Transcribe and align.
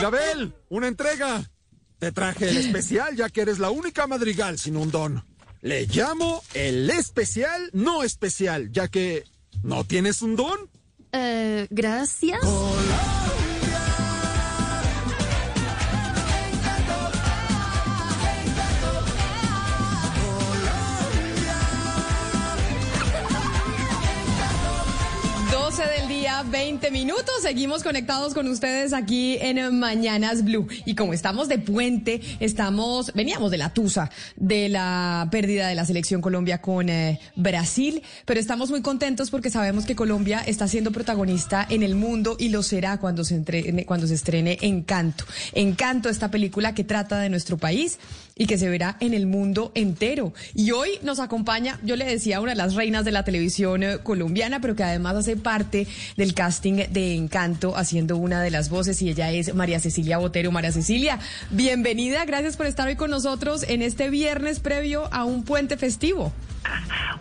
Mirabel, 0.00 0.54
una 0.70 0.88
entrega. 0.88 1.44
Te 1.98 2.10
traje 2.10 2.48
el 2.48 2.56
especial 2.56 3.14
ya 3.14 3.28
que 3.28 3.42
eres 3.42 3.58
la 3.58 3.68
única 3.68 4.06
madrigal 4.06 4.58
sin 4.58 4.78
un 4.78 4.90
don. 4.90 5.22
Le 5.60 5.86
llamo 5.86 6.42
el 6.54 6.88
especial 6.88 7.68
no 7.74 8.02
especial, 8.02 8.72
ya 8.72 8.88
que 8.88 9.24
no 9.62 9.84
tienes 9.84 10.22
un 10.22 10.36
don. 10.36 10.58
Eh, 11.12 11.66
gracias. 11.68 12.40
del 12.40 13.19
día, 26.42 26.50
20 26.50 26.90
minutos. 26.90 27.34
Seguimos 27.42 27.82
conectados 27.82 28.34
con 28.34 28.46
ustedes 28.48 28.92
aquí 28.92 29.38
en 29.40 29.78
Mañanas 29.78 30.44
Blue. 30.44 30.66
Y 30.84 30.94
como 30.94 31.12
estamos 31.12 31.48
de 31.48 31.58
puente, 31.58 32.20
estamos, 32.40 33.12
veníamos 33.14 33.50
de 33.50 33.58
la 33.58 33.72
tusa 33.72 34.10
de 34.36 34.68
la 34.68 35.28
pérdida 35.30 35.68
de 35.68 35.74
la 35.74 35.84
selección 35.84 36.20
Colombia 36.20 36.60
con 36.60 36.88
eh, 36.88 37.20
Brasil, 37.36 38.02
pero 38.24 38.40
estamos 38.40 38.70
muy 38.70 38.82
contentos 38.82 39.30
porque 39.30 39.50
sabemos 39.50 39.84
que 39.84 39.96
Colombia 39.96 40.42
está 40.46 40.68
siendo 40.68 40.92
protagonista 40.92 41.66
en 41.68 41.82
el 41.82 41.94
mundo 41.94 42.36
y 42.38 42.50
lo 42.50 42.62
será 42.62 42.98
cuando 42.98 43.24
se 43.24 43.34
entrene, 43.34 43.84
cuando 43.84 44.06
se 44.06 44.14
estrene 44.14 44.58
Encanto. 44.60 45.24
Encanto, 45.52 46.08
esta 46.08 46.30
película 46.30 46.74
que 46.74 46.84
trata 46.84 47.18
de 47.20 47.28
nuestro 47.28 47.58
país 47.58 47.98
y 48.40 48.46
que 48.46 48.56
se 48.56 48.70
verá 48.70 48.96
en 49.00 49.12
el 49.12 49.26
mundo 49.26 49.70
entero. 49.74 50.32
Y 50.54 50.70
hoy 50.70 50.92
nos 51.02 51.20
acompaña, 51.20 51.78
yo 51.84 51.94
le 51.94 52.06
decía, 52.06 52.40
una 52.40 52.52
de 52.52 52.56
las 52.56 52.74
reinas 52.74 53.04
de 53.04 53.10
la 53.10 53.22
televisión 53.22 53.82
eh, 53.82 53.98
colombiana, 54.02 54.62
pero 54.62 54.74
que 54.74 54.82
además 54.82 55.14
hace 55.14 55.36
parte 55.36 55.86
del 56.16 56.32
casting 56.32 56.86
de 56.90 57.16
Encanto, 57.16 57.76
haciendo 57.76 58.16
una 58.16 58.40
de 58.42 58.50
las 58.50 58.70
voces, 58.70 59.02
y 59.02 59.10
ella 59.10 59.30
es 59.30 59.54
María 59.54 59.78
Cecilia 59.78 60.16
Botero. 60.16 60.50
María 60.52 60.72
Cecilia, 60.72 61.18
bienvenida, 61.50 62.24
gracias 62.24 62.56
por 62.56 62.64
estar 62.64 62.88
hoy 62.88 62.96
con 62.96 63.10
nosotros 63.10 63.62
en 63.68 63.82
este 63.82 64.08
viernes 64.08 64.58
previo 64.58 65.12
a 65.12 65.26
un 65.26 65.44
puente 65.44 65.76
festivo. 65.76 66.32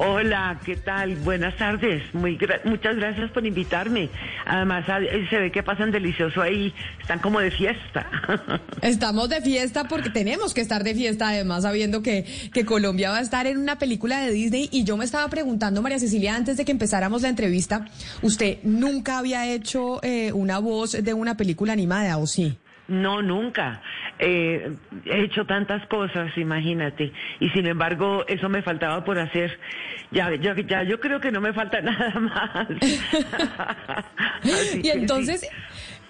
Hola, 0.02 0.60
¿qué 0.66 0.78
tal? 0.78 1.16
Buenas 1.18 1.58
tardes. 1.58 2.02
Muy 2.14 2.40
muchas 2.64 2.96
gracias 2.96 3.32
por 3.32 3.46
invitarme. 3.46 4.10
Además, 4.46 4.86
se 5.30 5.38
ve 5.38 5.52
que 5.52 5.62
pasan 5.62 5.92
delicioso 5.92 6.42
ahí. 6.42 6.74
Están 7.02 7.20
como 7.20 7.42
de 7.42 7.52
fiesta. 7.52 8.10
Estamos 8.82 9.28
de 9.28 9.42
fiesta 9.42 9.90
porque 9.90 10.10
tenemos 10.10 10.54
que 10.54 10.62
estar 10.62 10.86
de 10.86 10.96
fiesta, 10.96 11.30
además, 11.30 11.64
sabiendo 11.64 12.02
que, 12.02 12.26
que 12.54 12.64
Colombia 12.64 13.12
va 13.12 13.18
a 13.18 13.22
estar 13.22 13.46
en 13.46 13.58
una 13.58 13.78
película 13.78 14.22
de 14.22 14.32
Disney. 14.32 14.70
Y 14.72 14.86
yo 14.86 14.96
me 14.96 15.04
estaba 15.04 15.28
preguntando, 15.28 15.82
María 15.82 16.00
Cecilia, 16.00 16.36
antes 16.36 16.56
de 16.56 16.64
que 16.64 16.72
empezáramos 16.72 17.22
la 17.22 17.30
entrevista, 17.30 17.86
¿usted 18.22 18.60
nunca 18.64 19.18
había 19.18 19.52
hecho 19.52 20.00
eh, 20.02 20.32
una 20.32 20.60
voz 20.60 20.94
de 20.94 21.14
una 21.14 21.36
película 21.36 21.74
animada 21.74 22.18
o 22.18 22.26
sí? 22.26 22.58
No, 22.90 23.22
nunca. 23.22 23.82
Eh, 24.18 24.76
he 25.06 25.24
hecho 25.24 25.46
tantas 25.46 25.86
cosas, 25.88 26.36
imagínate. 26.38 27.14
Y 27.40 27.50
sin 27.50 27.68
embargo, 27.68 28.26
eso 28.28 28.50
me 28.50 28.62
faltaba 28.62 29.06
por 29.06 29.20
hacer. 29.20 29.60
Ya, 30.12 30.34
ya, 30.36 30.56
ya 30.56 30.84
yo 30.84 31.00
creo 31.00 31.20
que 31.20 31.32
no 31.32 31.40
me 31.40 31.54
falta 31.54 31.82
nada 31.84 32.20
más. 32.20 32.68
y 34.84 34.90
entonces, 34.90 35.48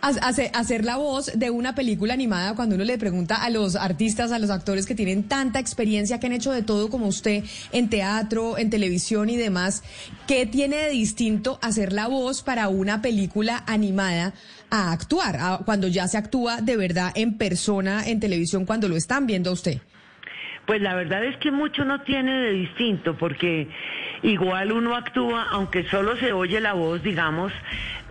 hacer 0.02 0.86
la 0.86 0.96
voz 0.96 1.32
de 1.36 1.50
una 1.50 1.76
película 1.76 2.14
animada 2.14 2.56
cuando 2.56 2.76
uno 2.76 2.86
le 2.86 2.98
pregunta 2.98 3.44
a 3.44 3.50
los 3.50 3.76
artistas, 3.76 4.32
a 4.32 4.40
los 4.40 4.50
actores 4.50 4.86
que 4.86 4.96
tienen 4.96 5.24
tanta 5.24 5.60
experiencia, 5.60 6.20
que 6.20 6.28
han 6.28 6.34
hecho 6.34 6.52
de 6.52 6.64
todo 6.64 6.90
como 6.90 7.08
usted 7.08 7.44
en 7.72 7.90
teatro, 7.90 8.58
en 8.58 8.70
televisión 8.70 9.30
y 9.30 9.38
demás, 9.38 9.84
¿qué 10.28 10.46
tiene 10.46 10.78
de 10.78 10.90
distinto 10.90 11.60
hacer 11.62 11.92
la 11.92 12.08
voz 12.08 12.42
para 12.42 12.70
una 12.70 13.02
película 13.02 13.64
animada 13.68 14.34
a 14.72 14.92
actuar, 14.92 15.38
cuando 15.66 15.88
ya 15.88 16.08
se 16.08 16.18
actúa 16.18 16.62
de 16.62 16.78
verdad 16.78 17.12
en 17.16 17.38
persona 17.38 18.08
en 18.08 18.20
televisión, 18.20 18.66
cuando 18.66 18.88
lo 18.88 18.96
están 18.96 19.26
viendo 19.28 19.50
a 19.50 19.54
usted? 19.54 19.82
Pues 20.66 20.82
la 20.82 20.94
verdad 20.94 21.26
es 21.26 21.36
que 21.38 21.50
mucho 21.50 21.84
no 21.84 22.02
tiene 22.02 22.32
de 22.32 22.52
distinto, 22.52 23.18
porque 23.18 23.68
igual 24.22 24.72
uno 24.72 24.96
actúa, 24.96 25.48
aunque 25.50 25.84
solo 25.90 26.16
se 26.18 26.32
oye 26.32 26.60
la 26.60 26.74
voz, 26.74 27.02
digamos, 27.02 27.52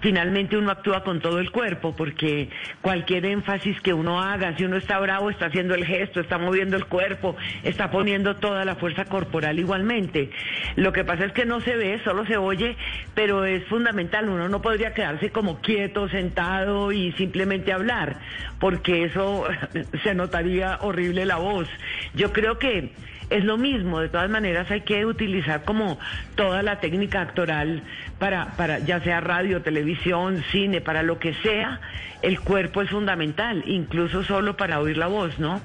finalmente 0.01 0.57
uno 0.57 0.71
actúa 0.71 1.03
con 1.03 1.21
todo 1.21 1.39
el 1.39 1.51
cuerpo, 1.51 1.95
porque 1.97 2.49
cualquier 2.81 3.27
énfasis 3.27 3.81
que 3.81 3.93
uno 3.93 4.21
haga, 4.21 4.57
si 4.57 4.65
uno 4.65 4.77
está 4.77 4.99
bravo, 4.99 5.31
está 5.31 5.47
haciendo 5.47 5.75
el 5.75 5.85
gesto, 5.85 6.21
está 6.21 6.39
moviendo 6.39 6.77
el 6.77 6.87
cuerpo, 6.87 7.37
está 7.63 7.91
poniendo 7.91 8.37
toda 8.37 8.65
la 8.65 8.77
fuerza 8.77 9.05
corporal 9.05 9.59
igualmente. 9.59 10.31
Lo 10.77 10.93
que 10.93 11.05
pasa 11.05 11.25
es 11.25 11.33
que 11.33 11.45
no 11.45 11.61
se 11.61 11.77
ve, 11.77 12.01
solo 12.05 12.27
se 12.27 12.37
oye, 12.37 12.77
pero 13.15 13.45
es 13.45 13.65
fundamental, 13.65 14.29
uno 14.29 14.49
no 14.49 14.63
podría 14.63 14.95
quedarse 14.95 15.31
como 15.31 15.61
quieto, 15.61 16.09
sentado 16.09 16.93
y 16.93 17.13
simplemente 17.13 17.73
hablar, 17.73 18.17
porque 18.61 19.05
eso 19.05 19.47
se 20.03 20.15
notaría 20.15 20.79
horrible 20.83 21.25
la 21.25 21.37
voz. 21.37 21.69
Yo 22.15 22.33
creo 22.33 22.59
que 22.59 22.93
es 23.31 23.45
lo 23.45 23.57
mismo, 23.57 24.01
de 24.01 24.09
todas 24.09 24.31
maneras 24.31 24.71
hay 24.71 24.83
que 24.83 25.05
utilizar 25.05 25.65
como 25.65 25.99
toda 26.35 26.63
la 26.63 26.81
técnica 26.81 27.21
actoral 27.21 27.83
para, 28.19 28.57
para 28.57 28.79
ya 28.79 29.01
sea 29.01 29.21
radio, 29.21 29.63
televisión, 29.63 30.43
cine, 30.51 30.81
para 30.81 31.03
lo 31.03 31.19
que 31.19 31.35
sea, 31.35 31.81
el 32.23 32.41
cuerpo 32.41 32.83
es 32.83 32.91
fundamental, 32.91 33.63
incluso 33.67 34.25
solo 34.25 34.57
para 34.57 34.81
oír 34.81 34.97
la 34.97 35.07
voz, 35.09 35.39
¿no? 35.39 35.61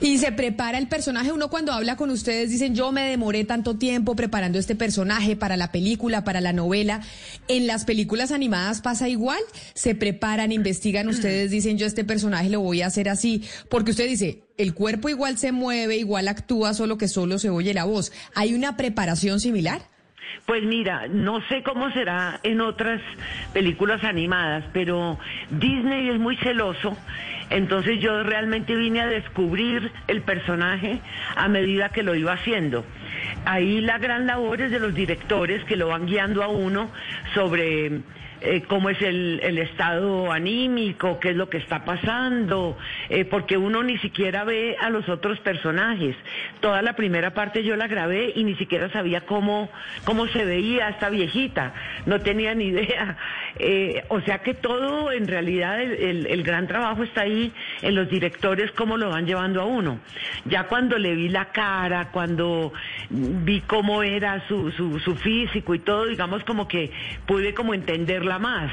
Y 0.00 0.18
se 0.18 0.32
prepara 0.32 0.78
el 0.78 0.88
personaje. 0.88 1.32
Uno 1.32 1.48
cuando 1.50 1.72
habla 1.72 1.96
con 1.96 2.10
ustedes 2.10 2.50
dicen, 2.50 2.74
yo 2.74 2.92
me 2.92 3.08
demoré 3.08 3.44
tanto 3.44 3.76
tiempo 3.76 4.16
preparando 4.16 4.58
este 4.58 4.74
personaje 4.74 5.36
para 5.36 5.56
la 5.56 5.72
película, 5.72 6.24
para 6.24 6.40
la 6.40 6.52
novela. 6.52 7.00
En 7.48 7.66
las 7.66 7.84
películas 7.84 8.32
animadas 8.32 8.80
pasa 8.80 9.08
igual. 9.08 9.40
Se 9.74 9.94
preparan, 9.94 10.52
investigan 10.52 11.08
ustedes, 11.08 11.50
dicen, 11.50 11.78
yo 11.78 11.86
este 11.86 12.04
personaje 12.04 12.50
lo 12.50 12.60
voy 12.60 12.82
a 12.82 12.86
hacer 12.86 13.08
así. 13.08 13.42
Porque 13.68 13.90
usted 13.92 14.08
dice, 14.08 14.42
el 14.56 14.74
cuerpo 14.74 15.08
igual 15.08 15.38
se 15.38 15.52
mueve, 15.52 15.96
igual 15.96 16.28
actúa, 16.28 16.74
solo 16.74 16.98
que 16.98 17.08
solo 17.08 17.38
se 17.38 17.50
oye 17.50 17.74
la 17.74 17.84
voz. 17.84 18.12
¿Hay 18.34 18.54
una 18.54 18.76
preparación 18.76 19.40
similar? 19.40 19.95
Pues 20.44 20.62
mira, 20.64 21.08
no 21.08 21.40
sé 21.48 21.62
cómo 21.62 21.90
será 21.90 22.38
en 22.42 22.60
otras 22.60 23.00
películas 23.52 24.04
animadas, 24.04 24.64
pero 24.72 25.18
Disney 25.50 26.10
es 26.10 26.18
muy 26.18 26.36
celoso. 26.36 26.96
Entonces 27.50 28.00
yo 28.00 28.22
realmente 28.22 28.74
vine 28.74 29.00
a 29.00 29.06
descubrir 29.06 29.92
el 30.08 30.22
personaje 30.22 31.00
a 31.36 31.48
medida 31.48 31.90
que 31.90 32.02
lo 32.02 32.14
iba 32.14 32.32
haciendo. 32.32 32.84
Ahí 33.44 33.80
la 33.80 33.98
gran 33.98 34.26
labor 34.26 34.60
es 34.60 34.70
de 34.70 34.80
los 34.80 34.94
directores 34.94 35.62
que 35.64 35.76
lo 35.76 35.88
van 35.88 36.06
guiando 36.06 36.42
a 36.42 36.48
uno 36.48 36.90
sobre 37.34 38.00
eh, 38.46 38.62
cómo 38.68 38.90
es 38.90 39.02
el, 39.02 39.58
estado 39.58 40.30
anímico, 40.30 41.18
qué 41.18 41.30
es 41.30 41.36
lo 41.36 41.48
que 41.48 41.58
está 41.58 41.84
pasando, 41.84 42.78
eh, 43.08 43.24
porque 43.24 43.56
uno 43.56 43.82
ni 43.82 43.98
siquiera 43.98 44.44
ve 44.44 44.76
a 44.80 44.88
los 44.88 45.08
otros 45.08 45.40
personajes. 45.40 46.14
Toda 46.60 46.80
la 46.82 46.94
primera 46.94 47.34
parte 47.34 47.64
yo 47.64 47.74
la 47.74 47.88
grabé 47.88 48.32
y 48.36 48.44
ni 48.44 48.54
siquiera 48.54 48.88
sabía 48.92 49.22
cómo, 49.22 49.68
cómo 50.04 50.28
se 50.28 50.44
veía 50.44 50.88
esta 50.90 51.10
viejita, 51.10 51.74
no 52.06 52.20
tenía 52.20 52.54
ni 52.54 52.64
idea. 52.68 53.16
Eh, 53.58 54.04
o 54.08 54.20
sea 54.20 54.38
que 54.38 54.54
todo, 54.54 55.10
en 55.10 55.26
realidad, 55.26 55.80
el, 55.80 56.42
gran 56.44 56.68
trabajo 56.68 57.02
está 57.02 57.22
ahí 57.22 57.52
en 57.82 57.96
los 57.96 58.08
directores, 58.08 58.70
cómo 58.72 58.96
lo 58.96 59.10
van 59.10 59.26
llevando 59.26 59.60
a 59.60 59.64
uno. 59.64 59.98
Ya 60.44 60.64
cuando 60.64 60.98
le 60.98 61.16
vi 61.16 61.28
la 61.28 61.46
cara, 61.46 62.10
cuando 62.12 62.72
vi 63.10 63.62
cómo 63.62 64.04
era 64.04 64.46
su, 64.46 64.70
su 64.70 65.16
físico 65.16 65.74
y 65.74 65.80
todo, 65.80 66.06
digamos 66.06 66.44
como 66.44 66.68
que 66.68 66.92
pude 67.26 67.52
como 67.52 67.74
entenderla 67.74 68.35
más. 68.38 68.70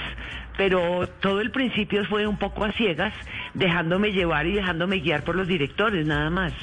Pero 0.57 1.07
todo 1.21 1.41
el 1.41 1.51
principio 1.51 2.05
fue 2.05 2.27
un 2.27 2.37
poco 2.37 2.63
a 2.63 2.71
ciegas, 2.73 3.13
dejándome 3.53 4.11
llevar 4.11 4.45
y 4.45 4.53
dejándome 4.53 4.99
guiar 4.99 5.23
por 5.23 5.35
los 5.35 5.47
directores, 5.47 6.05
nada 6.05 6.29
más. 6.29 6.53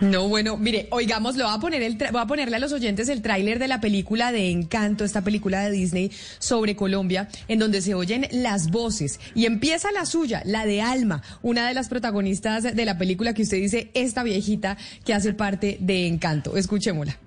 No, 0.00 0.28
bueno, 0.28 0.56
mire, 0.56 0.88
oigamos, 0.92 1.36
lo 1.36 1.44
voy 1.44 1.54
a 1.54 1.60
poner 1.60 1.82
el 1.82 1.98
voy 2.10 2.22
a 2.22 2.26
ponerle 2.26 2.56
a 2.56 2.58
los 2.58 2.72
oyentes 2.72 3.10
el 3.10 3.20
tráiler 3.20 3.58
de 3.58 3.68
la 3.68 3.82
película 3.82 4.32
de 4.32 4.50
Encanto, 4.50 5.04
esta 5.04 5.20
película 5.22 5.60
de 5.60 5.70
Disney 5.70 6.10
sobre 6.38 6.74
Colombia, 6.74 7.28
en 7.48 7.58
donde 7.58 7.82
se 7.82 7.94
oyen 7.94 8.26
las 8.32 8.70
voces 8.70 9.20
y 9.34 9.44
empieza 9.44 9.92
la 9.92 10.06
suya, 10.06 10.42
la 10.46 10.64
de 10.64 10.80
Alma, 10.80 11.22
una 11.42 11.68
de 11.68 11.74
las 11.74 11.90
protagonistas 11.90 12.74
de 12.74 12.84
la 12.86 12.96
película 12.96 13.34
que 13.34 13.42
usted 13.42 13.58
dice, 13.58 13.90
esta 13.92 14.22
viejita 14.22 14.78
que 15.04 15.12
hace 15.12 15.34
parte 15.34 15.76
de 15.80 16.06
Encanto. 16.06 16.56
Escuchémosla. 16.56 17.18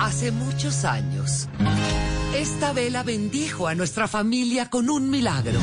Hace 0.00 0.32
muchos 0.32 0.84
años, 0.84 1.48
esta 2.40 2.72
vela 2.72 3.02
bendijo 3.02 3.66
a 3.66 3.74
nuestra 3.74 4.06
familia 4.06 4.68
con 4.68 4.90
un 4.90 5.08
milagro. 5.08 5.58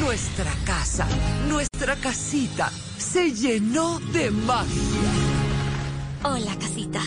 Nuestra 0.00 0.52
casa, 0.64 1.06
nuestra 1.48 1.96
casita, 1.96 2.70
se 2.98 3.32
llenó 3.32 3.98
de 4.12 4.30
magia. 4.30 4.68
Hola, 6.24 6.54
casita. 6.58 7.00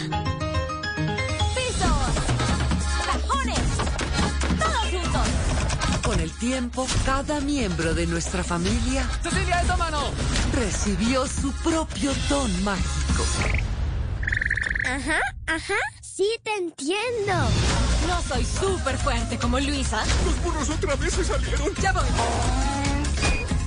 ¡Pisos! 1.56 2.16
¡Cajones! 3.06 3.60
¡Todos 4.60 5.04
juntos! 5.04 5.28
Con 6.04 6.20
el 6.20 6.32
tiempo, 6.40 6.88
cada 7.06 7.40
miembro 7.40 7.94
de 7.94 8.08
nuestra 8.08 8.44
familia... 8.44 9.08
¡Cecilia, 9.22 9.62
esa 9.62 9.78
mano! 9.78 10.02
Recibió 10.54 11.28
su 11.28 11.52
propio 11.64 12.14
don 12.30 12.64
mágico. 12.64 13.26
Ajá, 14.86 15.20
ajá, 15.46 15.78
sí 16.02 16.28
te 16.44 16.56
entiendo. 16.56 17.48
No 18.08 18.22
soy 18.24 18.46
súper 18.46 18.98
fuerte 18.98 19.38
como 19.38 19.60
Luisa. 19.60 20.04
Los 20.26 20.42
burros 20.44 20.70
otra 20.70 20.96
vez 20.96 21.14
se 21.14 21.24
salieron. 21.24 21.74
Ya 21.82 21.92
voy. 21.92 22.04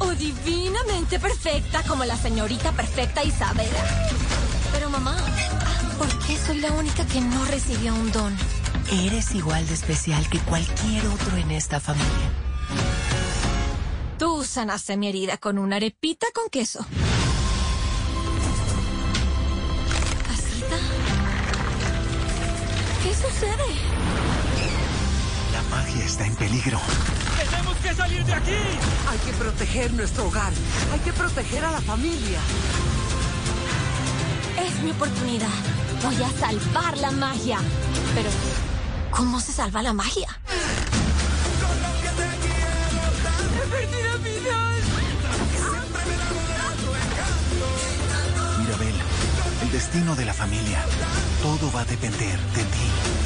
O 0.00 0.10
divinamente 0.14 1.18
perfecta 1.18 1.82
como 1.84 2.04
la 2.04 2.16
señorita 2.16 2.72
perfecta 2.72 3.22
Isabela. 3.22 4.10
Pero 4.72 4.90
mamá, 4.90 5.16
¿por 5.98 6.08
qué 6.26 6.36
soy 6.36 6.58
la 6.60 6.72
única 6.72 7.06
que 7.06 7.20
no 7.20 7.44
recibió 7.46 7.94
un 7.94 8.10
don? 8.10 8.36
Eres 8.90 9.34
igual 9.34 9.66
de 9.66 9.74
especial 9.74 10.28
que 10.28 10.38
cualquier 10.40 11.06
otro 11.06 11.36
en 11.36 11.50
esta 11.52 11.80
familia. 11.80 12.30
Tú 14.18 14.44
sanaste 14.44 14.96
mi 14.96 15.08
herida 15.08 15.38
con 15.38 15.58
una 15.58 15.76
arepita 15.76 16.26
con 16.34 16.48
queso. 16.48 16.84
¿Casita? 20.26 20.76
¿Qué 23.02 23.14
sucede? 23.14 24.13
La 25.74 25.80
magia 25.80 26.04
está 26.04 26.24
en 26.24 26.36
peligro. 26.36 26.78
¡Tenemos 27.36 27.76
que 27.78 27.94
salir 27.94 28.24
de 28.24 28.32
aquí! 28.32 28.62
Hay 29.10 29.18
que 29.18 29.32
proteger 29.32 29.92
nuestro 29.92 30.26
hogar. 30.26 30.52
Hay 30.92 31.00
que 31.00 31.12
proteger 31.12 31.64
a 31.64 31.72
la 31.72 31.80
familia. 31.80 32.38
Es 34.56 34.82
mi 34.84 34.92
oportunidad. 34.92 35.48
Voy 36.04 36.14
a 36.22 36.30
salvar 36.38 36.96
la 36.98 37.10
magia. 37.10 37.58
Pero, 38.14 38.30
¿cómo 39.10 39.40
se 39.40 39.52
salva 39.52 39.82
la 39.82 39.92
magia? 39.92 40.28
Mirabel, 48.60 48.94
el 49.62 49.72
destino 49.72 50.14
de 50.14 50.24
la 50.24 50.34
familia. 50.34 50.84
Todo 51.42 51.72
va 51.72 51.80
a 51.80 51.84
depender 51.84 52.38
de 52.38 52.62
ti. 52.62 53.23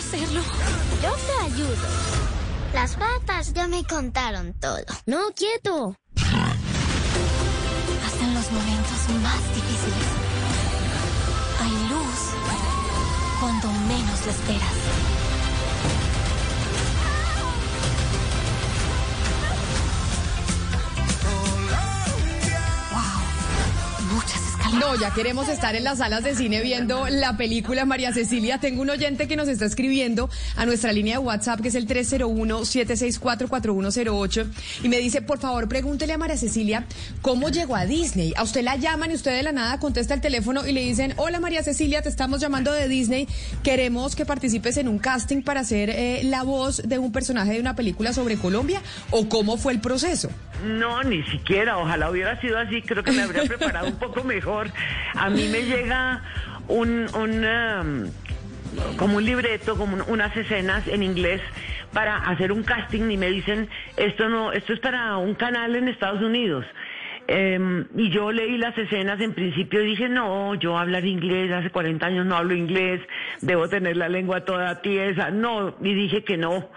Hacerlo. 0.00 0.40
Yo 1.02 1.12
te 1.12 1.44
ayudo. 1.44 1.76
Las 2.72 2.96
papas 2.96 3.52
ya 3.52 3.68
me 3.68 3.84
contaron 3.84 4.54
todo. 4.54 4.82
No, 5.04 5.30
quieto. 5.36 5.94
Hasta 8.06 8.24
en 8.24 8.34
los 8.34 8.50
momentos 8.50 9.08
más 9.22 9.42
difíciles. 9.54 10.08
Hay 11.60 11.72
luz 11.90 12.32
cuando 13.40 13.68
menos 13.88 14.24
lo 14.24 14.30
esperas. 14.32 15.19
No, 24.78 24.94
ya 24.94 25.12
queremos 25.12 25.48
estar 25.48 25.74
en 25.74 25.84
las 25.84 25.98
salas 25.98 26.22
de 26.22 26.34
cine 26.34 26.60
viendo 26.60 27.08
la 27.08 27.36
película 27.36 27.84
María 27.84 28.12
Cecilia. 28.12 28.58
Tengo 28.58 28.82
un 28.82 28.90
oyente 28.90 29.26
que 29.26 29.36
nos 29.36 29.48
está 29.48 29.64
escribiendo 29.64 30.30
a 30.56 30.66
nuestra 30.66 30.92
línea 30.92 31.18
de 31.18 31.24
WhatsApp, 31.24 31.60
que 31.60 31.68
es 31.68 31.74
el 31.74 31.88
301-764-4108, 31.88 34.46
y 34.84 34.88
me 34.88 34.98
dice, 34.98 35.22
por 35.22 35.38
favor, 35.38 35.68
pregúntele 35.68 36.12
a 36.12 36.18
María 36.18 36.36
Cecilia 36.36 36.84
cómo 37.22 37.48
llegó 37.48 37.74
a 37.74 37.86
Disney. 37.86 38.34
A 38.36 38.42
usted 38.42 38.62
la 38.62 38.76
llaman 38.76 39.10
y 39.10 39.14
usted 39.14 39.34
de 39.34 39.42
la 39.42 39.52
nada 39.52 39.78
contesta 39.78 40.14
el 40.14 40.20
teléfono 40.20 40.66
y 40.66 40.72
le 40.72 40.82
dicen, 40.82 41.14
hola 41.16 41.40
María 41.40 41.62
Cecilia, 41.62 42.02
te 42.02 42.08
estamos 42.08 42.40
llamando 42.40 42.72
de 42.72 42.86
Disney, 42.86 43.26
queremos 43.62 44.14
que 44.14 44.26
participes 44.26 44.76
en 44.76 44.88
un 44.88 44.98
casting 44.98 45.42
para 45.42 45.64
ser 45.64 45.90
eh, 45.90 46.20
la 46.24 46.42
voz 46.42 46.82
de 46.84 46.98
un 46.98 47.12
personaje 47.12 47.52
de 47.52 47.60
una 47.60 47.74
película 47.74 48.12
sobre 48.12 48.36
Colombia, 48.36 48.82
o 49.10 49.28
cómo 49.28 49.56
fue 49.56 49.72
el 49.72 49.80
proceso. 49.80 50.30
No, 50.64 51.02
ni 51.02 51.22
siquiera, 51.24 51.78
ojalá 51.78 52.10
hubiera 52.10 52.38
sido 52.40 52.58
así, 52.58 52.82
creo 52.82 53.02
que 53.02 53.12
me 53.12 53.22
habría 53.22 53.44
preparado 53.44 53.86
un 53.86 53.96
poco 53.96 54.22
mejor. 54.24 54.59
A 55.14 55.30
mí 55.30 55.48
me 55.48 55.62
llega 55.62 56.22
un, 56.68 57.06
como 58.96 59.16
un 59.16 59.24
libreto, 59.24 59.76
como 59.76 60.02
unas 60.04 60.36
escenas 60.36 60.86
en 60.88 61.02
inglés 61.02 61.40
para 61.92 62.16
hacer 62.16 62.52
un 62.52 62.62
casting 62.62 63.10
y 63.10 63.16
me 63.16 63.28
dicen, 63.30 63.68
esto 63.96 64.28
no, 64.28 64.52
esto 64.52 64.72
es 64.72 64.80
para 64.80 65.16
un 65.16 65.34
canal 65.34 65.74
en 65.74 65.88
Estados 65.88 66.22
Unidos. 66.22 66.64
Eh, 67.26 67.84
y 67.96 68.10
yo 68.10 68.32
leí 68.32 68.58
las 68.58 68.76
escenas 68.76 69.20
en 69.20 69.34
principio 69.34 69.82
y 69.82 69.86
dije, 69.86 70.08
no, 70.08 70.54
yo 70.54 70.76
hablar 70.76 71.04
inglés, 71.04 71.52
hace 71.52 71.70
40 71.70 72.06
años 72.06 72.26
no 72.26 72.36
hablo 72.36 72.54
inglés, 72.54 73.00
debo 73.40 73.68
tener 73.68 73.96
la 73.96 74.08
lengua 74.08 74.44
toda 74.44 74.80
tiesa, 74.82 75.30
no, 75.30 75.76
y 75.80 75.94
dije 75.94 76.24
que 76.24 76.36
no. 76.36 76.68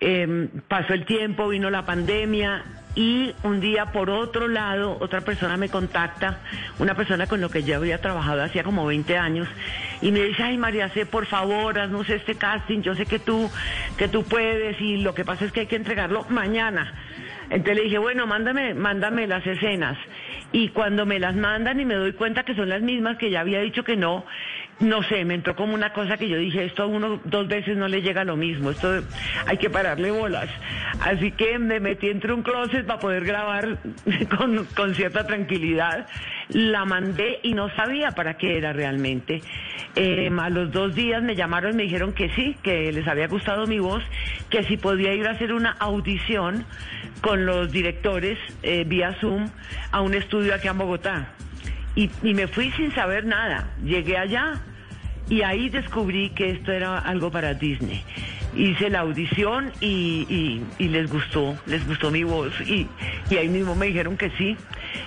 Eh, 0.00 0.48
pasó 0.66 0.94
el 0.94 1.04
tiempo, 1.04 1.48
vino 1.48 1.70
la 1.70 1.86
pandemia 1.86 2.64
y 2.94 3.34
un 3.42 3.60
día 3.60 3.86
por 3.86 4.10
otro 4.10 4.48
lado 4.48 4.96
otra 5.00 5.20
persona 5.20 5.56
me 5.56 5.68
contacta, 5.68 6.38
una 6.78 6.94
persona 6.94 7.26
con 7.26 7.40
la 7.40 7.48
que 7.48 7.62
yo 7.62 7.76
había 7.76 8.00
trabajado 8.00 8.42
hacía 8.42 8.62
como 8.62 8.86
20 8.86 9.16
años 9.16 9.48
y 10.00 10.12
me 10.12 10.22
dice, 10.22 10.42
ay 10.42 10.56
María 10.56 10.88
C, 10.90 11.06
por 11.06 11.26
favor, 11.26 11.78
haznos 11.78 12.08
este 12.08 12.34
casting, 12.36 12.82
yo 12.82 12.94
sé 12.94 13.06
que 13.06 13.18
tú, 13.18 13.50
que 13.96 14.08
tú 14.08 14.24
puedes 14.24 14.80
y 14.80 14.98
lo 14.98 15.14
que 15.14 15.24
pasa 15.24 15.44
es 15.44 15.52
que 15.52 15.60
hay 15.60 15.66
que 15.66 15.76
entregarlo 15.76 16.24
mañana. 16.28 16.92
Entonces 17.50 17.76
le 17.76 17.82
dije, 17.82 17.98
bueno, 17.98 18.26
mándame, 18.26 18.74
mándame 18.74 19.26
las 19.26 19.46
escenas. 19.46 19.98
Y 20.52 20.68
cuando 20.68 21.04
me 21.04 21.18
las 21.18 21.34
mandan 21.34 21.80
y 21.80 21.84
me 21.84 21.94
doy 21.94 22.12
cuenta 22.12 22.44
que 22.44 22.54
son 22.54 22.68
las 22.68 22.80
mismas 22.80 23.18
que 23.18 23.30
ya 23.30 23.40
había 23.40 23.60
dicho 23.60 23.84
que 23.84 23.96
no, 23.96 24.24
no 24.80 25.02
sé, 25.04 25.24
me 25.24 25.34
entró 25.34 25.54
como 25.54 25.74
una 25.74 25.92
cosa 25.92 26.16
que 26.16 26.28
yo 26.28 26.36
dije, 26.36 26.64
esto 26.64 26.82
a 26.82 26.86
uno 26.86 27.20
dos 27.24 27.48
veces 27.48 27.76
no 27.76 27.88
le 27.88 28.02
llega 28.02 28.24
lo 28.24 28.36
mismo, 28.36 28.70
esto 28.70 29.02
hay 29.46 29.56
que 29.56 29.70
pararle 29.70 30.10
bolas. 30.10 30.48
Así 31.00 31.32
que 31.32 31.58
me 31.58 31.80
metí 31.80 32.08
entre 32.08 32.32
un 32.32 32.42
closet 32.42 32.86
para 32.86 32.98
poder 32.98 33.24
grabar 33.24 33.78
con, 34.36 34.64
con 34.76 34.94
cierta 34.94 35.26
tranquilidad. 35.26 36.06
La 36.48 36.84
mandé 36.84 37.40
y 37.42 37.54
no 37.54 37.74
sabía 37.74 38.10
para 38.12 38.36
qué 38.36 38.58
era 38.58 38.72
realmente. 38.72 39.40
Eh, 39.96 40.30
a 40.38 40.50
los 40.50 40.72
dos 40.72 40.94
días 40.94 41.22
me 41.22 41.36
llamaron 41.36 41.72
y 41.72 41.76
me 41.76 41.82
dijeron 41.84 42.12
que 42.12 42.28
sí, 42.30 42.56
que 42.62 42.92
les 42.92 43.06
había 43.06 43.28
gustado 43.28 43.66
mi 43.66 43.78
voz, 43.78 44.02
que 44.50 44.64
si 44.64 44.76
podía 44.76 45.14
ir 45.14 45.26
a 45.26 45.30
hacer 45.30 45.52
una 45.52 45.70
audición 45.70 46.64
con 47.20 47.46
los 47.46 47.70
directores 47.70 48.38
eh, 48.62 48.84
vía 48.86 49.14
Zoom 49.20 49.48
a 49.92 50.00
un 50.00 50.14
estudio 50.14 50.54
aquí 50.54 50.68
en 50.68 50.78
Bogotá. 50.78 51.34
Y, 51.96 52.10
y, 52.22 52.34
me 52.34 52.48
fui 52.48 52.70
sin 52.72 52.92
saber 52.94 53.24
nada. 53.24 53.70
Llegué 53.84 54.16
allá 54.18 54.60
y 55.28 55.42
ahí 55.42 55.68
descubrí 55.70 56.30
que 56.30 56.50
esto 56.50 56.72
era 56.72 56.98
algo 56.98 57.30
para 57.30 57.54
Disney. 57.54 58.02
Hice 58.56 58.88
la 58.90 59.00
audición 59.00 59.72
y, 59.80 60.26
y- 60.28 60.62
y 60.78 60.88
les 60.88 61.10
gustó, 61.10 61.56
les 61.66 61.86
gustó 61.86 62.10
mi 62.10 62.22
voz 62.24 62.52
y, 62.60 62.86
y 63.30 63.36
ahí 63.36 63.48
mismo 63.48 63.74
me 63.74 63.86
dijeron 63.86 64.16
que 64.16 64.30
sí 64.38 64.56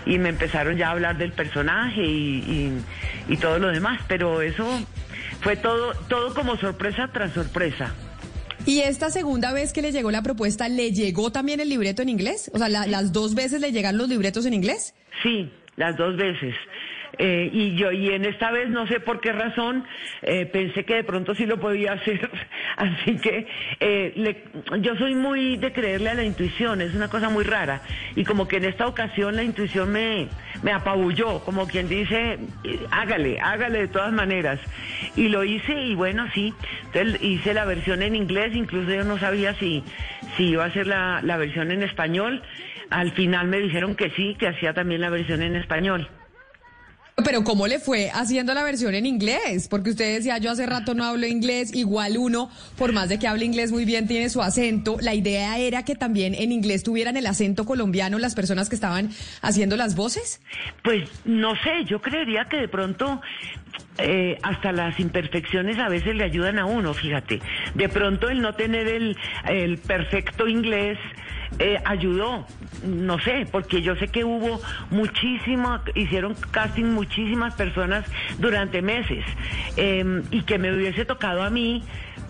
y 0.06 0.18
me 0.18 0.30
empezaron 0.30 0.76
ya 0.78 0.90
a 0.90 0.92
hablar 0.92 1.18
del 1.18 1.32
personaje 1.32 2.04
y, 2.06 2.74
todo 3.40 3.60
lo 3.60 3.68
demás, 3.70 4.02
pero 4.08 4.42
eso 4.42 4.66
fue 5.42 5.56
todo, 5.56 5.94
todo 6.10 6.34
como 6.34 6.58
sorpresa 6.58 7.10
tras 7.14 7.32
sorpresa. 7.34 7.94
¿Y 8.66 8.80
esta 8.82 9.10
segunda 9.12 9.54
vez 9.54 9.72
que 9.72 9.82
le 9.82 9.92
llegó 9.94 10.12
la 10.12 10.22
propuesta, 10.24 10.68
le 10.68 10.92
llegó 10.92 11.32
también 11.32 11.60
el 11.62 11.70
libreto 11.70 12.02
en 12.02 12.10
inglés? 12.10 12.52
O 12.54 12.58
sea, 12.58 12.68
la- 12.68 12.86
las 12.88 13.14
dos 13.14 13.34
veces 13.36 13.62
le 13.62 13.72
llegan 13.72 13.98
los 13.98 14.10
libretos 14.10 14.46
en 14.46 14.54
inglés. 14.54 14.94
Sí, 15.24 15.50
las 15.78 15.96
dos 15.96 16.18
veces. 16.18 16.54
Eh, 17.20 17.50
y 17.52 17.76
yo 17.76 17.92
y 17.94 18.10
en 18.10 18.26
esta 18.26 18.52
vez 18.52 18.70
no 18.70 18.86
sé 18.86 19.00
por 19.00 19.22
qué 19.22 19.32
razón 19.32 19.86
eh, 20.22 20.46
pensé 20.46 20.84
que 20.84 20.96
de 20.96 21.04
pronto 21.06 21.34
sí 21.34 21.46
lo 21.46 21.58
podía 21.58 21.94
hacer. 21.94 22.30
Así 22.76 23.16
que 23.18 23.48
eh, 23.80 24.12
le- 24.16 24.44
yo 24.82 24.96
soy 24.98 25.16
muy 25.16 25.56
de 25.56 25.72
creerle 25.72 26.10
a 26.10 26.14
la 26.16 26.24
intuición 26.26 26.82
es 26.82 26.94
una 26.94 27.08
cosa 27.08 27.30
muy 27.30 27.46
rara. 27.46 27.82
Y 28.16 28.26
como 28.26 28.48
que 28.48 28.58
en 28.58 28.66
esta 28.66 28.86
ocasión 28.88 29.36
la 29.38 29.44
intuición 29.44 29.92
me 29.92 30.28
me 30.64 30.72
apabulló 30.74 31.40
como 31.46 31.66
quien 31.68 31.88
dice 31.88 32.40
hágale 32.92 33.40
hágale 33.40 33.80
de 33.80 33.88
todas 33.88 34.12
maneras. 34.12 34.60
Y 35.16 35.30
lo 35.30 35.44
hice 35.46 35.74
y 35.74 35.96
bueno 35.96 36.28
sí. 36.34 36.54
Entonces 36.88 37.24
hice 37.24 37.54
la 37.54 37.64
versión 37.66 38.02
en 38.04 38.16
inglés 38.16 38.54
incluso 38.54 38.92
yo 38.94 39.06
no 39.06 39.18
sabía 39.18 39.54
si 39.56 39.82
si 40.36 40.50
iba 40.50 40.66
a 40.66 40.68
hacer 40.68 40.86
la, 40.88 41.22
la 41.24 41.38
versión 41.38 41.72
en 41.72 41.84
español 41.84 42.44
al 42.90 43.12
final 43.14 43.48
me 43.48 43.60
dijeron 43.60 43.96
que 43.96 44.10
sí 44.12 44.36
que 44.40 44.48
hacía 44.48 44.74
también 44.74 45.02
la 45.02 45.10
versión 45.10 45.42
en 45.42 45.56
español 45.56 46.10
Pero 47.24 47.44
¿cómo 47.44 47.68
le 47.68 47.80
fue 47.80 48.12
haciendo 48.14 48.54
la 48.54 48.64
versión 48.64 48.94
en 48.94 49.06
inglés? 49.06 49.68
Porque 49.68 49.90
usted 49.90 50.16
decía, 50.18 50.38
yo 50.38 50.52
hace 50.52 50.68
rato 50.68 50.94
no 50.94 51.04
hablo 51.04 51.26
inglés, 51.26 51.74
igual 51.74 52.16
uno, 52.18 52.50
por 52.78 52.94
más 52.94 53.10
de 53.10 53.18
que 53.18 53.28
hable 53.28 53.44
inglés 53.44 53.72
muy 53.72 53.86
bien, 53.86 54.08
tiene 54.08 54.30
su 54.30 54.42
acento. 54.42 54.98
La 55.02 55.16
idea 55.16 55.58
era 55.58 55.84
que 55.84 55.96
también 55.96 56.36
en 56.36 56.52
inglés 56.52 56.84
tuvieran 56.84 57.18
el 57.18 57.26
acento 57.26 57.66
colombiano 57.66 58.20
las 58.20 58.36
personas 58.36 58.70
que 58.70 58.76
estaban 58.76 59.10
haciendo 59.42 59.78
las 59.78 59.96
voces. 59.96 60.42
Pues 60.84 61.10
no 61.26 61.56
sé, 61.56 61.86
yo 61.86 62.02
creería 62.02 62.46
que 62.50 62.58
de 62.58 62.68
pronto 62.68 63.20
eh, 63.98 64.38
hasta 64.44 64.72
las 64.72 65.00
imperfecciones 65.00 65.80
a 65.80 65.90
veces 65.90 66.16
le 66.16 66.24
ayudan 66.24 66.60
a 66.60 66.66
uno, 66.66 66.94
fíjate. 66.94 67.42
De 67.74 67.90
pronto 67.90 68.30
el 68.30 68.42
no 68.42 68.54
tener 68.54 68.88
el, 68.88 69.18
el 69.48 69.80
perfecto 69.80 70.48
inglés 70.48 71.00
eh, 71.60 71.80
ayudó, 71.86 72.46
no 72.86 73.20
sé, 73.20 73.48
porque 73.52 73.82
yo 73.82 73.96
sé 73.96 74.08
que 74.08 74.24
hubo 74.24 74.62
muchísimo, 74.92 75.80
hicieron 75.96 76.36
casting 76.52 76.86
muchísimas 76.86 77.56
personas 77.56 78.06
durante 78.38 78.82
meses 78.82 79.26
eh, 79.76 80.22
y 80.32 80.44
que 80.44 80.60
me 80.60 80.74
hubiese 80.74 81.06
tocado 81.06 81.44
a 81.44 81.50
mí. 81.50 81.84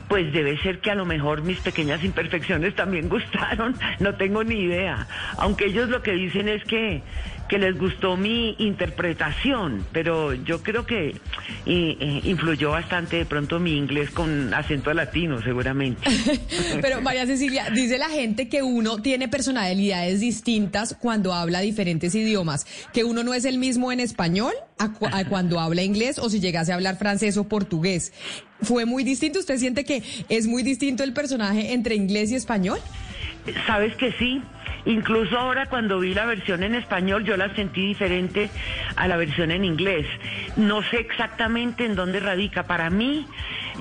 Pues 0.08 0.32
debe 0.32 0.58
ser 0.60 0.80
que 0.80 0.90
a 0.90 0.96
lo 0.96 1.06
mejor 1.06 1.42
mis 1.42 1.60
pequeñas 1.60 2.02
imperfecciones 2.02 2.74
también 2.76 3.10
gustaron, 3.10 3.76
no 4.00 4.16
tengo 4.16 4.42
ni 4.44 4.62
idea. 4.62 5.06
Aunque 5.38 5.66
ellos 5.66 5.90
lo 5.90 6.02
que 6.02 6.14
dicen 6.14 6.48
es 6.48 6.64
que, 6.64 7.02
que 7.48 7.58
les 7.58 7.78
gustó 7.78 8.18
mi 8.18 8.56
interpretación, 8.60 9.86
pero 9.92 10.34
yo 10.34 10.62
creo 10.62 10.86
que 10.86 11.16
y, 11.66 11.98
eh, 12.00 12.22
influyó 12.26 12.72
bastante 12.72 13.18
de 13.18 13.26
pronto 13.26 13.60
mi 13.60 13.78
inglés 13.78 14.10
con 14.12 14.54
acento 14.54 14.94
latino, 14.94 15.42
seguramente. 15.42 16.02
Pero 16.82 17.02
María 17.02 17.26
Cecilia, 17.26 17.70
dice 17.74 17.98
la 17.98 18.10
gente 18.10 18.50
que 18.50 18.64
uno 18.64 19.02
tiene 19.02 19.28
personalidades 19.28 20.20
distintas 20.20 20.96
cuando 21.00 21.34
habla 21.34 21.60
diferentes 21.62 22.14
idiomas, 22.16 22.66
que 22.94 23.04
uno 23.04 23.24
no 23.24 23.34
es 23.34 23.46
el 23.46 23.58
mismo 23.58 23.92
en 23.92 24.00
español 24.00 24.54
a, 24.78 24.92
a 25.18 25.26
cuando 25.26 25.60
habla 25.60 25.84
inglés 25.84 26.20
o 26.20 26.30
si 26.30 26.40
llegase 26.40 26.72
a 26.72 26.76
hablar 26.76 26.98
francés 26.98 27.38
o 27.38 27.46
portugués. 27.46 28.14
¿Fue 28.62 28.86
muy 28.86 29.04
distinto? 29.04 29.40
¿Usted 29.40 29.58
siente 29.58 29.84
que 29.84 30.04
es 30.30 30.48
muy 30.48 30.64
distinto 30.64 31.04
el 31.04 31.14
personaje 31.14 31.74
entre 31.74 31.96
inglés 31.96 32.32
y 32.32 32.36
español? 32.36 32.80
Sabes 33.66 33.96
que 33.96 34.12
sí, 34.14 34.42
incluso 34.86 35.38
ahora 35.38 35.68
cuando 35.68 36.00
vi 36.00 36.14
la 36.14 36.26
versión 36.26 36.64
en 36.64 36.76
español 36.76 37.24
yo 37.24 37.38
la 37.38 37.54
sentí 37.56 37.86
diferente 37.88 38.50
a 38.96 39.08
la 39.08 39.18
versión 39.18 39.52
en 39.52 39.64
inglés. 39.66 40.06
No 40.56 40.82
sé 40.84 40.98
exactamente 41.00 41.86
en 41.86 41.96
dónde 41.96 42.20
radica. 42.20 42.64
Para 42.64 42.90
mí, 42.90 43.26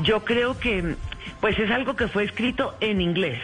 yo 0.03 0.25
creo 0.25 0.59
que 0.59 0.95
pues 1.41 1.59
es 1.59 1.71
algo 1.71 1.97
que 1.97 2.09
fue 2.09 2.25
escrito 2.25 2.77
en 2.81 3.01
inglés 3.01 3.39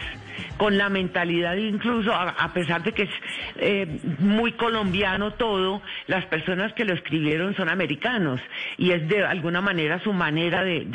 con 0.57 0.77
la 0.77 0.89
mentalidad 0.89 1.55
incluso, 1.55 2.13
a, 2.13 2.53
pesar 2.53 2.83
de 2.83 2.91
que 2.91 3.03
es 3.03 3.09
eh, 3.57 3.99
muy 4.19 4.53
colombiano 4.53 5.31
todo, 5.33 5.81
las 6.07 6.25
personas 6.25 6.73
que 6.73 6.85
lo 6.85 6.93
escribieron 6.93 7.55
son 7.55 7.69
americanos 7.69 8.39
y 8.77 8.91
es 8.91 9.07
de 9.07 9.23
alguna 9.25 9.61
manera 9.61 9.99
su 10.03 10.13
manera 10.13 10.63
de- 10.63 10.85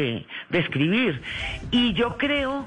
de 0.49 0.59
escribir. 0.59 1.21
Y 1.71 1.93
yo 1.93 2.17
creo 2.17 2.67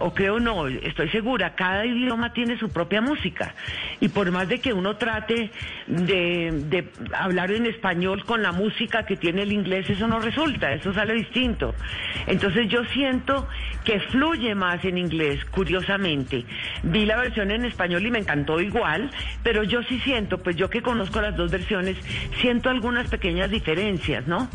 o 0.00 0.14
creo 0.14 0.40
no, 0.40 0.66
estoy 0.66 1.10
segura, 1.10 1.54
cada 1.54 1.84
idioma 1.84 2.32
tiene 2.32 2.58
su 2.58 2.70
propia 2.70 3.02
música. 3.02 3.54
Y 4.00 4.08
por 4.08 4.30
más 4.32 4.48
de 4.48 4.58
que 4.58 4.72
uno 4.72 4.96
trate 4.96 5.50
de, 5.86 6.88
hablar 7.12 7.52
en 7.52 7.66
español 7.66 8.24
con 8.24 8.42
la 8.42 8.50
música 8.50 9.04
que 9.04 9.16
tiene 9.16 9.42
el 9.42 9.52
inglés, 9.52 9.88
eso 9.90 10.08
no 10.08 10.18
resulta, 10.18 10.72
eso 10.72 10.94
sale 10.94 11.14
distinto. 11.14 11.74
Entonces 12.26 12.68
yo 12.68 12.82
siento 12.86 13.46
que 13.84 14.00
fluye 14.00 14.54
más 14.54 14.82
en 14.86 14.96
inglés, 14.96 15.44
curiosamente. 15.50 16.46
Vi 16.82 17.04
la 17.04 17.18
versión 17.18 17.50
en 17.50 17.66
español 17.66 18.04
y 18.06 18.10
me 18.10 18.20
encantó 18.20 18.58
igual, 18.60 19.10
pero 19.42 19.64
yo 19.64 19.82
sí 19.82 20.00
siento, 20.00 20.38
pues 20.38 20.56
yo 20.56 20.70
que 20.70 20.80
conozco 20.80 21.20
las 21.20 21.36
dos 21.36 21.50
versiones, 21.50 21.98
siento 22.40 22.70
algunas 22.70 23.08
pequeñas 23.08 23.50
diferencias, 23.50 24.26
¿no? 24.26 24.48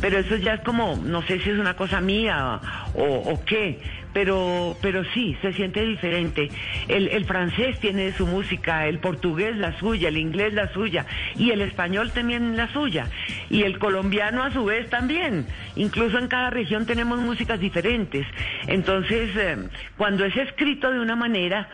Pero 0.00 0.18
eso 0.18 0.36
ya 0.36 0.54
es 0.54 0.60
como, 0.62 0.96
no 0.96 1.20
sé 1.22 1.38
si 1.40 1.50
es 1.50 1.58
una 1.58 1.74
cosa 1.74 2.00
mía 2.00 2.60
o 2.94 3.44
qué, 3.44 3.78
pero, 4.16 4.78
pero 4.80 5.04
sí, 5.12 5.36
se 5.42 5.52
siente 5.52 5.84
diferente. 5.84 6.48
El, 6.88 7.08
el 7.08 7.26
francés 7.26 7.78
tiene 7.80 8.12
su 8.12 8.26
música, 8.26 8.86
el 8.86 8.98
portugués 8.98 9.54
la 9.58 9.78
suya, 9.78 10.08
el 10.08 10.16
inglés 10.16 10.54
la 10.54 10.72
suya 10.72 11.04
y 11.36 11.50
el 11.50 11.60
español 11.60 12.10
también 12.12 12.56
la 12.56 12.72
suya. 12.72 13.10
Y 13.50 13.64
el 13.64 13.78
colombiano 13.78 14.42
a 14.42 14.50
su 14.50 14.64
vez 14.64 14.88
también. 14.88 15.44
Incluso 15.74 16.16
en 16.16 16.28
cada 16.28 16.48
región 16.48 16.86
tenemos 16.86 17.18
músicas 17.18 17.60
diferentes. 17.60 18.26
Entonces, 18.66 19.36
eh, 19.36 19.68
cuando 19.98 20.24
es 20.24 20.34
escrito 20.34 20.90
de 20.90 21.00
una 21.00 21.14
manera, 21.14 21.68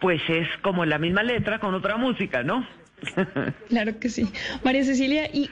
pues 0.00 0.20
es 0.28 0.48
como 0.62 0.84
la 0.84 0.98
misma 0.98 1.22
letra 1.22 1.60
con 1.60 1.74
otra 1.74 1.96
música, 1.96 2.42
¿no? 2.42 2.66
Claro 3.68 4.00
que 4.00 4.08
sí. 4.08 4.26
María 4.64 4.82
Cecilia, 4.82 5.30
y 5.32 5.48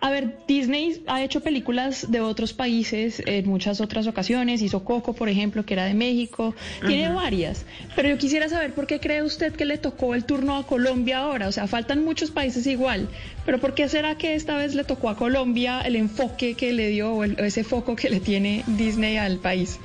a 0.00 0.10
ver, 0.10 0.36
Disney 0.48 1.02
ha 1.06 1.22
hecho 1.22 1.40
películas 1.40 2.10
de 2.10 2.20
otros 2.20 2.52
países 2.52 3.22
en 3.26 3.48
muchas 3.48 3.80
otras 3.80 4.06
ocasiones. 4.06 4.62
Hizo 4.62 4.82
Coco, 4.84 5.12
por 5.12 5.28
ejemplo, 5.28 5.64
que 5.64 5.74
era 5.74 5.84
de 5.84 5.94
México. 5.94 6.54
Tiene 6.86 7.08
varias. 7.10 7.64
Pero 7.96 8.08
yo 8.08 8.18
quisiera 8.18 8.48
saber 8.48 8.72
por 8.72 8.86
qué 8.86 8.98
cree 9.00 9.22
usted 9.22 9.52
que 9.54 9.64
le 9.64 9.78
tocó 9.78 10.14
el 10.14 10.24
turno 10.24 10.56
a 10.56 10.66
Colombia 10.66 11.18
ahora. 11.18 11.48
O 11.48 11.52
sea, 11.52 11.66
faltan 11.66 12.04
muchos 12.04 12.30
países 12.30 12.66
igual. 12.66 13.08
Pero 13.44 13.58
¿por 13.60 13.74
qué 13.74 13.88
será 13.88 14.16
que 14.16 14.34
esta 14.34 14.56
vez 14.56 14.74
le 14.74 14.84
tocó 14.84 15.08
a 15.10 15.16
Colombia 15.16 15.80
el 15.82 15.96
enfoque 15.96 16.54
que 16.54 16.72
le 16.72 16.88
dio 16.88 17.12
o 17.12 17.24
el- 17.24 17.36
o 17.40 17.44
ese 17.44 17.64
foco 17.64 17.94
que 17.96 18.08
le 18.10 18.20
tiene 18.20 18.64
Disney 18.66 19.16
al 19.16 19.38
país? 19.38 19.78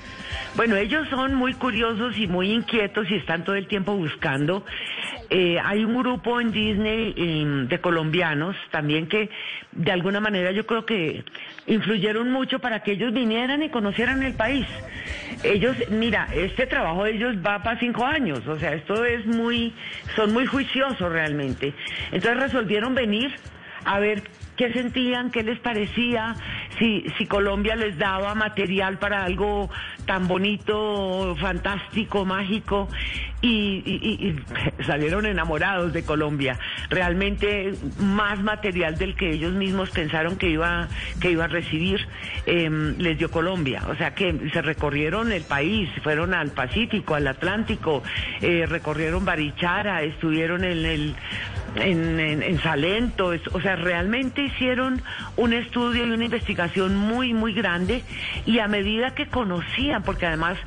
Bueno, 0.56 0.75
ellos 0.77 1.08
son 1.10 1.36
muy 1.36 1.54
curiosos 1.54 2.18
y 2.18 2.27
muy 2.27 2.51
inquietos 2.51 3.10
y 3.12 3.15
están 3.15 3.44
todo 3.44 3.56
el 3.56 3.68
tiempo 3.68 3.96
buscando. 3.96 4.65
Eh, 5.30 5.58
hay 5.63 5.84
un 5.84 5.98
grupo 5.98 6.39
en 6.39 6.51
Disney 6.51 7.13
em, 7.18 7.68
de 7.68 7.82
colombianos 7.82 8.56
también 8.72 9.08
que 9.08 9.30
de 9.72 9.92
alguna 9.92 10.20
manera 10.20 10.51
yo 10.51 10.65
creo 10.65 10.86
que 10.86 11.24
influyeron 11.68 12.32
mucho 12.32 12.60
para 12.60 12.82
que 12.84 12.94
ellos 12.94 13.12
vinieran 13.12 13.63
y 13.63 13.70
conocieran 13.70 14.24
el 14.24 14.34
país. 14.34 14.65
Ellos, 15.44 15.75
mira, 15.89 16.27
este 16.34 16.68
trabajo 16.68 17.04
de 17.04 17.15
ellos 17.15 17.36
va 17.46 17.62
para 17.62 17.80
cinco 17.80 18.06
años, 18.06 18.48
o 18.48 18.58
sea, 18.58 18.74
esto 18.74 19.04
es 19.04 19.25
muy, 19.25 19.74
son 20.15 20.32
muy 20.32 20.46
juiciosos 20.46 21.12
realmente. 21.12 21.74
Entonces 22.12 22.39
resolvieron 22.39 22.96
venir 22.96 23.34
a 23.84 24.00
ver 24.00 24.24
qué 24.56 24.72
sentían, 24.74 25.32
qué 25.32 25.44
les 25.44 25.60
parecía, 25.60 26.36
si, 26.80 27.06
si 27.18 27.26
Colombia 27.26 27.76
les 27.76 27.98
daba 27.98 28.36
material 28.36 28.98
para 28.98 29.24
algo 29.24 29.70
tan 30.06 30.28
bonito, 30.28 31.36
fantástico, 31.40 32.26
mágico, 32.26 32.88
y, 33.42 34.36
salieron 34.86 35.26
enamorados 35.26 35.94
de 35.94 36.04
Colombia. 36.04 36.58
Realmente 36.90 37.74
más 38.00 38.42
material 38.42 38.98
del 38.98 39.16
que 39.16 39.32
ellos 39.32 39.54
mismos 39.54 39.92
pensaron 39.92 40.38
que 40.38 40.50
iba, 40.50 40.88
que 41.20 41.32
iba 41.32 41.46
a 41.46 41.48
recibir 41.48 42.08
em, 42.46 42.98
les 42.98 43.18
dio 43.18 43.30
Colombia. 43.30 43.84
O 43.90 43.96
sea 43.96 44.14
que 44.16 44.50
se 44.52 44.62
recorrieron 44.62 45.32
el 45.32 45.44
país, 45.44 45.90
fueron 46.04 46.34
al 46.34 46.52
Pacífico, 46.52 47.16
al 47.16 47.28
Atlántico, 47.28 48.04
eh, 48.42 48.66
recorrieron 48.68 49.26
Barichara, 49.26 50.04
estuvieron 50.04 50.64
en 50.64 50.86
el 50.86 51.16
en, 51.75 52.20
en- 52.20 52.44
en 52.44 52.60
Salento, 52.62 53.32
o 53.53 53.62
sea, 53.62 53.75
realmente 53.75 54.41
hicieron 54.44 55.01
un 55.36 55.53
estudio 55.53 56.05
y 56.05 56.12
una 56.12 56.25
investigación 56.25 56.96
muy, 56.96 57.34
muy 57.34 57.53
grande 57.53 58.03
y 58.46 58.60
a 58.60 58.67
medida 58.67 59.13
que 59.15 59.27
conocían, 59.27 60.03
porque 60.03 60.25
además 60.25 60.58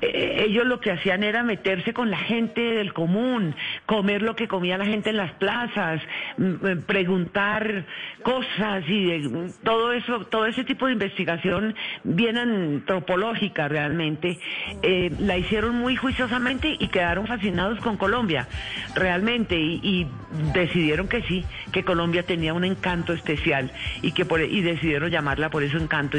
eh, 0.00 0.44
ellos 0.46 0.66
lo 0.66 0.80
que 0.80 0.90
hacían 0.92 1.22
era 1.22 1.42
meterse 1.42 1.92
con 1.92 2.10
la 2.10 2.18
gente 2.18 2.60
del 2.60 2.92
común, 2.92 3.54
comer 3.86 4.22
lo 4.22 4.36
que 4.36 4.48
comía 4.48 4.78
la 4.78 4.86
gente 4.86 5.10
en 5.10 5.16
las 5.16 5.32
plazas, 5.32 6.00
mm, 6.38 6.66
eh, 6.66 6.76
preguntar 6.86 7.84
cosas 8.22 8.84
y 8.88 9.04
de- 9.06 9.50
todo 9.64 9.92
eso, 9.92 10.26
todo 10.26 10.46
ese 10.46 10.64
tipo 10.64 10.86
de 10.86 10.92
investigación 10.92 11.74
bien 12.04 12.36
antropológica 12.38 13.68
realmente, 13.68 14.38
eh, 14.82 15.10
la 15.18 15.36
hicieron 15.38 15.74
muy 15.76 15.96
juiciosamente 15.96 16.76
y 16.78 16.88
quedaron 16.88 17.26
fascinados 17.26 17.78
con 17.80 17.96
Colombia, 17.96 18.48
realmente, 18.94 19.56
y, 19.58 19.80
y 19.82 20.06
decidieron 20.52 21.08
que 21.08 21.22
sí, 21.22 21.44
que 21.72 21.84
Colombia 21.84 22.22
tenía 22.22 22.54
un 22.54 22.64
encanto 22.64 23.12
especial 23.12 23.70
y 24.02 24.12
que 24.12 24.24
por, 24.24 24.40
y 24.40 24.60
decidieron 24.60 25.10
llamarla 25.10 25.50
por 25.50 25.62
eso 25.62 25.78
encanto. 25.78 26.18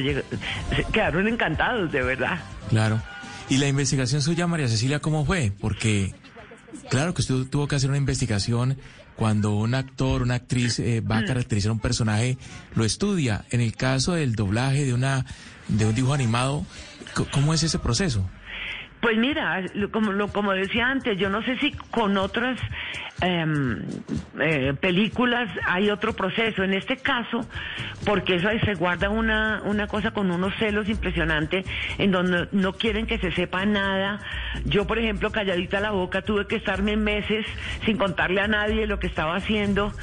Quedaron 0.91 1.27
encantados, 1.27 1.91
de 1.91 2.01
verdad. 2.03 2.39
Claro. 2.69 2.99
¿Y 3.53 3.57
la 3.57 3.67
investigación 3.67 4.21
suya, 4.23 4.47
María 4.47 4.67
Cecilia, 4.67 4.97
cómo 4.99 5.25
fue? 5.25 5.51
Porque, 5.61 6.11
claro 6.89 7.13
que 7.13 7.21
usted 7.21 7.35
tuvo 7.51 7.67
que 7.67 7.75
hacer 7.75 7.89
una 7.89 7.99
investigación 7.99 8.77
cuando 9.15 9.51
un 9.51 9.75
actor, 9.75 10.23
una 10.23 10.33
actriz 10.35 10.79
eh, 10.79 11.01
va 11.01 11.19
a 11.19 11.23
caracterizar 11.25 11.71
un 11.71 11.79
personaje, 11.79 12.39
lo 12.73 12.83
estudia. 12.83 13.45
En 13.51 13.61
el 13.61 13.75
caso 13.75 14.13
del 14.13 14.33
doblaje 14.33 14.85
de 14.85 14.93
una 14.95 15.23
de 15.67 15.85
un 15.85 15.93
dibujo 15.93 16.15
animado, 16.15 16.65
¿cómo 17.31 17.53
es 17.53 17.61
ese 17.61 17.77
proceso? 17.77 18.27
Pues 19.01 19.17
mira, 19.19 19.61
como, 19.91 20.13
lo- 20.13 20.29
como 20.29 20.53
decía 20.53 20.87
antes, 20.87 21.19
yo 21.19 21.29
no 21.29 21.43
sé 21.43 21.55
si 21.59 21.73
con 21.91 22.17
otras 22.17 22.57
em, 23.23 23.81
eh, 24.39 24.73
películas 24.79 25.49
hay 25.65 25.89
otro 25.89 26.13
proceso. 26.13 26.63
En 26.63 26.73
este 26.73 26.97
caso, 26.97 27.45
porque 28.05 28.35
eso 28.35 28.49
se 28.63 28.73
guarda 28.75 29.09
una, 29.09 29.61
una 29.65 29.87
cosa 29.87 30.11
con 30.11 30.29
unos 30.31 30.53
celos 30.57 30.89
impresionantes 30.89 31.65
en 31.97 32.11
donde 32.11 32.47
no 32.51 32.73
quieren 32.73 33.07
que 33.07 33.17
se 33.17 33.31
sepa 33.31 33.65
nada. 33.65 34.19
Yo, 34.65 34.85
por 34.85 34.99
ejemplo, 34.99 35.31
calladita 35.31 35.79
la 35.79 35.91
boca, 35.91 36.21
tuve 36.21 36.47
que 36.47 36.57
estarme 36.57 36.97
meses 36.97 37.45
sin 37.85 37.97
contarle 37.97 38.41
a 38.41 38.47
nadie 38.47 38.87
lo 38.87 38.99
que 38.99 39.07
estaba 39.07 39.35
haciendo. 39.35 39.93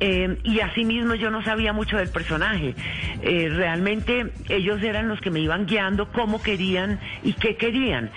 Eh, 0.00 0.38
y 0.42 0.60
asimismo 0.60 1.14
yo 1.14 1.30
no 1.30 1.42
sabía 1.44 1.72
mucho 1.72 1.96
del 1.96 2.10
personaje. 2.10 2.74
Eh, 3.22 3.48
realmente 3.50 4.32
ellos 4.48 4.82
eran 4.82 5.08
los 5.08 5.20
que 5.20 5.30
me 5.30 5.40
iban 5.40 5.66
guiando 5.66 6.10
cómo 6.10 6.42
querían 6.42 7.00
y 7.22 7.34
qué 7.34 7.56
querían. 7.56 8.10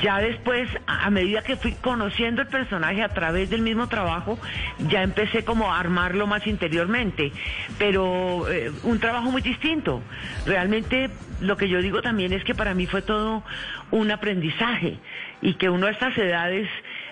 Ya 0.00 0.18
después, 0.18 0.68
a 0.86 1.10
medida 1.10 1.42
que 1.42 1.56
fui 1.56 1.72
conociendo 1.72 2.42
el 2.42 2.48
personaje 2.48 3.02
a 3.02 3.08
través 3.08 3.50
del 3.50 3.62
mismo 3.62 3.88
trabajo, 3.88 4.38
ya 4.88 5.02
empecé 5.02 5.44
como 5.44 5.72
a 5.72 5.78
armarlo 5.78 6.26
más 6.26 6.46
interiormente. 6.46 7.32
Pero 7.78 8.50
eh, 8.50 8.70
un 8.82 8.98
trabajo 8.98 9.30
muy 9.30 9.42
distinto. 9.42 10.02
Realmente 10.46 11.10
lo 11.40 11.56
que 11.56 11.68
yo 11.68 11.80
digo 11.80 12.02
también 12.02 12.32
es 12.32 12.44
que 12.44 12.54
para 12.54 12.74
mí 12.74 12.86
fue 12.86 13.02
todo 13.02 13.42
un 13.90 14.10
aprendizaje 14.10 14.98
y 15.42 15.54
que 15.54 15.70
uno 15.70 15.86
a 15.86 15.90
estas 15.90 16.16
edades 16.18 16.68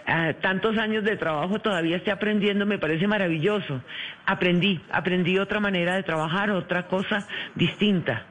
ah, 0.08 0.32
tantos 0.40 0.76
años 0.78 1.04
de 1.04 1.16
trabajo 1.16 1.58
todavía 1.60 1.96
esté 1.96 2.10
aprendiendo, 2.10 2.66
me 2.66 2.78
parece 2.78 3.06
maravilloso. 3.06 3.82
Aprendí, 4.26 4.80
aprendí 4.90 5.38
otra 5.38 5.60
manera 5.60 5.94
de 5.94 6.02
trabajar, 6.02 6.50
otra 6.50 6.88
cosa 6.88 7.26
distinta. 7.54 8.24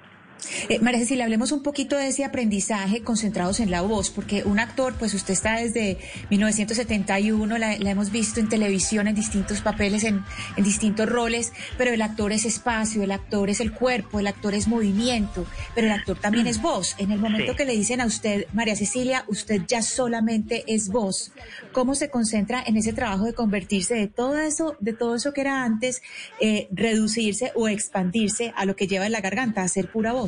Eh, 0.69 0.79
María 0.79 0.99
Cecilia, 0.99 1.23
hablemos 1.25 1.51
un 1.51 1.63
poquito 1.63 1.95
de 1.97 2.07
ese 2.07 2.23
aprendizaje 2.23 3.01
concentrados 3.01 3.59
en 3.59 3.71
la 3.71 3.81
voz, 3.81 4.09
porque 4.09 4.43
un 4.43 4.59
actor, 4.59 4.95
pues 4.97 5.13
usted 5.13 5.33
está 5.33 5.57
desde 5.57 5.97
1971, 6.29 7.57
la, 7.57 7.77
la 7.77 7.89
hemos 7.91 8.11
visto 8.11 8.39
en 8.39 8.49
televisión 8.49 9.07
en 9.07 9.15
distintos 9.15 9.61
papeles, 9.61 10.03
en, 10.03 10.23
en 10.55 10.63
distintos 10.63 11.07
roles, 11.09 11.51
pero 11.77 11.91
el 11.91 12.01
actor 12.01 12.31
es 12.31 12.45
espacio, 12.45 13.03
el 13.03 13.11
actor 13.11 13.49
es 13.49 13.59
el 13.59 13.71
cuerpo, 13.71 14.19
el 14.19 14.27
actor 14.27 14.53
es 14.53 14.67
movimiento, 14.67 15.45
pero 15.75 15.87
el 15.87 15.93
actor 15.93 16.19
también 16.19 16.47
es 16.47 16.61
voz. 16.61 16.95
En 16.97 17.11
el 17.11 17.19
momento 17.19 17.51
Sí. 17.51 17.57
que 17.57 17.65
le 17.65 17.73
dicen 17.73 18.01
a 18.01 18.05
usted, 18.05 18.45
María 18.53 18.75
Cecilia, 18.75 19.23
usted 19.27 19.61
ya 19.67 19.81
solamente 19.81 20.63
es 20.67 20.89
voz, 20.89 21.31
¿cómo 21.71 21.95
se 21.95 22.09
concentra 22.09 22.63
en 22.65 22.77
ese 22.77 22.93
trabajo 22.93 23.25
de 23.25 23.33
convertirse 23.33 23.95
de 23.95 24.07
todo 24.07 24.37
eso, 24.37 24.75
de 24.79 24.93
todo 24.93 25.15
eso 25.15 25.33
que 25.33 25.41
era 25.41 25.63
antes, 25.63 26.01
eh, 26.41 26.67
reducirse 26.71 27.51
o 27.55 27.67
expandirse 27.67 28.53
a 28.55 28.65
lo 28.65 28.75
que 28.75 28.87
lleva 28.87 29.05
en 29.05 29.11
la 29.11 29.21
garganta, 29.21 29.61
a 29.61 29.67
ser 29.67 29.89
pura 29.91 30.13
voz? 30.13 30.26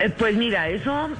Eh, 0.00 0.10
Pues 0.16 0.36
mira, 0.36 0.68
eso 0.68 1.10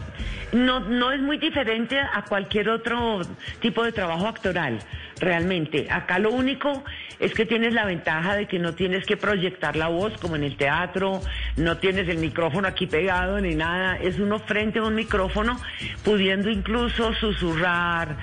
no, 0.53 0.81
no 0.81 1.13
es 1.13 1.21
muy 1.21 1.39
diferente 1.39 1.99
a 1.99 2.23
cualquier 2.23 2.69
otro 2.71 3.21
tipo 3.61 3.83
de 3.85 3.93
trabajo 3.93 4.27
actoral, 4.27 4.79
realmente. 5.21 5.87
Acá 5.91 6.19
lo 6.19 6.31
único 6.31 6.85
es 7.19 7.35
que 7.35 7.45
tienes 7.47 7.73
la 7.75 7.85
ventaja 7.85 8.37
de 8.37 8.47
que 8.47 8.59
no 8.59 8.75
tienes 8.75 9.05
que 9.05 9.17
proyectar 9.17 9.75
la 9.77 9.89
voz 9.89 10.17
como 10.19 10.37
en 10.37 10.45
el 10.45 10.57
teatro, 10.57 11.21
no 11.57 11.79
tienes 11.79 12.09
el 12.09 12.19
micrófono 12.19 12.69
aquí 12.69 12.87
pegado 12.87 13.41
ni 13.41 13.55
nada, 13.55 13.97
es 13.97 14.19
uno 14.19 14.39
frente 14.39 14.79
a 14.79 14.83
un 14.85 14.95
micrófono 14.95 15.61
pudiendo 16.05 16.49
incluso 16.51 17.13
susurrar, 17.15 18.17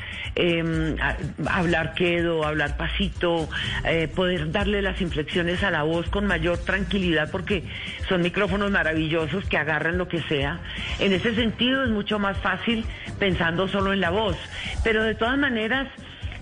a- 1.01 1.15
hablar 1.57 1.93
quedo, 1.93 2.45
hablar 2.45 2.77
pasito, 2.77 3.49
eh, 3.85 4.07
poder 4.07 4.51
darle 4.51 4.81
las 4.81 5.01
inflexiones 5.01 5.63
a 5.63 5.71
la 5.71 5.83
voz 5.83 6.09
con 6.09 6.25
mayor 6.25 6.57
tranquilidad 6.57 7.29
porque 7.31 7.63
son 8.07 8.21
micrófonos 8.21 8.71
maravillosos 8.71 9.45
que 9.45 9.57
agarran 9.57 9.97
lo 9.97 10.07
que 10.07 10.21
sea. 10.23 10.59
En 10.99 11.13
ese 11.13 11.35
sentido 11.35 11.83
es 11.83 11.89
mucho 11.89 12.19
más 12.19 12.37
fácil 12.37 12.85
pensando 13.19 13.67
solo 13.67 13.93
en 13.93 14.01
la 14.01 14.09
voz, 14.09 14.37
pero 14.83 15.03
de 15.03 15.15
todas 15.15 15.37
maneras 15.37 15.87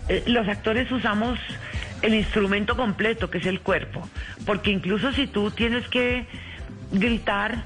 eh, 0.09 0.23
los 0.27 0.47
actores 0.47 0.91
usamos 0.91 1.39
el 2.01 2.13
instrumento 2.13 2.75
completo 2.75 3.29
que 3.29 3.37
es 3.37 3.45
el 3.45 3.61
cuerpo, 3.61 4.07
porque 4.45 4.71
incluso 4.71 5.11
si 5.13 5.27
tú 5.27 5.51
tienes 5.51 5.87
que 5.87 6.25
gritar, 6.91 7.63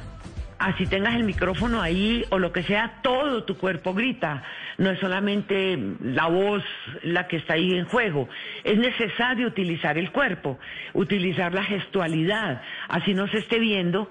así 0.60 0.86
tengas 0.86 1.15
el 1.15 1.23
micrófono 1.23 1.82
ahí 1.82 2.23
o 2.30 2.39
lo 2.39 2.52
que 2.52 2.63
sea, 2.63 3.00
todo 3.02 3.43
tu 3.43 3.58
cuerpo 3.58 3.93
grita. 3.93 4.43
No 4.78 4.91
es 4.91 5.00
solamente 5.00 5.78
la 6.04 6.28
voz 6.28 6.63
la 7.02 7.28
que 7.28 7.38
está 7.38 7.56
ahí 7.56 7.73
en 7.73 7.86
juego. 7.86 8.30
Es 8.63 8.78
necesario 8.78 9.47
utilizar 9.47 9.97
el 9.97 10.12
cuerpo, 10.12 10.60
utilizar 10.93 11.54
la 11.54 11.63
gestualidad. 11.63 12.62
Así 12.88 13.13
no 13.13 13.28
se 13.28 13.39
esté 13.39 13.60
viendo. 13.60 14.10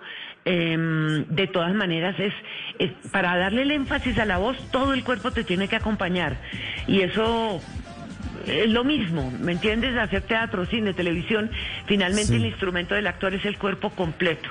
em, 0.49 1.25
de 1.27 1.49
todas 1.49 1.75
maneras, 1.75 2.15
es, 2.21 2.33
es 2.79 2.93
para 3.11 3.37
darle 3.37 3.63
el 3.63 3.73
énfasis 3.73 4.17
a 4.17 4.25
la 4.25 4.39
voz, 4.39 4.57
todo 4.71 4.95
el 4.95 5.03
cuerpo 5.03 5.33
te 5.33 5.43
tiene 5.43 5.67
que 5.67 5.75
acompañar. 5.75 6.37
Y 6.87 7.01
eso 7.01 7.61
es 8.47 8.69
lo 8.69 8.85
mismo, 8.85 9.31
¿me 9.41 9.53
entiendes? 9.53 9.97
Hacer 9.97 10.23
teatro, 10.23 10.67
cine, 10.67 10.95
televisión, 10.95 11.51
finalmente 11.87 12.29
Sí. 12.29 12.37
el 12.37 12.47
instrumento 12.47 12.95
del 12.95 13.07
actor 13.07 13.35
es 13.35 13.45
el 13.45 13.59
cuerpo 13.59 13.91
completo. 13.91 14.49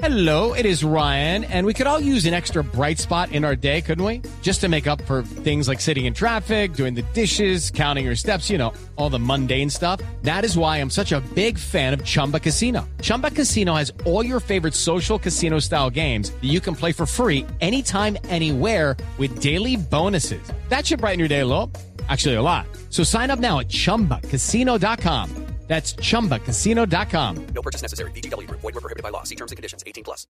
Hello, 0.00 0.54
it 0.54 0.64
is 0.64 0.84
Ryan, 0.84 1.42
and 1.46 1.66
we 1.66 1.74
could 1.74 1.88
all 1.88 1.98
use 1.98 2.24
an 2.24 2.32
extra 2.32 2.62
bright 2.62 3.00
spot 3.00 3.32
in 3.32 3.44
our 3.44 3.56
day, 3.56 3.80
couldn't 3.82 4.04
we? 4.04 4.22
Just 4.42 4.60
to 4.60 4.68
make 4.68 4.86
up 4.86 5.02
for 5.06 5.24
things 5.42 5.66
like 5.66 5.80
sitting 5.80 6.06
in 6.06 6.14
traffic, 6.14 6.74
doing 6.74 6.94
the 6.94 7.02
dishes, 7.14 7.72
counting 7.72 8.04
your 8.04 8.14
steps, 8.14 8.48
you 8.48 8.58
know, 8.58 8.72
all 8.94 9.10
the 9.10 9.18
mundane 9.18 9.68
stuff. 9.68 10.00
That 10.22 10.44
is 10.44 10.56
why 10.56 10.78
I'm 10.78 10.88
such 10.88 11.10
a 11.10 11.20
big 11.34 11.58
fan 11.58 11.92
of 11.94 12.04
Chumba 12.04 12.38
Casino. 12.38 12.88
Chumba 13.02 13.32
Casino 13.32 13.74
has 13.74 13.92
all 14.04 14.24
your 14.24 14.38
favorite 14.38 14.74
social 14.74 15.18
casino 15.18 15.58
style 15.58 15.90
games 15.90 16.30
that 16.30 16.44
you 16.48 16.60
can 16.60 16.76
play 16.76 16.92
for 16.92 17.04
free 17.04 17.44
anytime, 17.60 18.16
anywhere 18.28 18.96
with 19.18 19.40
daily 19.40 19.74
bonuses. 19.76 20.40
That 20.68 20.86
should 20.86 21.00
brighten 21.00 21.18
your 21.18 21.28
day 21.28 21.40
a 21.40 21.46
little. 21.46 21.72
Actually, 22.08 22.36
a 22.36 22.42
lot. 22.42 22.66
So 22.90 23.04
sign 23.04 23.30
up 23.30 23.38
now 23.38 23.60
at 23.60 23.68
chumbacasino.com. 23.68 25.30
That's 25.68 25.94
chumbacasino.com. 25.96 27.36
No 27.54 27.60
purchase 27.60 27.82
necessary. 27.82 28.10
VGW 28.12 28.46
Group. 28.46 28.60
Void 28.62 28.74
were 28.74 28.80
prohibited 28.80 29.02
by 29.02 29.10
law. 29.10 29.22
See 29.24 29.36
terms 29.36 29.52
and 29.52 29.58
conditions. 29.58 29.82
18 29.86 30.02
plus. 30.02 30.26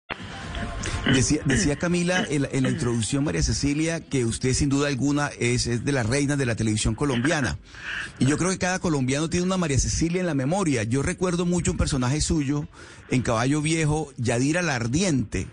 Decía, 1.15 1.41
decía 1.45 1.77
Camila 1.77 2.25
en, 2.29 2.43
la- 2.43 2.49
en 2.51 2.65
la 2.65 2.71
introducción, 2.71 3.23
María 3.23 3.43
Cecilia, 3.45 4.01
que 4.01 4.25
usted 4.25 4.53
sin 4.53 4.69
duda 4.69 4.89
alguna 4.89 5.31
es, 5.39 5.69
es 5.69 5.85
de 5.85 5.93
las 5.93 6.07
reinas 6.07 6.39
de 6.39 6.45
la 6.47 6.57
televisión 6.57 6.97
colombiana. 6.97 7.57
Y 8.19 8.27
yo 8.27 8.37
creo 8.37 8.51
que 8.51 8.59
cada 8.59 8.81
colombiano 8.81 9.31
tiene 9.31 9.47
una 9.47 9.57
María 9.57 9.79
Cecilia 9.79 10.19
en 10.21 10.27
la 10.27 10.35
memoria. 10.35 10.83
Yo 10.83 11.03
recuerdo 11.05 11.47
mucho 11.47 11.71
un 11.71 11.77
personaje 11.79 12.21
suyo 12.21 12.67
en 13.09 13.23
Caballo 13.23 13.63
Viejo, 13.63 14.13
Yadira 14.17 14.61
la 14.63 14.75
Ardiente. 14.75 15.47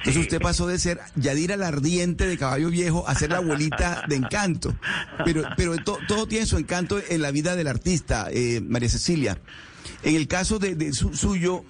Entonces 0.00 0.22
usted 0.22 0.40
pasó 0.40 0.66
de 0.66 0.78
ser 0.78 0.98
Yadira 1.16 1.56
la 1.56 1.68
Ardiente 1.68 2.26
de 2.26 2.38
Caballo 2.38 2.70
Viejo 2.70 3.06
a 3.06 3.14
ser 3.14 3.30
la 3.30 3.36
abuelita 3.38 4.04
de 4.08 4.16
Encanto. 4.16 4.74
Pero, 5.24 5.42
pero 5.56 5.76
to- 5.84 5.98
todo 6.08 6.26
tiene 6.26 6.46
su 6.46 6.56
encanto 6.56 7.00
en 7.08 7.20
la 7.22 7.30
vida 7.30 7.54
del 7.54 7.66
artista, 7.68 8.28
eh, 8.30 8.60
María 8.66 8.88
Cecilia. 8.88 9.38
En 10.02 10.16
el 10.16 10.26
caso 10.26 10.58
de, 10.58 10.74
de 10.74 10.92
su- 10.94 11.14
suyo, 11.14 11.64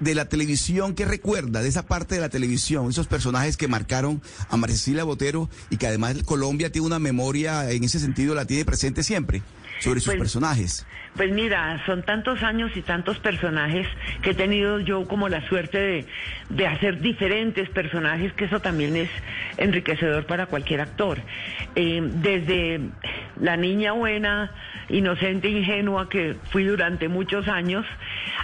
de 0.00 0.14
la 0.16 0.24
televisión, 0.28 0.94
¿qué 0.94 1.04
recuerda 1.04 1.62
de 1.62 1.68
esa 1.68 1.86
parte 1.86 2.14
de 2.16 2.20
la 2.20 2.28
televisión? 2.28 2.88
Esos 2.90 3.06
personajes 3.06 3.56
que 3.56 3.68
marcaron 3.68 4.20
a 4.48 4.56
María 4.56 4.76
Cecilia 4.76 5.04
Botero 5.04 5.48
y 5.70 5.76
que 5.76 5.86
además 5.86 6.16
Colombia 6.24 6.72
tiene 6.72 6.86
una 6.86 6.98
memoria 6.98 7.70
en 7.70 7.84
ese 7.84 8.00
sentido, 8.00 8.34
la 8.34 8.44
tiene 8.44 8.64
presente 8.64 9.02
siempre 9.04 9.42
sobre 9.82 10.00
sus 10.00 10.06
Pues- 10.12 10.18
personajes. 10.18 10.86
Pues 11.16 11.30
mira, 11.30 11.82
son 11.84 12.02
tantos 12.04 12.42
años 12.42 12.70
y 12.74 12.80
tantos 12.80 13.18
personajes 13.18 13.86
que 14.22 14.30
he 14.30 14.34
tenido 14.34 14.80
yo 14.80 15.06
como 15.06 15.28
la 15.28 15.46
suerte 15.46 15.76
de, 15.76 16.06
de 16.48 16.66
hacer 16.66 17.00
diferentes 17.00 17.68
personajes, 17.68 18.32
que 18.32 18.46
eso 18.46 18.60
también 18.60 18.96
es 18.96 19.10
enriquecedor 19.58 20.24
para 20.24 20.46
cualquier 20.46 20.80
actor. 20.80 21.18
Eh, 21.74 22.00
desde 22.02 22.80
la 23.38 23.58
niña 23.58 23.92
buena, 23.92 24.52
inocente, 24.88 25.50
ingenua 25.50 26.08
que 26.08 26.36
fui 26.50 26.64
durante 26.64 27.08
muchos 27.08 27.46
años, 27.46 27.84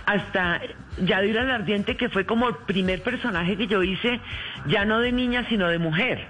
hasta 0.05 0.61
Yadira 0.99 1.45
la 1.45 1.55
Ardiente, 1.55 1.97
que 1.97 2.11
fue 2.11 2.27
como 2.27 2.49
el 2.51 2.57
primer 2.67 3.03
personaje 3.03 3.57
que 3.57 3.67
yo 3.67 3.83
hice, 3.83 4.21
ya 4.67 4.85
no 4.85 5.01
de 5.01 5.13
niña, 5.13 5.47
sino 5.49 5.69
de 5.69 5.79
mujer. 5.79 6.27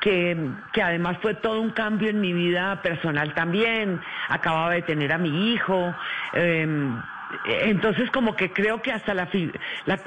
Que, 0.00 0.36
además 0.82 1.18
fue 1.22 1.34
todo 1.34 1.60
un 1.60 1.70
cambio 1.70 2.08
en 2.10 2.20
mi 2.20 2.32
vida 2.32 2.80
personal 2.82 3.34
también. 3.34 4.00
Acababa 4.28 4.72
de 4.72 4.82
tener 4.82 5.12
a 5.12 5.18
mi 5.18 5.52
hijo. 5.52 5.94
em, 6.32 7.00
entonces 7.46 8.10
como 8.10 8.34
que 8.34 8.52
creo 8.52 8.82
que 8.82 8.90
hasta 8.90 9.14
la, 9.14 9.28
la- 9.86 10.00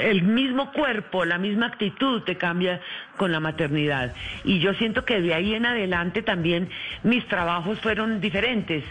el 0.00 0.22
mismo 0.22 0.70
cuerpo, 0.70 1.24
la 1.24 1.36
misma 1.36 1.66
actitud 1.66 2.22
te 2.22 2.36
cambia 2.36 2.80
con 3.16 3.32
la 3.32 3.40
maternidad. 3.40 4.14
Y 4.44 4.60
yo 4.60 4.72
siento 4.74 5.04
que 5.04 5.20
de 5.20 5.34
ahí 5.34 5.54
en 5.54 5.66
adelante 5.66 6.22
también 6.22 6.68
mis 7.02 7.26
trabajos 7.26 7.80
fueron 7.80 8.20
diferentes. 8.20 8.84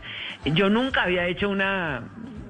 Yo 0.43 0.69
nunca 0.69 1.03
había 1.03 1.25
hecho 1.27 1.47
una 1.49 2.01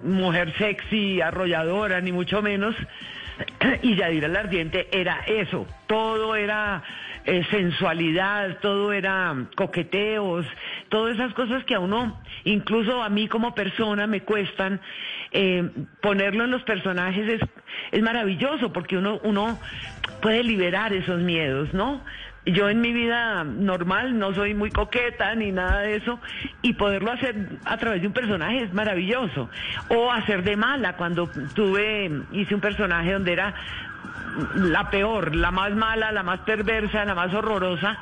mujer 0.04 0.52
sexy, 0.58 1.22
arrolladora, 1.22 2.02
ni 2.02 2.12
mucho 2.12 2.42
menos. 2.42 2.76
Y 3.84 3.96
Yadira 3.96 4.28
el 4.28 4.36
Ardiente 4.36 4.88
era 4.92 5.20
eso, 5.28 5.68
todo 5.88 6.36
era 6.36 6.84
eh, 7.26 7.44
sensualidad, 7.52 8.60
todo 8.60 8.92
era 8.94 9.36
coqueteos, 9.56 10.46
todas 10.90 11.16
esas 11.16 11.34
cosas 11.34 11.64
que 11.66 11.76
a 11.76 11.80
uno, 11.80 12.20
incluso 12.44 13.04
a 13.04 13.10
mí 13.10 13.28
como 13.28 13.54
persona, 13.54 14.08
me 14.08 14.22
cuestan, 14.22 14.80
eh, 15.32 15.70
ponerlo 16.02 16.46
en 16.46 16.52
los 16.52 16.64
personajes 16.64 17.28
es, 17.28 17.42
es 17.92 18.02
maravilloso 18.02 18.74
porque 18.74 18.98
uno, 18.98 19.20
uno 19.24 19.60
puede 20.22 20.44
liberar 20.44 20.94
esos 20.94 21.22
miedos, 21.22 21.74
¿no? 21.74 22.02
Yo 22.46 22.70
en 22.70 22.82
mi 22.82 22.94
vida 22.94 23.44
normal 23.44 24.18
no 24.18 24.34
soy 24.34 24.54
muy 24.54 24.72
coqueta 24.72 25.36
ni 25.36 25.52
nada 25.52 25.82
de 25.82 25.98
eso 25.98 26.20
y 26.62 26.74
poderlo 26.74 27.12
hacer 27.12 27.36
a 27.66 27.78
través 27.78 28.02
de 28.02 28.08
un 28.08 28.14
personaje 28.14 28.64
es 28.64 28.74
maravilloso. 28.74 29.50
O 29.90 30.12
hacer 30.12 30.44
de 30.44 30.56
mala 30.56 30.94
cuando 30.96 31.30
tuve, 31.54 32.12
hice 32.32 32.56
un 32.56 32.62
personaje 32.62 33.14
donde 33.14 33.34
era 33.34 33.54
la 34.56 34.90
peor, 34.90 35.36
la 35.36 35.52
más 35.52 35.74
mala, 35.76 36.12
la 36.12 36.24
más 36.24 36.40
perversa, 36.42 37.06
la 37.06 37.16
más 37.16 37.34
horrorosa, 37.34 37.98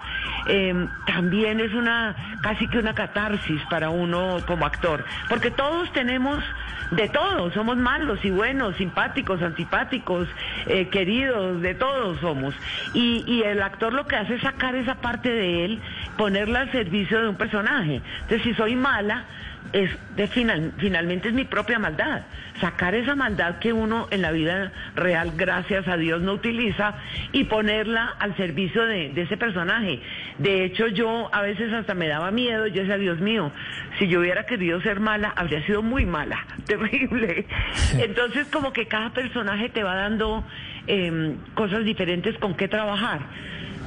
eh, 0.48 0.88
también 1.06 1.60
es 1.60 1.74
una 1.74 2.16
casi 2.42 2.68
que 2.68 2.80
una 2.80 2.94
catarsis 2.94 3.62
para 3.70 3.90
uno 3.90 4.38
como 4.46 4.66
actor, 4.66 5.04
porque 5.30 5.52
todos 5.52 5.92
tenemos 5.94 6.44
de 6.92 7.10
todo, 7.10 7.52
somos 7.52 7.78
malos 7.78 8.24
y 8.24 8.30
buenos, 8.30 8.76
simpáticos, 8.78 9.42
antipáticos, 9.42 10.28
eh, 10.68 10.88
queridos, 10.88 11.62
de 11.62 11.76
todos 11.76 12.20
somos. 12.22 12.56
Y, 12.94 13.24
y 13.28 13.44
el 13.44 13.62
actor 13.62 13.94
lo 13.94 14.08
que 14.08 14.16
hace 14.16 14.27
es 14.30 14.42
sacar 14.42 14.76
esa 14.76 14.96
parte 14.96 15.30
de 15.30 15.66
él, 15.66 15.80
ponerla 16.18 16.62
al 16.62 16.72
servicio 16.72 17.22
de 17.22 17.30
un 17.30 17.36
personaje. 17.36 18.02
Entonces, 18.22 18.44
si 18.44 18.54
soy 18.54 18.76
mala, 18.76 19.26
es 19.74 19.90
de 20.16 20.28
final, 20.28 20.74
finalmente 20.78 21.30
es 21.30 21.34
mi 21.34 21.46
propia 21.46 21.80
maldad. 21.80 22.22
Sacar 22.62 22.96
esa 22.96 23.16
maldad 23.16 23.60
que 23.60 23.74
uno 23.74 24.08
en 24.12 24.22
la 24.22 24.32
vida 24.32 24.72
real, 24.96 25.34
gracias 25.36 25.88
a 25.88 25.98
Dios, 25.98 26.22
no 26.22 26.34
utiliza 26.34 26.96
y 27.32 27.44
ponerla 27.44 28.16
al 28.20 28.36
servicio 28.36 28.86
de, 28.86 29.10
de 29.10 29.22
ese 29.24 29.38
personaje. 29.38 30.00
De 30.38 30.66
hecho, 30.66 30.88
yo 30.88 31.30
a 31.34 31.42
veces 31.42 31.72
hasta 31.74 31.94
me 31.94 32.08
daba 32.08 32.32
miedo, 32.32 32.68
yo 32.68 32.82
decía, 32.82 32.98
Dios 32.98 33.20
mío, 33.20 33.52
si 34.00 34.08
yo 34.08 34.20
hubiera 34.20 34.46
querido 34.46 34.82
ser 34.82 35.00
mala, 35.00 35.34
habría 35.36 35.66
sido 35.66 35.82
muy 35.84 36.06
mala, 36.06 36.46
terrible. 36.66 37.46
Entonces, 38.00 38.48
como 38.48 38.74
que 38.74 38.88
cada 38.88 39.12
personaje 39.12 39.70
te 39.70 39.84
va 39.84 39.96
dando 39.96 40.44
eh, 40.88 41.36
cosas 41.54 41.84
diferentes 41.84 42.38
con 42.40 42.56
qué 42.56 42.68
trabajar. 42.68 43.20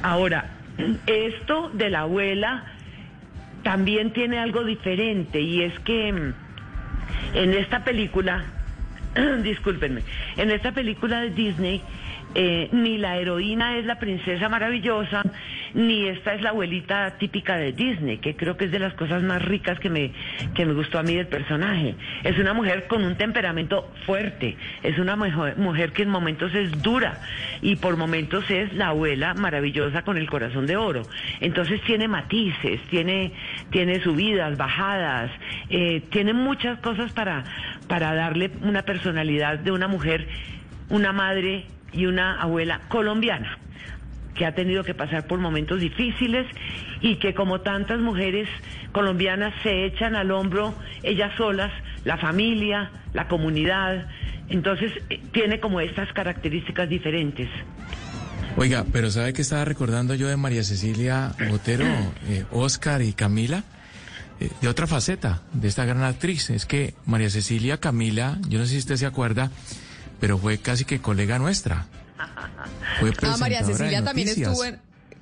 Ahora, 0.03 0.45
esto 1.05 1.69
de 1.73 1.89
la 1.89 2.01
abuela 2.01 2.65
también 3.63 4.11
tiene 4.13 4.39
algo 4.39 4.63
diferente 4.63 5.39
y 5.39 5.61
es 5.61 5.77
que 5.79 6.11
mm, 6.11 6.33
en 7.35 7.53
esta 7.53 7.83
película, 7.83 8.43
discúlpenme, 9.43 10.01
en 10.37 10.51
esta 10.51 10.71
película 10.71 11.21
de 11.21 11.29
Disney 11.29 11.81
eh, 12.33 12.69
ni 12.71 12.97
la 12.97 13.17
heroína 13.17 13.77
es 13.77 13.85
la 13.85 13.99
princesa 13.99 14.47
maravillosa, 14.49 15.23
ni 15.73 16.07
esta 16.07 16.33
es 16.33 16.41
la 16.41 16.49
abuelita 16.49 17.17
típica 17.17 17.57
de 17.57 17.73
Disney, 17.73 18.17
que 18.17 18.35
creo 18.35 18.57
que 18.57 18.65
es 18.65 18.71
de 18.71 18.79
las 18.79 18.93
cosas 18.93 19.23
más 19.23 19.41
ricas 19.41 19.79
que 19.79 19.89
me, 19.89 20.11
que 20.53 20.65
me 20.65 20.73
gustó 20.73 20.99
a 20.99 21.03
mí 21.03 21.15
del 21.15 21.27
personaje. 21.27 21.95
Es 22.23 22.37
una 22.37 22.53
mujer 22.53 22.87
con 22.87 23.03
un 23.03 23.15
temperamento 23.15 23.91
fuerte, 24.05 24.57
es 24.83 24.97
una 24.97 25.15
mujer, 25.15 25.57
mujer 25.57 25.91
que 25.91 26.03
en 26.03 26.09
momentos 26.09 26.53
es 26.53 26.81
dura 26.81 27.19
y 27.61 27.75
por 27.75 27.97
momentos 27.97 28.49
es 28.49 28.73
la 28.73 28.87
abuela 28.87 29.33
maravillosa 29.33 30.03
con 30.03 30.17
el 30.17 30.29
corazón 30.29 30.65
de 30.67 30.77
oro. 30.77 31.03
Entonces 31.39 31.81
tiene 31.81 32.07
matices, 32.07 32.81
tiene, 32.89 33.31
tiene 33.69 34.01
subidas, 34.01 34.57
bajadas, 34.57 35.31
eh, 35.69 36.01
tiene 36.09 36.33
muchas 36.33 36.79
cosas 36.79 37.11
para, 37.11 37.43
para 37.87 38.13
darle 38.13 38.51
una 38.61 38.83
personalidad 38.83 39.59
de 39.59 39.71
una 39.71 39.87
mujer, 39.87 40.27
una 40.89 41.11
madre 41.11 41.65
y 41.93 42.05
una 42.05 42.41
abuela 42.41 42.81
colombiana 42.89 43.57
que 44.35 44.45
ha 44.45 44.55
tenido 44.55 44.83
que 44.83 44.93
pasar 44.93 45.27
por 45.27 45.39
momentos 45.39 45.79
difíciles 45.79 46.47
y 47.01 47.17
que 47.17 47.33
como 47.33 47.61
tantas 47.61 47.99
mujeres 47.99 48.47
colombianas 48.91 49.53
se 49.63 49.85
echan 49.85 50.15
al 50.15 50.31
hombro 50.31 50.73
ellas 51.03 51.31
solas, 51.37 51.71
la 52.05 52.17
familia, 52.17 52.91
la 53.13 53.27
comunidad. 53.27 54.07
Entonces 54.49 54.91
eh, 55.09 55.19
tiene 55.31 55.59
como 55.59 55.81
estas 55.81 56.11
características 56.13 56.87
diferentes. 56.89 57.49
Oiga, 58.57 58.85
pero 58.91 59.09
¿sabe 59.09 59.33
qué 59.33 59.41
estaba 59.41 59.63
recordando 59.65 60.13
yo 60.13 60.27
de 60.27 60.37
María 60.37 60.63
Cecilia 60.63 61.31
Botero, 61.49 61.85
eh, 62.27 62.45
Oscar 62.51 63.01
y 63.01 63.13
Camila? 63.13 63.63
Eh, 64.41 64.49
de 64.59 64.67
otra 64.67 64.87
faceta 64.87 65.41
de 65.53 65.67
esta 65.67 65.85
gran 65.85 66.03
actriz. 66.03 66.49
Es 66.49 66.65
que 66.65 66.93
María 67.05 67.29
Cecilia 67.29 67.77
Camila, 67.77 68.39
yo 68.49 68.59
no 68.59 68.65
sé 68.65 68.71
si 68.71 68.77
usted 68.79 68.95
se 68.97 69.05
acuerda, 69.05 69.51
pero 70.21 70.37
fue 70.37 70.59
casi 70.59 70.85
que 70.85 71.01
colega 71.01 71.37
nuestra. 71.39 71.87
Fue 72.99 73.11
Ah, 73.23 73.35
María 73.37 73.63
Cecilia 73.65 74.03
también 74.03 74.29
estuvo 74.29 74.63
en... 74.63 74.79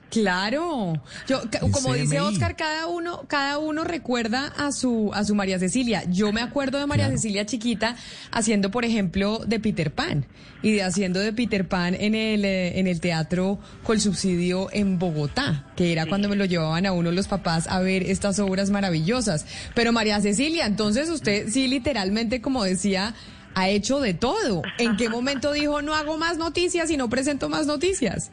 Claro. 0.10 1.02
Yo, 1.28 1.42
como 1.72 1.94
dice. 1.94 2.20
Oscar, 2.20 2.56
cada 2.56 2.88
uno, 2.88 3.26
cada 3.28 3.60
uno 3.60 3.84
recuerda 3.84 4.48
a 4.58 4.72
su, 4.72 5.12
a 5.14 5.24
su 5.24 5.36
María 5.36 5.60
Cecilia. 5.60 6.04
Yo 6.10 6.34
me 6.34 6.42
acuerdo 6.42 6.80
de 6.80 6.88
María 6.88 7.10
Cecilia 7.10 7.46
chiquita 7.46 7.96
haciendo, 8.32 8.72
por 8.72 8.86
ejemplo, 8.86 9.40
de 9.46 9.60
Peter 9.60 9.92
Pan. 9.92 10.26
Y 10.62 10.74
de 10.74 10.84
haciendo 10.84 11.20
de 11.20 11.32
Peter 11.32 11.68
Pan 11.68 11.96
en 11.96 12.16
el, 12.16 12.44
eh, 12.44 12.80
en 12.80 12.88
el 12.88 13.00
teatro 13.00 13.60
con 13.84 14.00
subsidio 14.00 14.68
en 14.74 15.00
Bogotá, 15.00 15.68
que 15.78 15.92
era 15.94 16.06
cuando 16.06 16.28
me 16.28 16.36
lo 16.36 16.44
llevaban 16.44 16.86
a 16.86 16.92
uno 16.92 17.12
los 17.12 17.28
papás 17.28 17.68
a 17.68 17.80
ver 17.80 18.04
estas 18.04 18.40
obras 18.40 18.70
maravillosas. 18.70 19.46
Pero 19.74 19.94
María 19.94 20.20
Cecilia, 20.20 20.66
entonces 20.66 21.10
usted 21.10 21.50
sí 21.50 21.68
literalmente, 21.68 22.42
como 22.42 22.64
decía, 22.64 23.16
ha 23.56 23.70
hecho 23.70 24.00
de 24.00 24.14
todo. 24.14 24.62
¿En 24.78 24.96
qué 24.98 25.10
momento 25.18 25.52
dijo 25.54 25.82
no 25.82 25.94
hago 25.96 26.18
más 26.18 26.38
noticias 26.38 26.90
y 26.92 26.98
no 26.98 27.10
presento 27.10 27.50
más 27.50 27.66
noticias? 27.68 28.32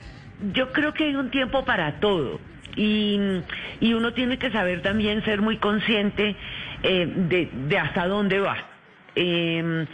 Yo 0.53 0.73
creo 0.73 0.93
que 0.93 1.05
hay 1.05 1.17
un 1.17 1.31
tiempo 1.31 1.65
para 1.65 1.99
todo 2.01 2.39
y, 2.77 3.19
y 3.81 3.95
uno 3.95 4.13
tiene 4.13 4.39
que 4.39 4.51
saber 4.51 4.83
también 4.83 5.25
ser 5.25 5.41
muy 5.41 5.57
consciente 5.57 6.37
eh, 6.83 7.07
de, 7.29 7.49
de 7.69 7.79
hasta 7.79 8.07
dónde 8.07 8.39
va. 8.41 8.57
Eh, 9.15 9.87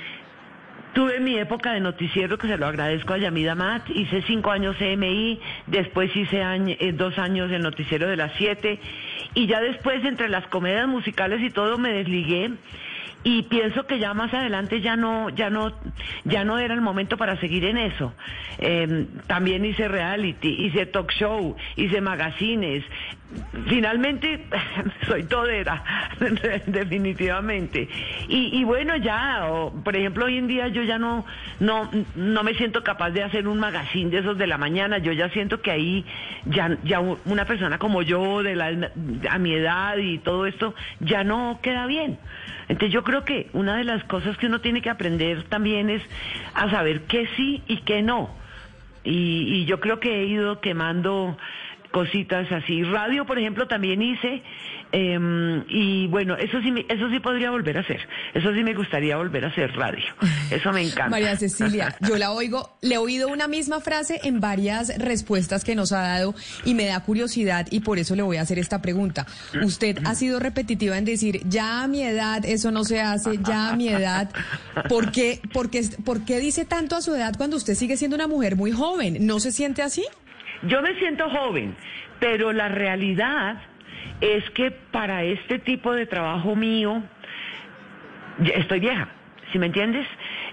Tuve 0.95 1.21
mi 1.21 1.39
época 1.39 1.73
de 1.73 1.81
noticiero 1.81 2.37
que 2.37 2.47
se 2.49 2.59
lo 2.59 2.67
agradezco 2.67 3.15
a 3.15 3.17
Yamida 3.17 3.55
Mat. 3.55 3.89
Hice 3.89 4.21
cinco 4.27 4.51
años 4.51 4.77
CMI, 4.77 5.41
después 5.67 6.15
hice 6.15 6.43
año- 6.43 6.77
eh, 6.79 6.93
dos 6.93 7.17
años 7.19 7.51
el 7.51 7.63
noticiero 7.63 8.09
de 8.09 8.17
las 8.19 8.31
siete 8.37 8.79
y 9.35 9.47
ya 9.47 9.63
después 9.63 10.05
entre 10.05 10.29
las 10.29 10.47
comedias 10.49 10.87
musicales 10.89 11.41
y 11.41 11.49
todo 11.49 11.79
me 11.79 11.95
desligué 11.95 12.51
y 13.25 13.43
pienso 13.43 13.87
que 13.87 13.99
ya 13.99 14.15
más 14.15 14.33
adelante 14.35 14.81
ya 14.81 14.97
no 14.97 15.31
ya 15.31 15.51
no 15.51 15.73
ya 16.25 16.45
no 16.45 16.59
era 16.59 16.75
el 16.75 16.81
momento 16.81 17.17
para 17.17 17.39
seguir 17.41 17.65
en 17.65 17.79
eso. 17.79 18.13
Eh, 18.59 19.07
también 19.27 19.65
hice 19.65 19.89
reality 19.89 20.67
hice 20.67 20.87
talk 20.87 21.13
show 21.13 21.57
hice 21.77 22.01
magazines 22.01 22.85
finalmente 23.69 24.47
soy 25.07 25.25
todera 25.25 25.83
definitivamente. 26.67 27.89
Y, 28.29 28.59
y 28.59 28.65
bueno 28.65 28.97
ya 28.97 29.47
por 29.85 29.97
ejemplo 29.97 30.27
hoy 30.27 30.39
en 30.39 30.47
día 30.47 30.69
yo 30.69 30.83
ya 30.83 30.99
no 30.99 31.25
no 31.61 31.91
no 32.15 32.43
me 32.43 32.55
siento 32.55 32.83
capaz 32.83 33.11
de 33.11 33.23
hacer 33.23 33.49
un 33.49 33.59
magazine 33.59 34.11
de 34.11 34.19
esos 34.19 34.39
de 34.39 34.47
la 34.47 34.59
mañana. 34.59 34.99
Yo 34.99 35.13
ya 35.13 35.29
siento 35.31 35.61
que 35.61 35.71
ahí 35.71 36.05
ya 36.47 36.77
ya 36.85 37.01
una 37.01 37.45
persona 37.45 37.79
como 37.79 38.03
yo 38.03 38.43
de 38.43 38.57
la 38.57 38.91
a 39.31 39.39
mi 39.39 39.55
edad 39.55 39.97
y 39.97 40.19
todo 40.19 40.47
esto 40.47 40.75
ya 41.01 41.25
no 41.25 41.61
queda 41.63 41.87
bien. 41.87 42.19
Entonces 42.69 42.93
yo 42.93 43.03
creo 43.03 43.25
que 43.25 43.49
una 43.53 43.77
de 43.77 43.85
las 43.85 44.05
cosas 44.05 44.37
que 44.37 44.47
uno 44.47 44.61
tiene 44.61 44.83
que 44.83 44.91
aprender 44.91 45.43
también 45.45 45.91
es 45.91 46.03
a 46.55 46.71
saber 46.71 47.03
qué 47.03 47.29
sí 47.37 47.63
y 47.67 47.79
qué 47.79 48.03
no. 48.03 48.31
Y, 49.05 49.57
y 49.57 49.65
yo 49.65 49.81
creo 49.81 49.99
que 49.99 50.21
he 50.21 50.27
ido 50.27 50.61
quemando 50.61 51.37
cositas 51.93 52.51
así. 52.51 52.83
Radio, 52.83 53.25
por 53.27 53.39
ejemplo, 53.39 53.69
también 53.69 54.03
hice. 54.03 54.43
eh, 54.95 55.63
y 55.69 56.07
bueno, 56.09 56.37
eso 56.37 56.61
sí, 56.61 56.73
eso 56.89 57.09
sí 57.11 57.21
podría 57.21 57.51
volver 57.51 57.79
a 57.79 57.81
hacer. 57.81 58.01
Eso 58.35 58.53
sí 58.53 58.63
me 58.63 58.75
gustaría 58.75 59.17
volver 59.17 59.45
a 59.45 59.49
hacer 59.49 59.73
radio. 59.77 60.05
Eso 60.51 60.73
me 60.73 60.83
encanta. 60.83 61.09
María 61.09 61.37
Cecilia, 61.37 61.95
yo 62.09 62.17
la 62.17 62.33
oigo, 62.33 62.77
le 62.83 62.97
he 62.97 62.99
oído 62.99 63.29
una 63.29 63.49
misma 63.49 63.81
frase 63.81 64.21
en 64.25 64.41
varias 64.41 64.97
respuestas 64.99 65.65
que 65.65 65.75
nos 65.75 65.93
ha 65.93 66.03
dado 66.03 66.35
y 66.65 66.75
me 66.75 66.87
da 66.87 67.01
curiosidad 67.01 67.67
y 67.71 67.81
por 67.81 67.99
eso 67.99 68.15
le 68.17 68.23
voy 68.23 68.37
a 68.37 68.43
hacer 68.43 68.59
esta 68.59 68.83
pregunta. 68.83 69.27
Usted 69.63 69.99
ha 70.05 70.15
sido 70.15 70.39
repetitiva 70.41 70.99
en 70.99 71.05
decir, 71.05 71.41
ya 71.49 71.83
a 71.83 71.89
mi 71.89 72.03
edad 72.03 72.45
eso 72.45 72.71
no 72.71 72.85
se 72.85 73.01
hace, 73.01 73.39
ya 73.47 73.71
a 73.71 73.77
mi 73.77 73.89
edad. 73.89 74.31
¿Por 74.89 75.11
qué, 75.13 75.41
por 75.53 75.71
qué- 75.71 75.83
por 76.05 76.25
qué 76.25 76.39
dice 76.41 76.65
tanto 76.65 76.97
a 76.97 77.03
su 77.03 77.15
edad 77.15 77.35
cuando 77.39 77.57
usted 77.57 77.75
sigue 77.75 77.97
siendo 77.97 78.17
una 78.17 78.27
mujer 78.27 78.57
muy 78.57 78.73
joven? 78.73 79.27
¿No 79.27 79.41
se 79.41 79.53
siente 79.53 79.83
así? 79.83 80.05
Yo 80.63 80.83
me 80.83 80.95
siento 80.95 81.29
joven, 81.29 81.75
pero 82.21 82.53
la 82.53 82.69
realidad 82.69 83.57
es 84.21 84.49
que 84.51 84.71
para 84.71 85.25
este 85.25 85.59
tipo 85.59 85.93
de 85.93 86.07
trabajo 86.07 86.55
mío, 86.55 87.03
estoy 88.55 88.81
vieja, 88.81 89.09
¿sí 89.53 89.59
me 89.59 89.67
entiendes? 89.67 90.07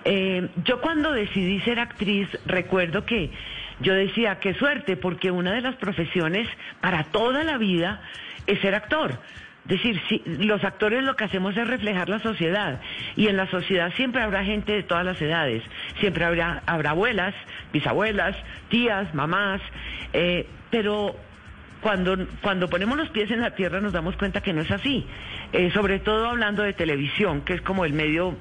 Eh, 0.05 0.49
yo 0.63 0.81
cuando 0.81 1.11
decidí 1.11 1.59
ser 1.61 1.79
actriz, 1.79 2.27
recuerdo 2.45 3.05
que 3.05 3.31
yo 3.81 3.93
decía, 3.93 4.39
qué 4.39 4.53
suerte, 4.55 4.97
porque 4.97 5.31
una 5.31 5.53
de 5.53 5.61
las 5.61 5.75
profesiones 5.75 6.47
para 6.81 7.03
toda 7.05 7.43
la 7.43 7.57
vida 7.57 8.01
es 8.47 8.59
ser 8.59 8.75
actor. 8.75 9.19
Es 9.69 9.83
decir, 9.83 10.23
los 10.25 10.63
actores 10.63 11.03
lo 11.03 11.15
que 11.15 11.25
hacemos 11.25 11.55
es 11.55 11.67
reflejar 11.67 12.09
la 12.09 12.19
sociedad 12.19 12.81
y 13.15 13.27
en 13.27 13.37
la 13.37 13.45
sociedad 13.51 13.93
siempre 13.95 14.23
habrá 14.23 14.43
gente 14.43 14.73
de 14.73 14.81
todas 14.81 15.05
las 15.05 15.21
edades, 15.21 15.63
siempre 15.99 16.25
habrá, 16.25 16.63
habrá 16.65 16.91
abuelas, 16.91 17.35
bisabuelas, 17.71 18.35
tías, 18.69 19.13
mamás, 19.13 19.61
eh, 20.13 20.47
pero 20.71 21.15
cuando, 21.81 22.17
cuando 22.41 22.67
ponemos 22.67 22.97
los 22.97 23.09
pies 23.09 23.29
en 23.31 23.41
la 23.41 23.51
tierra 23.51 23.79
nos 23.79 23.93
damos 23.93 24.15
cuenta 24.17 24.41
que 24.41 24.53
no 24.53 24.61
es 24.61 24.71
así. 24.71 25.05
Eh, 25.53 25.71
sobre 25.71 25.99
todo 25.99 26.29
hablando 26.29 26.63
de 26.63 26.73
televisión, 26.73 27.41
que 27.41 27.53
es 27.53 27.61
como 27.61 27.85
el 27.85 27.93
medio 27.93 28.31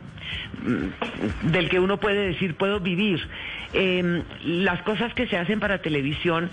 mm, 0.63 1.51
del 1.51 1.69
que 1.69 1.79
uno 1.79 1.99
puede 1.99 2.29
decir 2.29 2.55
puedo 2.55 2.81
vivir. 2.81 3.21
Eh, 3.75 4.23
las 4.45 4.83
cosas 4.83 5.13
que 5.15 5.27
se 5.27 5.37
hacen 5.37 5.61
para 5.61 5.79
televisión 5.79 6.51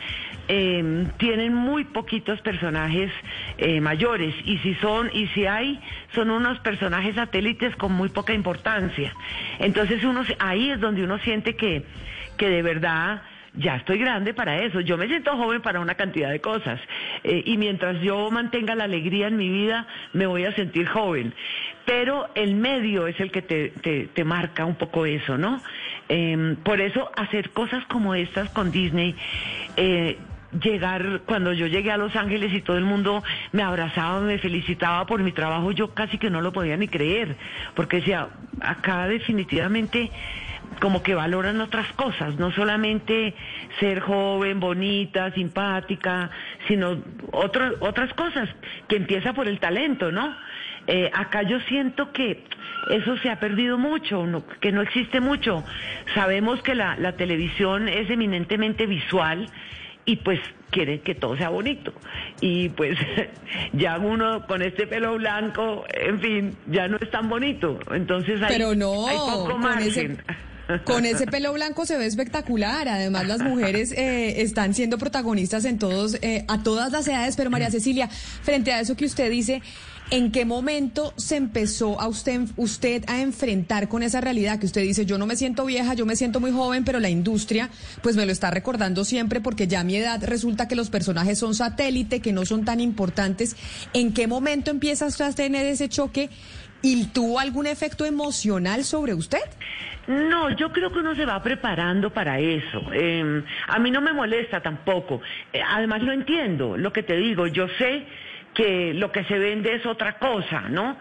eh, 0.48 1.08
tienen 1.18 1.54
muy 1.54 1.84
poquitos 1.86 2.42
personajes 2.42 3.12
eh, 3.58 3.82
mayores 3.82 4.34
y 4.46 4.58
si 4.60 4.76
son 4.76 5.10
y 5.14 5.28
si 5.28 5.46
hay 5.46 5.80
son 6.14 6.30
unos 6.30 6.60
personajes 6.60 7.16
satélites 7.16 7.76
con 7.76 7.94
muy 7.94 8.10
poca 8.10 8.34
importancia. 8.34 9.14
Entonces 9.60 10.04
uno 10.04 10.24
ahí 10.40 10.70
es 10.70 10.80
donde 10.80 11.04
uno 11.04 11.18
siente 11.20 11.56
que 11.56 11.84
que 12.38 12.50
de 12.50 12.62
verdad 12.62 13.22
ya 13.58 13.78
estoy 13.78 13.98
grande 13.98 14.34
para 14.34 14.62
eso. 14.64 14.82
Yo 14.82 14.98
me 14.98 15.08
siento 15.08 15.36
joven 15.38 15.62
para 15.62 15.80
una 15.80 15.96
cantidad 15.96 16.30
de 16.30 16.42
cosas. 16.42 16.80
Eh, 17.24 17.44
y 17.46 17.58
mientras 17.58 18.02
yo 18.02 18.30
mantenga 18.32 18.76
la 18.76 18.84
alegría 18.86 19.28
en 19.28 19.38
mi 19.38 19.50
vida, 19.50 19.88
me 20.14 20.26
voy 20.26 20.46
a 20.46 20.54
sentir 20.54 20.88
joven. 20.88 21.34
Pero 21.86 22.30
el 22.36 22.56
medio 22.56 23.08
es 23.08 23.20
el 23.20 23.32
que 23.32 23.42
te, 23.42 23.70
te, 24.14 24.24
marca 24.24 24.66
un 24.66 24.76
poco 24.76 25.06
eso, 25.06 25.38
¿no? 25.38 25.62
Eh, 26.10 26.56
por 26.64 26.82
eso 26.82 27.12
hacer 27.16 27.52
cosas 27.52 27.86
como 27.86 28.16
estas 28.16 28.50
con 28.50 28.72
Disney. 28.72 29.16
Eh, 29.78 30.18
llegar, 30.62 31.22
cuando 31.26 31.54
yo 31.54 31.68
llegué 31.68 31.92
a 31.92 31.98
Los 31.98 32.16
Ángeles 32.16 32.54
y 32.54 32.62
todo 32.62 32.78
el 32.78 32.86
mundo 32.86 33.24
me 33.52 33.64
abrazaba, 33.64 34.20
me 34.22 34.38
felicitaba 34.38 35.06
por 35.06 35.22
mi 35.22 35.32
trabajo, 35.32 35.72
yo 35.72 35.94
casi 35.94 36.18
que 36.18 36.30
no 36.30 36.42
lo 36.42 36.52
podía 36.52 36.78
ni 36.78 36.88
creer, 36.88 37.36
porque 37.76 37.98
decía, 37.98 38.30
acá 38.62 39.08
definitivamente 39.08 40.12
como 40.80 41.04
que 41.04 41.16
valoran 41.16 41.62
otras 41.62 41.88
cosas, 41.94 42.36
no 42.36 42.52
solamente 42.52 43.34
ser 43.80 44.00
joven, 44.00 44.60
bonita, 44.60 45.32
simpática, 45.32 46.30
sino 46.68 47.02
otras 47.32 47.74
otras 47.80 48.14
cosas, 48.14 48.50
que 48.88 48.98
empieza 48.98 49.34
por 49.34 49.48
el 49.48 49.60
talento, 49.60 50.12
¿no? 50.12 50.36
Eh, 50.88 51.10
acá 51.14 51.44
yo 51.44 51.60
siento 51.62 52.12
que 52.12 52.44
eso 52.92 53.18
se 53.18 53.30
ha 53.30 53.40
perdido 53.40 53.78
mucho, 53.78 54.28
no, 54.28 54.46
que 54.60 54.72
no 54.72 54.82
existe 54.82 55.20
mucho. 55.20 55.64
Sabemos 56.14 56.62
que 56.62 56.76
la 56.76 57.12
televisión 57.14 57.88
es 57.88 58.10
eminentemente 58.10 58.86
visual 58.86 59.50
y 60.06 60.18
pues 60.18 60.40
quieren 60.72 61.00
que 61.02 61.16
todo 61.16 61.36
sea 61.38 61.50
bonito. 61.50 61.94
Y 62.42 62.70
pues 62.70 62.98
ya 63.74 63.98
uno 63.98 64.46
con 64.48 64.62
este 64.62 64.88
pelo 64.88 65.16
blanco, 65.18 65.84
en 65.90 66.20
fin, 66.20 66.58
ya 66.68 66.88
no 66.88 66.98
es 66.98 67.10
tan 67.12 67.30
bonito. 67.30 67.80
Entonces 67.94 68.42
hay, 68.42 68.50
Pero 68.50 68.76
no, 68.76 69.08
hay 69.08 69.18
poco 69.18 69.58
margen. 69.58 69.88
ese- 70.14 70.18
Con 70.84 71.06
ese 71.06 71.28
pelo 71.28 71.54
blanco 71.54 71.86
se 71.86 71.96
ve 71.96 72.08
espectacular. 72.08 72.88
Además, 72.88 73.28
las 73.28 73.40
mujeres 73.44 73.92
eh, 73.92 74.42
están 74.42 74.74
siendo 74.74 74.98
protagonistas 74.98 75.64
en 75.66 75.78
todos, 75.78 76.16
eh, 76.24 76.44
a 76.48 76.64
todas 76.64 76.92
las 76.92 77.08
edades. 77.08 77.36
Pero 77.36 77.52
María 77.52 77.70
Cecilia, 77.72 78.08
frente 78.08 78.74
a 78.74 78.80
eso 78.80 78.98
que 78.98 79.06
usted 79.06 79.30
dice, 79.30 79.62
¿en 80.12 80.32
qué 80.32 80.46
momento 80.46 81.14
se 81.18 81.36
empezó 81.36 82.00
a 82.00 82.08
usted, 82.08 82.42
usted 82.58 83.04
a 83.08 83.22
enfrentar 83.22 83.88
con 83.88 84.04
esa 84.04 84.22
realidad 84.22 84.60
que 84.60 84.66
usted 84.66 84.82
dice, 84.82 85.06
yo 85.06 85.18
no 85.18 85.26
me 85.26 85.36
siento 85.36 85.66
vieja, 85.66 85.94
yo 85.94 86.06
me 86.06 86.16
siento 86.16 86.40
muy 86.40 86.52
joven, 86.52 86.84
pero 86.86 87.00
la 87.00 87.10
industria, 87.10 87.70
pues 88.02 88.16
me 88.16 88.26
lo 88.26 88.32
está 88.32 88.52
recordando 88.52 89.04
siempre 89.04 89.42
porque 89.42 89.68
ya 89.68 89.82
a 89.82 89.84
mi 89.84 89.96
edad 89.96 90.24
resulta 90.24 90.68
que 90.68 90.76
los 90.76 90.90
personajes 90.90 91.40
son 91.40 91.56
satélite, 91.56 92.22
que 92.22 92.34
no 92.34 92.46
son 92.46 92.66
tan 92.66 92.80
importantes. 92.80 93.56
¿En 93.94 94.14
qué 94.14 94.28
momento 94.28 94.72
empieza 94.72 95.08
usted 95.08 95.26
a 95.26 95.34
tener 95.34 95.66
ese 95.66 95.90
choque? 95.90 96.30
¿Y 96.82 97.06
tuvo 97.08 97.40
algún 97.40 97.66
efecto 97.66 98.06
emocional 98.06 98.84
sobre 98.84 99.16
usted? 99.16 99.40
No, 100.08 100.56
yo 100.56 100.72
creo 100.72 100.92
que 100.92 101.00
uno 101.00 101.16
se 101.16 101.26
va 101.26 101.42
preparando 101.42 102.14
para 102.14 102.40
eso. 102.40 102.80
Eh, 102.94 103.44
a 103.68 103.80
mí 103.80 103.90
no 103.90 104.02
me 104.02 104.14
molesta 104.14 104.62
tampoco. 104.62 105.22
Eh, 105.52 105.62
además 105.68 106.04
lo 106.04 106.12
entiendo, 106.12 106.78
lo 106.78 106.94
que 106.94 107.02
te 107.02 107.16
digo, 107.16 107.48
yo 107.48 107.68
sé 107.80 108.06
que 108.56 108.94
lo 108.94 109.12
que 109.12 109.24
se 109.26 109.38
vende 109.38 109.76
es 109.76 109.86
otra 109.86 110.14
cosa, 110.14 110.62
¿no? 110.70 110.98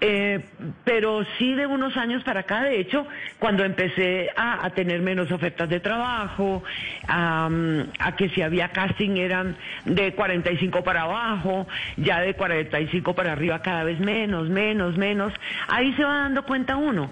Eh, 0.00 0.44
pero 0.84 1.24
sí 1.38 1.54
de 1.54 1.66
unos 1.66 1.96
años 1.96 2.22
para 2.24 2.40
acá, 2.40 2.62
de 2.64 2.80
hecho, 2.80 3.06
cuando 3.38 3.64
empecé 3.64 4.28
a, 4.36 4.68
tener 4.70 5.00
menos 5.00 5.30
ofertas 5.30 5.68
de 5.70 5.80
trabajo, 5.80 6.62
a, 7.08 7.48
a 8.00 8.16
que 8.16 8.28
si 8.30 8.42
había 8.42 8.68
casting 8.68 9.16
eran 9.16 9.56
de 9.86 10.12
45 10.12 10.82
para 10.84 11.02
abajo, 11.02 11.66
ya 11.96 12.20
de 12.20 12.34
45 12.34 13.14
para 13.14 13.32
arriba 13.32 13.62
cada 13.62 13.84
vez 13.84 14.00
menos, 14.00 14.50
menos, 14.50 14.98
menos, 14.98 15.32
ahí 15.68 15.94
se 15.94 16.04
va 16.04 16.18
dando 16.18 16.42
cuenta 16.44 16.76
uno. 16.76 17.10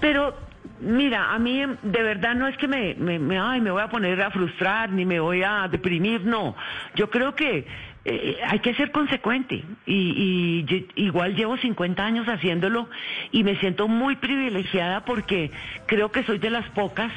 Pero 0.00 0.50
Mira, 0.82 1.32
a 1.34 1.38
mí 1.38 1.62
de 1.82 2.02
verdad 2.02 2.34
no 2.34 2.46
es 2.48 2.56
que 2.56 2.66
me, 2.66 2.94
me, 2.94 3.18
me- 3.18 3.38
ay, 3.38 3.60
me 3.60 3.70
voy 3.70 3.82
a 3.82 3.88
poner 3.88 4.20
a 4.22 4.30
frustrar 4.30 4.90
ni 4.90 5.04
me 5.04 5.20
voy 5.20 5.42
a 5.42 5.68
deprimir, 5.68 6.24
no. 6.24 6.56
Yo 6.94 7.10
creo 7.10 7.34
que 7.34 7.66
eh, 8.04 8.38
hay 8.46 8.60
que 8.60 8.74
ser 8.74 8.92
consecuente 8.92 9.62
y, 9.86 10.64
y 10.66 10.86
igual 10.96 11.36
llevo 11.36 11.56
50 11.58 12.04
años 12.04 12.26
haciéndolo 12.28 12.88
y 13.30 13.44
me 13.44 13.56
siento 13.56 13.88
muy 13.88 14.16
privilegiada 14.16 15.04
porque 15.04 15.50
creo 15.86 16.10
que 16.10 16.22
soy 16.24 16.38
de 16.38 16.50
las 16.50 16.68
pocas 16.70 17.12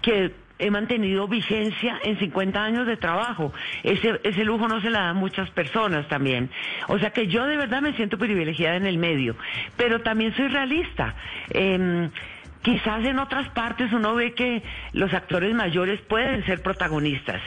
que 0.00 0.32
he 0.58 0.70
mantenido 0.70 1.28
vigencia 1.28 1.98
en 2.02 2.18
50 2.18 2.62
años 2.62 2.86
de 2.86 2.96
trabajo. 2.96 3.52
Ese, 3.82 4.20
ese 4.24 4.44
lujo 4.44 4.68
no 4.68 4.80
se 4.80 4.90
la 4.90 5.02
dan 5.02 5.16
muchas 5.16 5.50
personas 5.50 6.08
también. 6.08 6.50
O 6.88 6.98
sea 6.98 7.10
que 7.10 7.28
yo 7.28 7.46
de 7.46 7.56
verdad 7.56 7.80
me 7.80 7.92
siento 7.94 8.18
privilegiada 8.18 8.76
en 8.76 8.86
el 8.86 8.98
medio, 8.98 9.36
pero 9.76 10.00
también 10.00 10.34
soy 10.34 10.48
realista. 10.48 11.14
Em, 11.50 12.10
Quizás 12.62 13.04
en 13.04 13.18
otras 13.18 13.48
partes 13.50 13.92
uno 13.92 14.14
ve 14.14 14.34
que 14.34 14.62
los 14.92 15.14
actores 15.14 15.54
mayores 15.54 16.00
pueden 16.00 16.44
ser 16.44 16.60
protagonistas. 16.60 17.40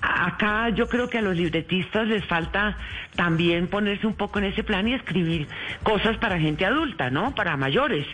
Acá 0.00 0.68
yo 0.70 0.88
creo 0.88 1.08
que 1.08 1.18
a 1.18 1.22
los 1.22 1.36
libretistas 1.36 2.06
les 2.06 2.24
falta 2.24 2.76
también 3.14 3.66
ponerse 3.66 4.06
un 4.06 4.14
poco 4.14 4.38
en 4.38 4.46
ese 4.46 4.62
plan 4.62 4.86
y 4.88 4.94
escribir 4.94 5.48
cosas 5.82 6.16
para 6.18 6.38
gente 6.38 6.64
adulta, 6.64 7.10
¿no? 7.10 7.34
Para 7.34 7.56
mayores. 7.56 8.06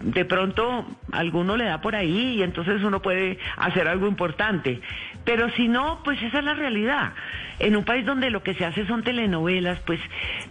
De 0.00 0.24
pronto 0.24 0.86
alguno 1.12 1.58
le 1.58 1.64
da 1.64 1.82
por 1.82 1.94
ahí 1.94 2.36
y 2.38 2.42
entonces 2.42 2.82
uno 2.82 3.02
puede 3.02 3.38
hacer 3.56 3.86
algo 3.86 4.06
importante. 4.06 4.80
Pero 5.24 5.50
si 5.50 5.68
no, 5.68 6.00
pues 6.02 6.22
esa 6.22 6.38
es 6.38 6.44
la 6.44 6.54
realidad. 6.54 7.12
En 7.58 7.76
un 7.76 7.84
país 7.84 8.06
donde 8.06 8.30
lo 8.30 8.42
que 8.42 8.54
se 8.54 8.64
hace 8.64 8.86
son 8.86 9.02
telenovelas, 9.02 9.78
pues 9.80 10.00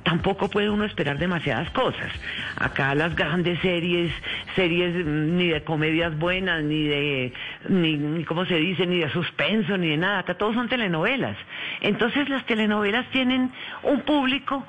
tampoco 0.04 0.50
puede 0.50 0.70
uno 0.70 0.86
esperar 0.86 1.18
demasiadas 1.18 1.72
cosas. 1.72 2.12
Acá 2.58 2.94
las 2.94 3.16
grandes 3.16 3.60
series, 3.62 4.12
series 4.56 4.94
mm, 5.04 5.38
ni 5.38 5.48
de 5.48 5.64
comedias 5.64 6.16
buenas, 6.20 6.64
ni 6.64 6.88
de, 6.88 7.34
ni, 7.68 8.24
¿cómo 8.26 8.46
se 8.46 8.58
dice? 8.58 8.86
Ni 8.86 9.00
de 9.00 9.10
suspenso, 9.10 9.76
ni 9.78 9.90
de 9.90 9.98
nada. 9.98 10.20
Acá 10.20 10.36
todos 10.36 10.54
son 10.54 10.70
telenovelas. 10.70 11.36
Entonces 11.82 12.30
las 12.30 12.46
telenovelas 12.46 13.08
tienen 13.10 13.52
un 13.82 14.02
público 14.02 14.64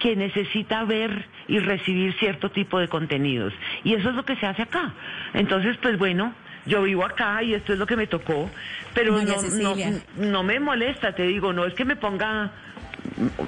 que 0.00 0.16
necesita 0.16 0.82
ver 0.84 1.26
y 1.46 1.60
recibir 1.60 2.14
cierto 2.14 2.50
tipo 2.50 2.80
de 2.80 2.88
contenidos. 2.88 3.52
Y 3.84 3.94
eso 3.94 4.08
es 4.08 4.16
lo 4.16 4.24
que 4.24 4.34
se 4.36 4.46
hace 4.46 4.62
acá. 4.62 4.92
Entonces, 5.34 5.76
pues 5.80 5.98
bueno, 5.98 6.34
yo 6.66 6.82
vivo 6.82 7.04
acá 7.04 7.42
y 7.42 7.54
esto 7.54 7.72
es 7.72 7.78
lo 7.78 7.86
que 7.86 7.96
me 7.96 8.06
tocó, 8.06 8.50
pero 8.94 9.20
no, 9.22 9.42
no, 9.42 9.76
no 10.16 10.42
me 10.42 10.58
molesta, 10.58 11.14
te 11.14 11.24
digo, 11.24 11.52
no 11.52 11.66
es 11.66 11.74
que 11.74 11.84
me 11.84 11.96
ponga, 11.96 12.50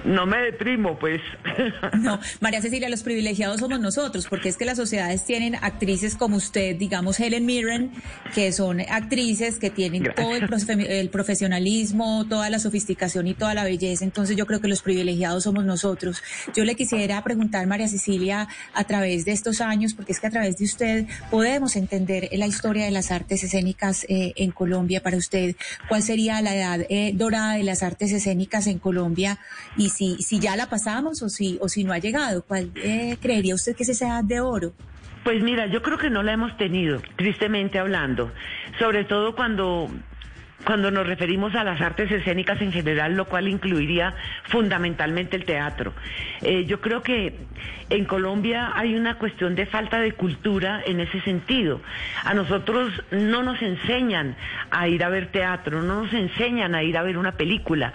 no 0.05 0.27
me 0.27 0.39
deprimo, 0.39 0.99
pues. 0.99 1.21
No, 1.99 2.19
María 2.41 2.61
Cecilia, 2.63 2.89
los 2.89 3.03
privilegiados 3.03 3.61
somos 3.61 3.79
nosotros, 3.81 4.27
porque 4.29 4.49
es 4.49 4.57
que 4.57 4.65
las 4.65 4.77
sociedades 4.77 5.25
tienen 5.25 5.55
actrices 5.57 6.17
como 6.17 6.37
usted, 6.37 6.77
digamos 6.77 7.21
Helen 7.21 7.47
Mirren, 7.47 7.93
que 8.35 8.51
son 8.53 8.81
actrices 8.81 9.59
que 9.59 9.71
tienen 9.71 10.05
todo 10.17 10.35
el, 10.35 10.49
profe- 10.49 10.87
el 10.89 11.11
profesionalismo, 11.11 12.27
toda 12.29 12.51
la 12.51 12.59
sofisticación 12.59 13.27
y 13.27 13.35
toda 13.35 13.55
la 13.55 13.65
belleza. 13.65 14.05
Entonces 14.05 14.37
yo 14.37 14.47
creo 14.47 14.61
que 14.61 14.69
los 14.69 14.83
privilegiados 14.83 15.45
somos 15.45 15.65
nosotros. 15.65 16.23
Yo 16.55 16.65
le 16.65 16.75
quisiera 16.75 17.23
preguntar, 17.23 17.67
María 17.67 17.89
Cecilia, 17.89 18.49
a 18.75 18.85
través 18.85 19.25
de 19.25 19.33
estos 19.33 19.61
años, 19.61 19.95
porque 19.95 20.13
es 20.13 20.21
que 20.21 20.27
a 20.27 20.31
través 20.31 20.57
de 20.59 20.65
usted 20.65 21.07
podemos 21.31 21.77
entender 21.77 22.29
la 22.33 22.47
historia 22.47 22.85
de 22.85 22.91
las 22.91 23.11
artes 23.11 23.43
escénicas 23.45 24.05
eh, 24.09 24.33
en 24.37 24.51
Colombia 24.51 25.03
para 25.03 25.17
usted. 25.17 25.57
¿Cuál 25.89 26.03
sería 26.03 26.41
la 26.43 26.55
edad 26.57 26.81
eh, 26.89 27.13
dorada 27.15 27.55
de 27.55 27.63
las 27.65 27.83
artes 27.83 28.13
escénicas 28.13 28.67
en 28.67 28.79
Colombia? 28.79 29.39
Y 29.77 29.91
si, 29.91 30.17
si 30.17 30.39
ya 30.39 30.57
la 30.57 30.69
pasamos 30.69 31.23
o 31.23 31.29
si, 31.29 31.59
o 31.61 31.69
si 31.69 31.85
no 31.85 31.93
ha 31.93 31.99
llegado, 31.99 32.43
¿cuál 32.43 32.71
eh, 32.77 33.17
creería 33.21 33.55
usted 33.55 33.75
que 33.75 33.83
es 33.83 33.89
esa 33.89 34.07
edad 34.09 34.25
de 34.25 34.41
oro? 34.41 34.73
Pues 35.25 35.43
mira, 35.43 35.67
yo 35.67 35.83
creo 35.83 35.99
que 35.99 36.11
no 36.11 36.23
la 36.23 36.33
hemos 36.33 36.57
tenido, 36.57 37.01
tristemente 37.17 37.79
hablando, 37.79 38.33
sobre 38.79 39.05
todo 39.05 39.37
cuando 39.37 39.89
cuando 40.65 40.91
nos 40.91 41.07
referimos 41.07 41.55
a 41.55 41.65
las 41.65 41.81
artes 41.81 42.11
escénicas 42.11 42.61
en 42.61 42.73
general, 42.73 43.15
lo 43.17 43.25
cual 43.27 43.49
incluiría 43.49 44.15
fundamentalmente 44.45 45.37
el 45.37 45.45
teatro. 45.45 45.93
Eh, 46.41 46.65
yo 46.67 46.81
creo 46.81 47.03
que 47.03 47.35
en 47.91 48.05
Colombia 48.05 48.73
hay 48.75 48.95
una 48.95 49.19
cuestión 49.19 49.55
de 49.55 49.67
falta 49.67 50.01
de 50.01 50.13
cultura 50.13 50.83
en 50.87 51.01
ese 51.01 51.21
sentido. 51.23 51.81
A 52.25 52.33
nosotros 52.33 52.93
no 53.11 53.43
nos 53.43 53.61
enseñan 53.61 54.37
a 54.71 54.89
ir 54.89 55.05
a 55.05 55.09
ver 55.09 55.27
teatro, 55.27 55.83
no 55.83 56.03
nos 56.03 56.13
enseñan 56.13 56.75
a 56.75 56.83
ir 56.83 56.97
a 56.97 57.03
ver 57.03 57.19
una 57.19 57.33
película. 57.33 57.93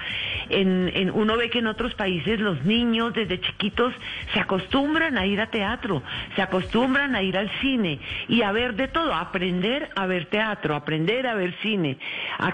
Uno 0.50 1.38
ve 1.38 1.50
que 1.50 1.60
en 1.60 1.68
otros 1.68 1.96
países 1.96 2.40
los 2.40 2.64
niños 2.64 3.14
desde 3.14 3.40
chiquitos 3.40 3.94
se 4.34 4.40
acostumbran 4.40 5.18
a 5.18 5.26
ir 5.26 5.42
a 5.42 5.48
teatro, 5.48 6.04
se 6.36 6.42
acostumbran 6.42 7.16
a 7.16 7.24
ir 7.24 7.38
al 7.38 7.50
cine 7.60 8.00
y 8.28 8.42
a 8.42 8.52
ver 8.52 8.76
de 8.76 8.88
todo, 8.88 9.14
a 9.14 9.22
aprender 9.22 9.90
a 9.96 10.06
ver 10.06 10.26
teatro, 10.26 10.76
a 10.76 10.78
aprender 10.78 11.28
a 11.28 11.34
ver 11.34 11.56
cine. 11.62 11.98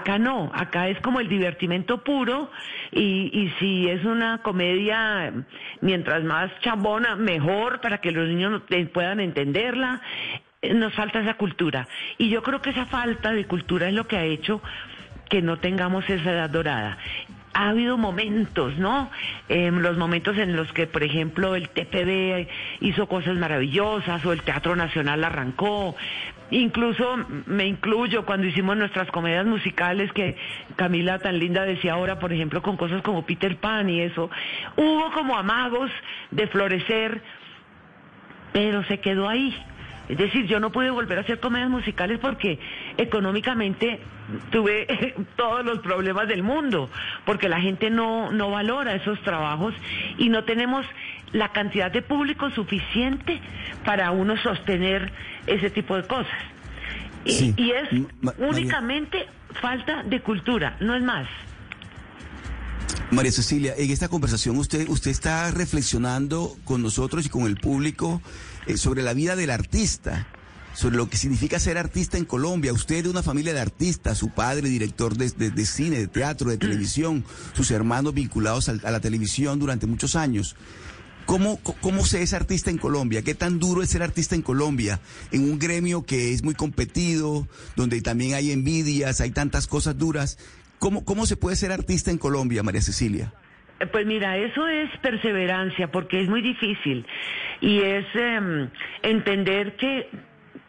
Acá 0.04 0.18
no, 0.18 0.52
acá 0.54 0.88
es 0.88 1.00
como 1.00 1.18
el 1.18 1.30
divertimento 1.30 2.04
puro 2.04 2.50
y, 2.92 3.50
si 3.58 3.88
es 3.88 4.04
una 4.04 4.42
comedia, 4.42 5.32
mientras 5.80 6.22
más 6.24 6.50
chambona, 6.60 7.16
mejor 7.16 7.80
para 7.80 8.02
que 8.02 8.12
los 8.12 8.28
niños 8.28 8.60
puedan 8.92 9.18
entenderla. 9.18 10.02
Nos 10.74 10.92
falta 10.92 11.20
esa 11.20 11.38
cultura. 11.38 11.88
Y 12.18 12.28
yo 12.28 12.42
creo 12.42 12.60
que 12.60 12.68
esa 12.68 12.84
falta 12.84 13.32
de 13.32 13.46
cultura 13.46 13.88
es 13.88 13.94
lo 13.94 14.06
que 14.06 14.18
ha 14.18 14.24
hecho 14.24 14.60
que 15.30 15.40
no 15.40 15.56
tengamos 15.56 16.04
esa 16.10 16.32
edad 16.32 16.50
dorada. 16.50 16.98
Ha 17.54 17.70
habido 17.70 17.96
momentos, 17.96 18.76
¿no? 18.76 19.10
Em, 19.48 19.78
los 19.78 19.96
momentos 19.96 20.36
en 20.36 20.54
los 20.54 20.70
que, 20.74 20.86
por 20.86 21.02
ejemplo, 21.02 21.54
el 21.54 21.70
TPB 21.70 22.46
hizo 22.80 23.06
cosas 23.08 23.36
maravillosas 23.36 24.22
o 24.26 24.34
el 24.34 24.42
Teatro 24.42 24.76
Nacional 24.76 25.24
arrancó. 25.24 25.96
Incluso 26.50 27.16
me 27.46 27.66
incluyo 27.66 28.24
cuando 28.26 28.46
hicimos 28.46 28.76
nuestras 28.76 29.10
comedias 29.10 29.46
musicales 29.46 30.12
que 30.12 30.36
Camila 30.76 31.18
tan 31.18 31.38
linda 31.38 31.64
decía 31.64 31.94
ahora, 31.94 32.18
por 32.18 32.32
ejemplo, 32.32 32.62
con 32.62 32.76
cosas 32.76 33.02
como 33.02 33.24
Peter 33.24 33.56
Pan 33.56 33.88
y 33.88 34.00
eso. 34.00 34.30
Hubo 34.76 35.10
como 35.12 35.36
amagos 35.36 35.90
de 36.30 36.46
florecer, 36.46 37.22
pero 38.52 38.84
se 38.84 39.00
quedó 39.00 39.28
ahí. 39.28 39.54
Es 40.08 40.18
decir, 40.18 40.46
yo 40.46 40.60
no 40.60 40.70
pude 40.70 40.90
volver 40.90 41.18
a 41.18 41.20
hacer 41.22 41.40
comedias 41.40 41.70
musicales 41.70 42.18
porque 42.20 42.58
económicamente 42.98 44.00
tuve 44.50 45.14
todos 45.36 45.64
los 45.64 45.78
problemas 45.80 46.28
del 46.28 46.42
mundo, 46.42 46.90
porque 47.24 47.48
la 47.48 47.60
gente 47.60 47.90
no, 47.90 48.30
no 48.32 48.50
valora 48.50 48.94
esos 48.94 49.20
trabajos 49.22 49.74
y 50.18 50.28
no 50.28 50.44
tenemos 50.44 50.84
la 51.32 51.48
cantidad 51.48 51.90
de 51.90 52.02
público 52.02 52.50
suficiente 52.50 53.40
para 53.84 54.10
uno 54.10 54.36
sostener 54.36 55.10
ese 55.46 55.70
tipo 55.70 55.96
de 55.96 56.04
cosas. 56.06 56.32
Y, 57.24 57.30
Sí. 57.32 57.54
y 57.56 57.70
es 57.70 57.92
Ma- 57.92 58.32
María- 58.38 58.46
únicamente 58.48 59.26
falta 59.60 60.02
de 60.02 60.20
cultura, 60.20 60.76
no 60.80 60.94
es 60.94 61.02
más. 61.02 61.26
María 63.10 63.30
Cecilia, 63.32 63.74
en 63.76 63.90
esta 63.90 64.08
conversación 64.08 64.56
usted, 64.58 64.88
usted 64.88 65.10
está 65.10 65.50
reflexionando 65.50 66.56
con 66.64 66.82
nosotros 66.82 67.24
y 67.26 67.28
con 67.28 67.44
el 67.46 67.56
público 67.56 68.20
eh, 68.66 68.76
sobre 68.76 69.02
la 69.02 69.12
vida 69.14 69.36
del 69.36 69.50
artista, 69.50 70.26
sobre 70.74 70.96
lo 70.96 71.08
que 71.08 71.16
significa 71.16 71.60
ser 71.60 71.78
artista 71.78 72.18
en 72.18 72.24
Colombia. 72.24 72.72
Usted 72.72 73.04
de 73.04 73.10
una 73.10 73.22
familia 73.22 73.54
de 73.54 73.60
artistas, 73.60 74.18
su 74.18 74.30
padre 74.30 74.68
director 74.68 75.16
de, 75.16 75.30
de- 75.30 75.66
cine, 75.66 75.98
de 75.98 76.08
teatro, 76.08 76.50
de 76.50 76.56
televisión, 76.56 77.24
sus 77.54 77.70
hermanos 77.70 78.14
vinculados 78.14 78.68
al- 78.68 78.80
a, 78.84 78.90
la 78.90 79.00
televisión 79.00 79.60
durante 79.60 79.86
muchos 79.86 80.16
años. 80.16 80.56
¿Cómo, 81.24 81.58
¿Cómo 81.80 82.04
se 82.04 82.20
es 82.22 82.34
artista 82.34 82.70
en 82.70 82.78
Colombia? 82.78 83.22
¿Qué 83.22 83.34
tan 83.34 83.58
duro 83.60 83.82
es 83.82 83.90
ser 83.90 84.02
artista 84.02 84.34
en 84.34 84.42
Colombia? 84.42 85.00
En 85.30 85.44
un 85.44 85.58
gremio 85.58 86.04
que 86.04 86.34
es 86.34 86.42
muy 86.42 86.54
competido, 86.54 87.46
donde 87.76 88.02
también 88.02 88.34
hay 88.34 88.50
envidias, 88.50 89.20
hay 89.20 89.30
tantas 89.30 89.66
cosas 89.66 89.96
duras. 89.96 90.36
¿Cómo, 90.84 91.02
cómo 91.02 91.24
se 91.24 91.38
puede 91.38 91.56
ser 91.56 91.72
artista 91.72 92.10
en 92.10 92.18
Colombia, 92.18 92.62
María 92.62 92.82
Cecilia? 92.82 93.32
Eh, 93.80 93.86
Pues 93.86 94.04
mira, 94.04 94.36
eso 94.36 94.68
es 94.68 94.90
perseverancia, 94.98 95.90
porque 95.90 96.20
es 96.20 96.28
muy 96.28 96.42
difícil. 96.42 97.06
Y 97.62 97.80
es 97.80 98.04
em, 98.14 98.68
entender 99.00 99.76
que, 99.76 100.10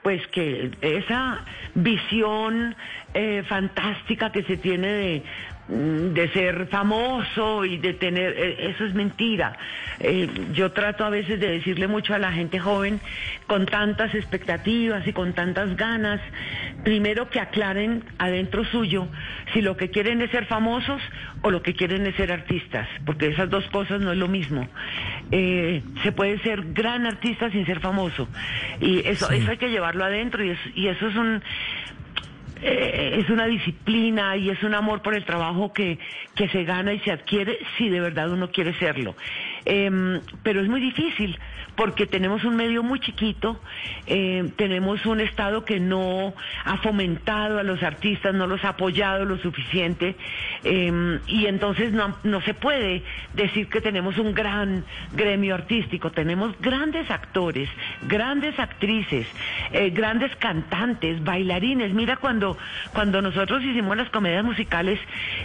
pues 0.03 0.25
que 0.27 0.71
esa 0.79 1.43
visión 1.73 2.77
eh, 3.13 3.43
fantástica 3.49 4.31
que 4.31 4.43
se 4.43 4.55
tiene 4.55 4.87
de, 4.87 5.23
de 5.67 6.29
ser 6.31 6.67
famoso 6.67 7.65
y 7.65 7.77
de 7.77 7.93
tener, 7.93 8.35
eh, 8.37 8.69
eso 8.69 8.85
es 8.85 8.93
mentira. 8.93 9.57
Eh, 9.99 10.29
yo 10.53 10.71
trato 10.73 11.03
a 11.05 11.09
veces 11.09 11.39
de 11.39 11.49
decirle 11.49 11.87
mucho 11.87 12.13
a 12.13 12.19
la 12.19 12.31
gente 12.31 12.59
joven 12.59 12.99
con 13.47 13.65
tantas 13.65 14.13
expectativas 14.13 15.07
y 15.07 15.13
con 15.13 15.33
tantas 15.33 15.75
ganas, 15.75 16.21
primero 16.83 17.29
que 17.31 17.39
aclaren 17.39 18.03
adentro 18.19 18.63
suyo 18.65 19.07
si 19.53 19.61
lo 19.61 19.75
que 19.75 19.89
quieren 19.89 20.21
es 20.21 20.29
ser 20.29 20.45
famosos 20.45 21.01
o 21.41 21.49
lo 21.49 21.63
que 21.63 21.73
quieren 21.73 22.05
es 22.05 22.15
ser 22.15 22.31
artistas, 22.31 22.87
porque 23.05 23.27
esas 23.27 23.49
dos 23.49 23.65
cosas 23.69 24.01
no 24.01 24.11
es 24.11 24.17
lo 24.19 24.27
mismo. 24.27 24.67
Eh, 25.31 25.81
se 26.03 26.11
puede 26.11 26.37
ser 26.39 26.73
gran 26.73 27.07
artista 27.07 27.49
sin 27.49 27.65
ser 27.65 27.79
famoso 27.79 28.27
y 28.79 28.99
eso, 29.07 29.31
eso 29.31 29.49
hay 29.51 29.57
que 29.57 29.69
llevarlo 29.69 30.03
adentro 30.05 30.43
y, 30.45 30.51
es- 30.51 30.75
y 30.75 30.87
eso 30.89 31.07
es 31.07 31.15
un 31.15 31.41
eh, 32.61 33.17
es 33.19 33.29
una 33.29 33.45
disciplina 33.45 34.35
y 34.37 34.49
es 34.49 34.63
un 34.63 34.73
amor 34.73 35.01
por 35.01 35.15
el 35.15 35.25
trabajo 35.25 35.73
que, 35.73 35.99
que 36.35 36.49
se 36.49 36.63
gana 36.63 36.93
y 36.93 36.99
se 36.99 37.11
adquiere 37.11 37.59
si 37.77 37.89
de 37.89 37.99
verdad 37.99 38.31
uno 38.31 38.49
quiere 38.51 38.73
serlo. 38.77 39.15
Em, 39.65 40.21
pero 40.43 40.61
es 40.61 40.67
muy 40.67 40.79
difícil 40.79 41.39
porque 41.75 42.05
tenemos 42.05 42.43
un 42.43 42.55
medio 42.55 42.83
muy 42.83 42.99
chiquito, 42.99 43.59
eh, 44.07 44.49
tenemos 44.55 45.05
un 45.05 45.19
Estado 45.19 45.65
que 45.65 45.79
no 45.79 46.33
ha 46.63 46.77
fomentado 46.77 47.59
a 47.59 47.63
los 47.63 47.83
artistas, 47.83 48.33
no 48.33 48.47
los 48.47 48.63
ha 48.63 48.69
apoyado 48.69 49.25
lo 49.25 49.37
suficiente 49.39 50.15
em, 50.63 51.19
y 51.27 51.47
entonces 51.47 51.91
no, 51.91 52.15
no 52.23 52.41
se 52.41 52.53
puede 52.53 53.03
decir 53.33 53.67
que 53.67 53.81
tenemos 53.81 54.17
un 54.17 54.33
gran 54.33 54.85
gremio 55.13 55.55
artístico, 55.55 56.11
tenemos 56.11 56.55
grandes 56.61 57.09
actores, 57.09 57.67
grandes 58.07 58.57
actrices, 58.59 59.27
eh, 59.71 59.89
grandes 59.89 60.35
cantantes, 60.35 61.23
bailarines. 61.23 61.93
Mira 61.93 62.17
cuando, 62.17 62.57
cuando 62.93 63.21
nosotros 63.21 63.63
hicimos 63.63 63.97
las 63.97 64.09
comedias 64.09 64.45
musicales 64.45 64.99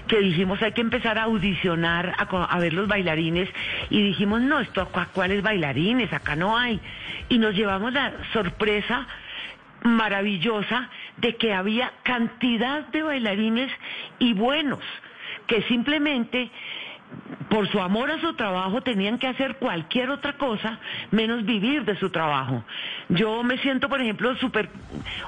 que 0.06 0.20
dijimos 0.20 0.62
hay 0.62 0.72
que 0.72 0.83
empezar 0.83 1.18
a 1.18 1.24
audicionar, 1.24 2.14
a, 2.18 2.44
a 2.44 2.59
ver 2.59 2.74
los 2.74 2.87
bailarines 2.87 3.48
y 3.88 4.10
dijimos 4.11 4.40
no, 4.40 4.59
esto 4.61 4.88
¿a 4.92 5.07
cuáles 5.07 5.42
bailarines? 5.42 6.12
Acá 6.12 6.35
no 6.37 6.57
hay. 6.57 6.81
Y 7.29 7.38
nos 7.38 7.55
llevamos 7.55 7.92
la 7.92 8.12
sorpresa 8.33 9.07
maravillosa 9.83 10.90
de 11.16 11.37
que 11.37 11.55
había 11.55 11.92
cantidad 12.03 12.87
de 12.88 13.03
bailarines 13.03 13.70
y 14.18 14.35
buenos 14.35 14.81
que 15.46 15.62
simplemente 15.62 16.51
por 17.49 17.68
su 17.68 17.81
amor 17.81 18.11
a 18.12 18.20
su 18.20 18.35
trabajo 18.35 18.81
tenían 18.81 19.18
que 19.18 19.27
hacer 19.27 19.57
cualquier 19.57 20.11
otra 20.11 20.35
cosa 20.35 20.79
menos 21.11 21.44
vivir 21.44 21.85
de 21.85 21.96
su 21.96 22.11
trabajo. 22.11 22.62
Yo 23.09 23.42
me 23.42 23.59
siento, 23.59 23.88
por 23.88 24.01
ejemplo, 24.01 24.37
súper 24.37 24.68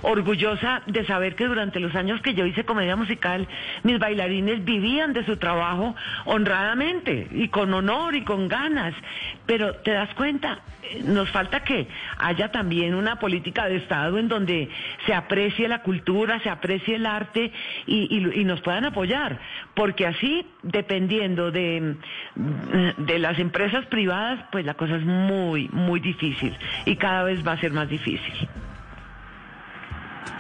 orgullosa 0.03 0.83
de 0.87 1.05
saber 1.05 1.35
que 1.35 1.47
durante 1.47 1.81
los 1.81 1.95
años 1.97 2.21
que 2.23 2.35
yo 2.35 2.47
hice 2.47 2.65
comedia 2.65 2.95
musical, 2.95 3.49
mis 3.83 3.99
bailarines 3.99 4.65
vivían 4.65 5.13
de 5.13 5.25
su 5.25 5.37
trabajo 5.37 5.97
honradamente 6.25 7.27
y 7.33 7.49
con 7.49 7.73
honor 7.75 8.15
y 8.15 8.23
con 8.23 8.47
ganas. 8.49 8.95
Pero 9.47 9.75
te 9.77 9.91
das 9.93 10.13
cuenta, 10.15 10.61
nos 11.05 11.31
falta 11.31 11.65
que 11.65 11.89
haya 12.19 12.51
también 12.51 12.95
una 12.95 13.17
política 13.17 13.67
de 13.67 13.77
Estado 13.77 14.19
en 14.19 14.29
donde 14.29 14.69
se 15.07 15.15
aprecie 15.15 15.69
la 15.69 15.83
cultura, 15.83 16.41
se 16.41 16.51
aprecie 16.51 16.97
el 16.97 17.07
arte 17.07 17.53
y- 17.87 18.41
y 18.41 18.45
nos 18.45 18.61
puedan 18.61 18.85
apoyar, 18.85 19.39
porque 19.75 20.07
así, 20.07 20.47
dependiendo 20.63 21.51
de, 21.51 21.72
de 21.81 23.19
las 23.19 23.39
empresas 23.39 23.87
privadas, 23.87 24.45
pues 24.51 24.65
la 24.65 24.75
cosa 24.75 24.97
es 24.97 25.05
muy, 25.05 25.69
muy 25.69 26.01
difícil 26.01 26.57
y 26.87 26.97
cada 26.97 27.23
vez 27.25 27.47
va 27.47 27.53
a 27.53 27.61
ser 27.61 27.73
más 27.73 27.89
difícil. 27.89 28.49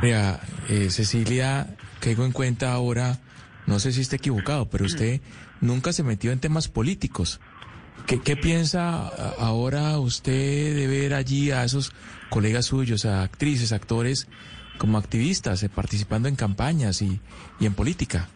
Eh, 0.02 0.90
Cecilia, 0.90 1.68
caigo 2.00 2.24
en 2.24 2.32
cuenta 2.32 2.72
ahora, 2.72 3.18
no 3.66 3.78
sé 3.78 3.92
si 3.92 4.00
esté 4.00 4.16
equivocado, 4.16 4.68
pero 4.68 4.84
usted 4.84 5.20
nunca 5.60 5.92
se 5.92 6.02
metió 6.02 6.32
en 6.32 6.40
temas 6.40 6.68
políticos. 6.68 7.40
¿Qué, 8.06 8.20
qué 8.20 8.36
piensa 8.36 9.06
ahora 9.38 9.98
usted 9.98 10.74
de 10.74 10.86
ver 10.88 11.14
allí 11.14 11.52
a 11.52 11.62
esos 11.62 11.92
colegas 12.30 12.66
suyos, 12.66 13.04
a 13.04 13.22
actrices, 13.22 13.72
actores, 13.72 14.26
como 14.78 14.98
activistas, 14.98 15.62
eh, 15.62 15.68
participando 15.68 16.28
en 16.28 16.37
campañas 16.37 17.02
y, 17.02 17.20
y 17.61 17.66
en 17.66 17.74
política? 17.74 18.28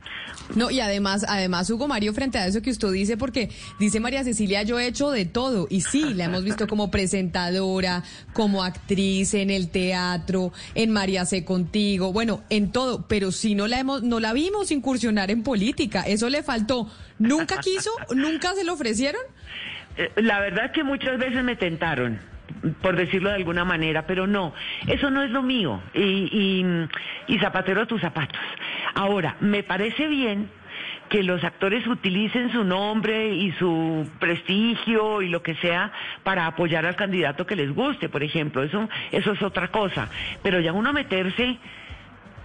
No, 0.55 0.71
y 0.71 0.81
además, 0.81 1.25
además, 1.29 1.69
Hugo 1.71 1.89
Mario, 1.89 2.13
frente 2.13 2.39
a 2.39 2.47
eso 2.47 2.63
que 2.63 2.71
usted 2.71 2.91
dice, 2.93 3.17
porque 3.17 3.51
dice 3.81 4.01
María 4.01 4.23
Cecilia, 4.23 4.63
yo 4.63 4.79
he 4.79 4.87
hecho 4.87 5.11
de 5.11 5.25
todo, 5.25 5.67
y 5.71 5.81
sí, 5.81 6.15
la 6.15 6.25
hemos 6.25 6.45
visto 6.45 6.67
como 6.69 6.91
presentadora, 6.93 8.05
como 8.33 8.63
actriz 8.63 9.35
en 9.35 9.51
el 9.51 9.71
teatro, 9.71 10.53
en 10.75 10.93
María 10.93 11.25
C 11.25 11.45
contigo, 11.45 12.13
bueno, 12.13 12.43
en 12.51 12.71
todo, 12.71 13.07
pero 13.09 13.33
sí 13.33 13.55
no 13.55 13.67
la 13.67 13.81
hemos, 13.81 14.03
no 14.03 14.21
la 14.21 14.33
vimos 14.33 14.71
incursionar 14.71 15.31
en 15.31 15.43
política, 15.43 16.03
eso 16.03 16.29
le 16.29 16.43
faltó. 16.43 16.91
¿Nunca 17.19 17.59
quiso? 17.61 17.91
¿Nunca 18.15 18.55
se 18.55 18.65
lo 18.65 18.75
ofrecieron? 18.75 19.23
Eh, 19.97 20.11
La 20.17 20.39
verdad 20.41 20.71
que 20.73 20.85
muchas 20.85 21.19
veces 21.19 21.43
me 21.43 21.57
tentaron, 21.57 22.21
por 22.81 22.97
decirlo 22.97 23.31
de 23.31 23.37
alguna 23.37 23.65
manera, 23.65 24.07
pero 24.07 24.27
no, 24.27 24.55
eso 24.87 25.11
no 25.11 25.23
es 25.23 25.31
lo 25.31 25.43
mío. 25.43 25.81
Y, 25.95 26.01
y, 26.01 27.35
y 27.35 27.39
zapatero 27.39 27.83
a 27.83 27.87
tus 27.87 28.01
zapatos. 28.01 28.39
Ahora, 28.95 29.37
me 29.41 29.63
parece 29.63 30.09
bien 30.09 30.49
que 31.09 31.23
los 31.23 31.45
actores 31.45 31.87
utilicen 31.87 32.51
su 32.53 32.65
nombre 32.65 33.29
y 33.29 33.53
su 33.53 34.09
prestigio 34.19 35.23
y 35.23 35.29
lo 35.29 35.43
que 35.43 35.55
sea 35.57 35.93
para 36.25 36.47
apoyar 36.47 36.85
al 36.87 36.97
candidato 36.97 37.47
que 37.47 37.57
les 37.57 37.73
guste, 37.73 38.09
por 38.09 38.23
ejemplo, 38.23 38.63
eso, 38.63 38.89
eso 39.13 39.33
es 39.33 39.43
otra 39.43 39.69
cosa. 39.69 40.09
Pero 40.43 40.61
ya 40.61 40.73
uno 40.73 40.93
meterse 40.93 41.59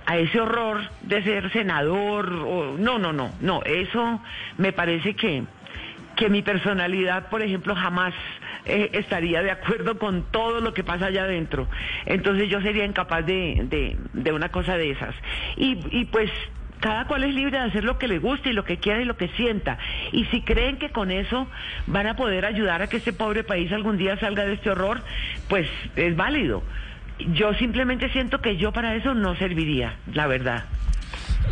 a 0.05 0.17
ese 0.17 0.39
horror 0.39 0.81
de 1.01 1.23
ser 1.23 1.51
senador, 1.51 2.31
o, 2.33 2.75
no, 2.77 2.99
no, 2.99 3.13
no, 3.13 3.31
no, 3.39 3.63
eso 3.63 4.21
me 4.57 4.71
parece 4.73 5.15
que, 5.15 5.43
que 6.15 6.29
mi 6.29 6.41
personalidad, 6.41 7.29
por 7.29 7.41
ejemplo, 7.41 7.75
jamás 7.75 8.13
eh, 8.65 8.89
estaría 8.93 9.41
de 9.41 9.51
acuerdo 9.51 9.97
con 9.97 10.23
todo 10.31 10.61
lo 10.61 10.73
que 10.73 10.83
pasa 10.83 11.07
allá 11.07 11.23
adentro. 11.23 11.67
Entonces 12.05 12.49
yo 12.49 12.61
sería 12.61 12.85
incapaz 12.85 13.25
de, 13.25 13.61
de, 13.65 13.97
de 14.13 14.31
una 14.31 14.49
cosa 14.49 14.77
de 14.77 14.91
esas. 14.91 15.15
Y, 15.57 15.79
y 15.91 16.05
pues 16.05 16.29
cada 16.79 17.05
cual 17.05 17.23
es 17.23 17.33
libre 17.33 17.59
de 17.59 17.63
hacer 17.63 17.83
lo 17.83 17.97
que 17.97 18.07
le 18.07 18.17
guste 18.19 18.49
y 18.49 18.53
lo 18.53 18.65
que 18.65 18.77
quiera 18.77 19.01
y 19.01 19.05
lo 19.05 19.15
que 19.15 19.29
sienta. 19.29 19.77
Y 20.11 20.25
si 20.25 20.41
creen 20.41 20.77
que 20.77 20.89
con 20.89 21.11
eso 21.11 21.47
van 21.85 22.07
a 22.07 22.15
poder 22.15 22.43
ayudar 22.45 22.81
a 22.81 22.87
que 22.87 22.97
este 22.97 23.13
pobre 23.13 23.43
país 23.43 23.71
algún 23.71 23.97
día 23.97 24.17
salga 24.17 24.45
de 24.45 24.53
este 24.53 24.71
horror, 24.71 25.01
pues 25.47 25.69
es 25.95 26.15
válido. 26.15 26.63
Yo 27.33 27.53
simplemente 27.53 28.09
siento 28.09 28.41
que 28.41 28.57
yo 28.57 28.71
para 28.71 28.95
eso 28.95 29.13
no 29.13 29.35
serviría, 29.35 29.93
la 30.11 30.25
verdad. 30.25 30.65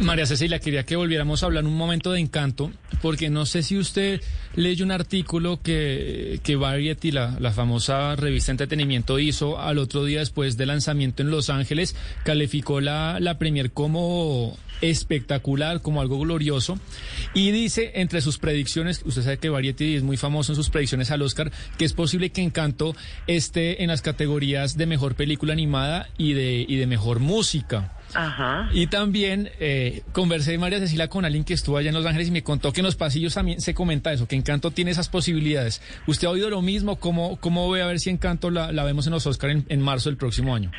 María 0.02 0.26
Cecilia, 0.26 0.60
quería 0.60 0.86
que 0.86 0.96
volviéramos 0.96 1.44
a 1.44 1.48
hablar 1.48 1.66
un 1.66 1.76
momento 1.76 2.12
de 2.12 2.22
encanto, 2.22 2.72
porque 3.02 3.30
no 3.30 3.46
sé 3.46 3.64
si 3.64 3.78
usted 3.78 4.22
leyó 4.56 4.86
un 4.86 4.92
artículo 4.92 5.60
que, 5.62 6.40
que 6.42 6.56
Variety, 6.56 7.12
la, 7.12 7.36
la 7.40 7.52
famosa 7.52 8.16
revista 8.16 8.52
entretenimiento, 8.52 9.20
hizo 9.20 9.60
al 9.60 9.78
otro 9.78 10.06
día 10.06 10.20
después 10.20 10.56
del 10.56 10.70
lanzamiento 10.70 11.22
en 11.22 11.32
Los 11.32 11.50
Ángeles, 11.50 11.96
calificó 12.24 12.80
la, 12.80 13.20
la 13.20 13.38
premier 13.38 13.72
como 13.72 14.58
espectacular, 14.82 15.82
como 15.82 16.00
algo 16.00 16.20
glorioso, 16.20 16.80
y 17.34 17.52
dice 17.52 17.92
entre 17.96 18.22
sus 18.22 18.38
predicciones, 18.38 19.02
usted 19.06 19.24
sabe 19.24 19.38
que 19.38 19.50
Variety 19.50 19.96
es 19.96 20.04
muy 20.04 20.16
famoso 20.16 20.54
en 20.54 20.56
sus 20.56 20.70
predicciones 20.70 21.12
al 21.12 21.22
Oscar, 21.22 21.52
que 21.78 21.84
es 21.84 21.92
posible 21.92 22.30
que 22.30 22.42
Encanto 22.42 22.96
esté 23.28 23.84
en 23.84 23.90
las 23.90 24.02
categorías 24.02 24.78
de 24.78 24.86
mejor 24.86 25.16
película 25.16 25.52
animada 25.52 26.08
y 26.18 26.34
de, 26.34 26.66
y 26.66 26.78
de 26.78 26.88
mejor 26.88 27.20
música. 27.20 27.99
Ajá. 28.16 28.70
Y 28.74 28.88
también 28.88 29.49
eh, 29.60 30.01
conversé 30.12 30.57
María 30.57 30.80
Cecilia 30.80 31.07
con 31.10 31.26
alguien 31.26 31.43
que 31.43 31.53
estuvo 31.53 31.78
allá 31.78 31.89
en 31.89 31.95
Los 31.95 32.05
Ángeles 32.05 32.28
y 32.30 32.32
me 32.32 32.43
contó 32.43 32.74
que 32.74 32.82
en 32.82 32.86
los 32.86 32.95
pasillos 32.95 33.34
también 33.34 33.62
se 33.62 33.74
comenta 33.74 34.12
eso, 34.12 34.28
que 34.28 34.36
Encanto 34.36 34.72
tiene 34.72 34.91
esas 34.91 35.10
posibilidades. 35.10 35.82
¿Usted 36.07 36.28
ha 36.28 36.32
oído 36.32 36.49
lo 36.49 36.62
mismo? 36.62 36.95
¿Cómo, 36.99 37.38
cómo 37.39 37.70
ve 37.70 37.82
a 37.82 37.86
ver 37.88 37.99
si 37.99 38.10
Encanto 38.10 38.49
la, 38.49 38.72
la 38.72 38.84
vemos 38.84 39.05
en 39.07 39.14
los 39.14 39.26
Oscars 39.28 39.53
en, 39.53 39.66
en 39.70 39.82
marzo 39.82 40.10
del 40.10 40.18
próximo 40.18 40.55
año? 40.55 40.72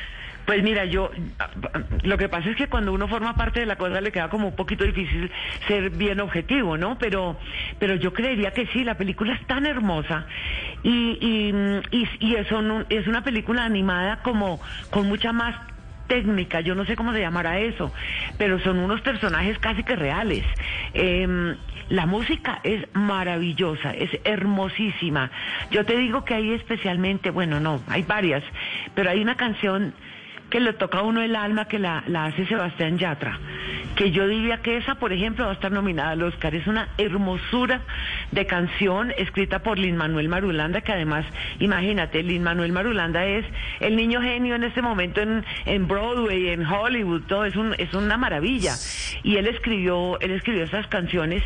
Pues 0.45 0.63
mira, 0.63 0.85
yo, 0.85 1.11
lo 2.03 2.17
que 2.17 2.27
pasa 2.27 2.49
es 2.49 2.55
que 2.57 2.67
cuando 2.67 2.91
uno 2.91 3.07
forma 3.07 3.35
parte 3.35 3.59
de 3.59 3.67
la 3.67 3.75
cosa 3.77 4.01
le 4.01 4.11
queda 4.11 4.27
como 4.29 4.47
un 4.47 4.55
poquito 4.55 4.83
difícil 4.83 5.31
ser 5.67 5.91
bien 5.91 6.19
objetivo, 6.19 6.77
¿no? 6.77 6.97
Pero, 6.97 7.37
pero 7.79 7.95
yo 7.95 8.11
creería 8.11 8.51
que 8.51 8.65
sí, 8.73 8.83
la 8.83 8.95
película 8.95 9.35
es 9.35 9.45
tan 9.45 9.67
hermosa 9.67 10.25
y, 10.83 10.89
y, 11.21 11.53
y, 11.91 12.35
no- 12.63 12.85
es 12.89 13.07
una 13.07 13.23
película 13.23 13.63
animada 13.63 14.23
como 14.23 14.59
con 14.89 15.07
mucha 15.07 15.31
más 15.31 15.55
técnica, 16.11 16.59
yo 16.59 16.75
no 16.75 16.85
sé 16.85 16.97
cómo 16.97 17.13
se 17.13 17.21
llamará 17.21 17.59
eso, 17.59 17.89
pero 18.37 18.59
son 18.59 18.79
unos 18.79 18.99
personajes 18.99 19.57
casi 19.59 19.81
que 19.81 19.95
reales. 19.95 20.43
Em, 20.93 21.55
la 21.87 22.05
música 22.05 22.59
es 22.65 22.85
maravillosa, 22.91 23.91
es 23.91 24.09
hermosísima. 24.25 25.31
Yo 25.71 25.85
te 25.85 25.95
digo 25.95 26.25
que 26.25 26.33
hay 26.33 26.51
especialmente, 26.51 27.29
bueno, 27.29 27.61
no, 27.61 27.81
hay 27.87 28.03
varias, 28.03 28.43
pero 28.93 29.09
hay 29.09 29.21
una 29.21 29.35
canción 29.35 29.93
que 30.51 30.59
le 30.59 30.73
toca 30.73 30.99
a 30.99 31.01
uno 31.01 31.21
el 31.21 31.35
alma 31.35 31.65
que 31.65 31.79
la, 31.79 32.03
la 32.05 32.25
hace 32.25 32.45
Sebastián 32.45 32.99
Yatra, 32.99 33.39
que 33.95 34.11
yo 34.11 34.27
diría 34.27 34.61
que 34.61 34.77
esa, 34.77 34.95
por 34.95 35.11
ejemplo, 35.13 35.45
va 35.45 35.51
a 35.51 35.53
estar 35.53 35.71
nominada 35.71 36.11
al 36.11 36.21
Oscar. 36.21 36.53
Es 36.53 36.67
una 36.67 36.89
hermosura 36.97 37.81
de 38.31 38.45
canción 38.45 39.11
escrita 39.17 39.59
por 39.59 39.79
Lin 39.79 39.97
Manuel 39.97 40.29
Marulanda, 40.29 40.81
que 40.81 40.91
además, 40.91 41.25
imagínate, 41.59 42.21
Lin 42.21 42.43
Manuel 42.43 42.71
Marulanda 42.73 43.25
es 43.25 43.45
el 43.79 43.95
niño 43.95 44.21
genio 44.21 44.55
en 44.55 44.63
este 44.63 44.81
momento 44.81 45.21
en, 45.21 45.43
en 45.65 45.87
Broadway, 45.87 46.49
en 46.49 46.65
Hollywood, 46.65 47.23
todo 47.27 47.45
es, 47.45 47.55
un, 47.55 47.73
es 47.77 47.93
una 47.93 48.17
maravilla. 48.17 48.75
Y 49.23 49.37
él 49.37 49.47
escribió, 49.47 50.19
él 50.19 50.31
escribió 50.31 50.63
esas 50.63 50.85
canciones 50.87 51.43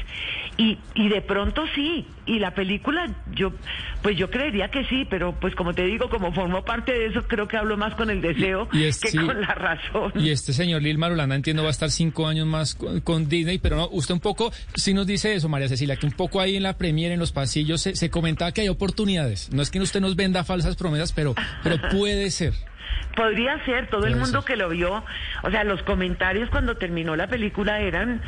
y, 0.58 0.80
y 0.95 1.10
de 1.10 1.22
pronto 1.22 1.66
sí, 1.76 2.08
y 2.26 2.39
la 2.39 2.51
película, 2.51 3.08
yo, 3.34 3.53
pues 4.01 4.18
yo 4.18 4.32
creería 4.32 4.70
que 4.70 4.84
sí, 4.86 5.06
pero 5.08 5.34
pues 5.34 5.53
como 5.56 5.74
te 5.74 5.86
digo, 5.86 6.10
como 6.10 6.32
formo 6.34 6.64
parte 6.64 6.91
de 6.91 7.08
eso, 7.08 7.24
creo 7.28 7.47
que 7.47 7.58
hablo 7.58 7.78
más 7.78 7.93
con 7.95 8.10
el 8.10 8.22
deseo 8.22 8.68
Y 8.72 8.86
que 9.00 9.12
con 9.12 9.41
la 9.41 9.54
razón. 9.54 10.12
Y 10.16 10.30
este 10.30 10.54
señor 10.54 10.82
Lil 10.82 10.98
Marulanda, 10.98 11.36
entiendo, 11.36 11.64
va 11.64 11.70
a 11.70 11.72
estar 11.72 11.91
cinco 11.91 12.28
años 12.28 12.48
más 12.48 12.76
con, 12.76 13.02
con 13.02 13.30
Disney, 13.30 13.58
pero 13.58 13.76
no, 13.76 13.89
usted 13.91 14.14
un 14.14 14.20
poco, 14.20 14.52
sí 14.76 14.93
nos 14.93 15.08
dice 15.08 15.34
eso, 15.34 15.50
María 15.50 15.68
Cecilia, 15.68 15.96
que 15.96 16.06
un 16.06 16.12
poco 16.12 16.41
ahí 16.41 16.56
en 16.56 16.64
la 16.64 16.78
premier, 16.78 17.12
en 17.12 17.20
los 17.20 17.32
pasillos, 17.32 17.82
se, 17.82 17.96
se 17.96 18.10
comentaba 18.10 18.52
que 18.52 18.62
hay 18.62 18.70
oportunidades. 18.70 19.52
No 19.52 19.62
es 19.62 19.70
que 19.70 19.80
usted 19.80 20.02
nos 20.02 20.16
venda 20.16 20.43
falsas 20.43 20.76
promesas, 20.76 21.12
pero, 21.14 21.36
pero 21.64 21.78
puede 21.91 22.32
ser. 22.32 22.54
Podría 23.16 23.64
ser, 23.66 23.89
todo 23.89 24.06
el 24.08 24.18
mundo 24.18 24.43
que 24.43 24.58
lo 24.58 24.70
vio, 24.70 25.04
o 25.43 25.52
sea, 25.52 25.64
los 25.64 25.82
comentarios 25.84 26.50
cuando 26.50 26.76
terminó 26.76 27.16
la 27.16 27.28
película 27.28 27.80
eran 27.80 28.22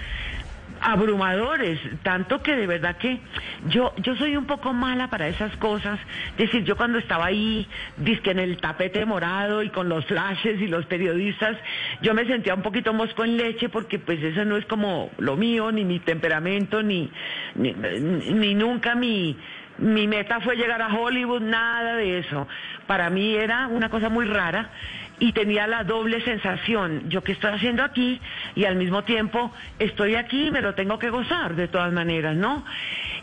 abrumadores, 0.81 1.79
tanto 2.03 2.41
que 2.41 2.55
de 2.55 2.67
verdad 2.67 2.97
que 2.97 3.19
yo 3.67 3.93
yo 3.97 4.15
soy 4.15 4.37
un 4.37 4.45
poco 4.45 4.73
mala 4.73 5.09
para 5.09 5.27
esas 5.27 5.55
cosas, 5.57 5.99
es 6.31 6.37
decir, 6.37 6.63
yo 6.63 6.75
cuando 6.75 6.99
estaba 6.99 7.25
ahí, 7.25 7.67
dizque 7.97 8.31
en 8.31 8.39
el 8.39 8.57
tapete 8.57 9.05
morado 9.05 9.63
y 9.63 9.69
con 9.69 9.89
los 9.89 10.05
flashes 10.05 10.61
y 10.61 10.67
los 10.67 10.85
periodistas, 10.85 11.57
yo 12.01 12.13
me 12.13 12.25
sentía 12.25 12.53
un 12.53 12.61
poquito 12.61 12.93
mosco 12.93 13.23
en 13.23 13.37
leche 13.37 13.69
porque 13.69 13.99
pues 13.99 14.21
eso 14.23 14.45
no 14.45 14.57
es 14.57 14.65
como 14.65 15.11
lo 15.17 15.35
mío, 15.35 15.71
ni 15.71 15.83
mi 15.83 15.99
temperamento, 15.99 16.81
ni, 16.83 17.11
ni, 17.55 17.73
ni 17.73 18.53
nunca 18.55 18.95
mi 18.95 19.37
mi 19.79 20.07
meta 20.07 20.39
fue 20.39 20.55
llegar 20.55 20.81
a 20.81 20.87
Hollywood, 20.87 21.41
nada 21.41 21.95
de 21.97 22.19
eso. 22.19 22.47
Para 22.87 23.09
mí 23.09 23.35
era 23.35 23.67
una 23.67 23.89
cosa 23.89 24.09
muy 24.09 24.25
rara 24.25 24.71
y 25.19 25.31
tenía 25.31 25.65
la 25.65 25.83
doble 25.83 26.21
sensación, 26.21 27.09
yo 27.09 27.23
qué 27.23 27.31
estoy 27.31 27.51
haciendo 27.51 27.83
aquí 27.83 28.21
y 28.55 28.65
al 28.65 28.75
mismo 28.75 29.03
tiempo 29.03 29.51
estoy 29.79 30.13
aquí 30.15 30.47
y 30.47 30.51
me 30.51 30.61
lo 30.61 30.75
tengo 30.75 30.99
que 30.99 31.09
gozar 31.09 31.55
de 31.55 31.67
todas 31.67 31.91
maneras, 31.91 32.35
¿no? 32.35 32.63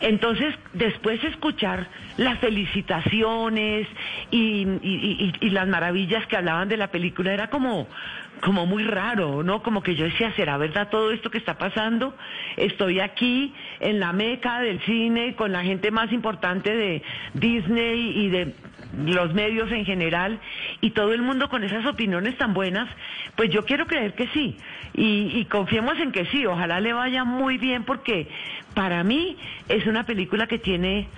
Entonces, 0.01 0.55
después 0.73 1.23
escuchar 1.23 1.87
las 2.17 2.39
felicitaciones 2.41 3.87
y, 4.31 4.67
y- 5.41 5.51
las 5.51 5.69
maravillas 5.69 6.27
que 6.27 6.37
hablaban 6.37 6.69
de 6.69 6.77
la 6.77 6.89
película 6.89 7.33
era 7.33 7.49
como, 7.49 7.87
como 8.41 8.67
muy 8.67 8.83
raro, 8.83 9.45
¿no? 9.45 9.63
Como 9.63 9.83
que 9.83 9.95
yo 9.95 10.05
decía, 10.05 10.33
¿será 10.35 10.57
verdad 10.59 10.89
todo 10.91 11.13
esto 11.13 11.31
que 11.31 11.39
está 11.39 11.59
pasando? 11.59 12.17
Estoy 12.57 12.99
aquí 12.99 13.55
en 13.79 14.01
la 14.01 14.13
meca 14.13 14.61
del 14.61 14.81
cine 14.81 15.37
con 15.37 15.53
la 15.53 15.63
gente 15.63 15.93
más 15.93 16.11
importante 16.13 16.75
de 16.75 17.03
Disney 17.35 18.19
y 18.19 18.29
de 18.31 18.55
los 19.07 19.35
medios 19.35 19.71
en 19.73 19.85
general 19.85 20.39
y 20.81 20.91
todo 20.91 21.13
el 21.13 21.23
mundo 21.23 21.49
con 21.49 21.65
esas 21.65 21.85
opiniones 21.87 22.37
tan 22.37 22.55
buenas, 22.55 22.89
pues 23.37 23.51
yo 23.51 23.65
quiero 23.65 23.87
creer 23.87 24.15
que 24.15 24.29
sí. 24.29 24.57
Y, 24.95 25.39
y 25.39 25.45
confiemos 25.47 25.99
en 25.99 26.13
que 26.13 26.27
sí, 26.27 26.47
ojalá 26.47 26.81
le 26.81 26.93
vaya 26.93 27.25
muy 27.25 27.59
bien 27.59 27.85
porque 27.85 28.29
para 28.75 29.03
mí 29.05 29.37
es 29.69 29.87
una 29.87 30.05
película 30.05 30.47
que 30.47 30.59
tiene, 30.59 31.09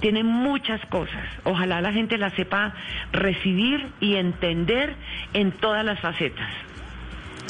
tiene 0.00 0.22
muchas 0.24 0.84
cosas. 0.86 1.24
Ojalá 1.44 1.80
la 1.80 1.92
gente 1.92 2.18
la 2.18 2.30
sepa 2.30 2.74
recibir 3.12 3.86
y 4.00 4.16
entender 4.16 4.94
en 5.34 5.52
todas 5.52 5.84
las 5.84 6.00
facetas. 6.00 6.48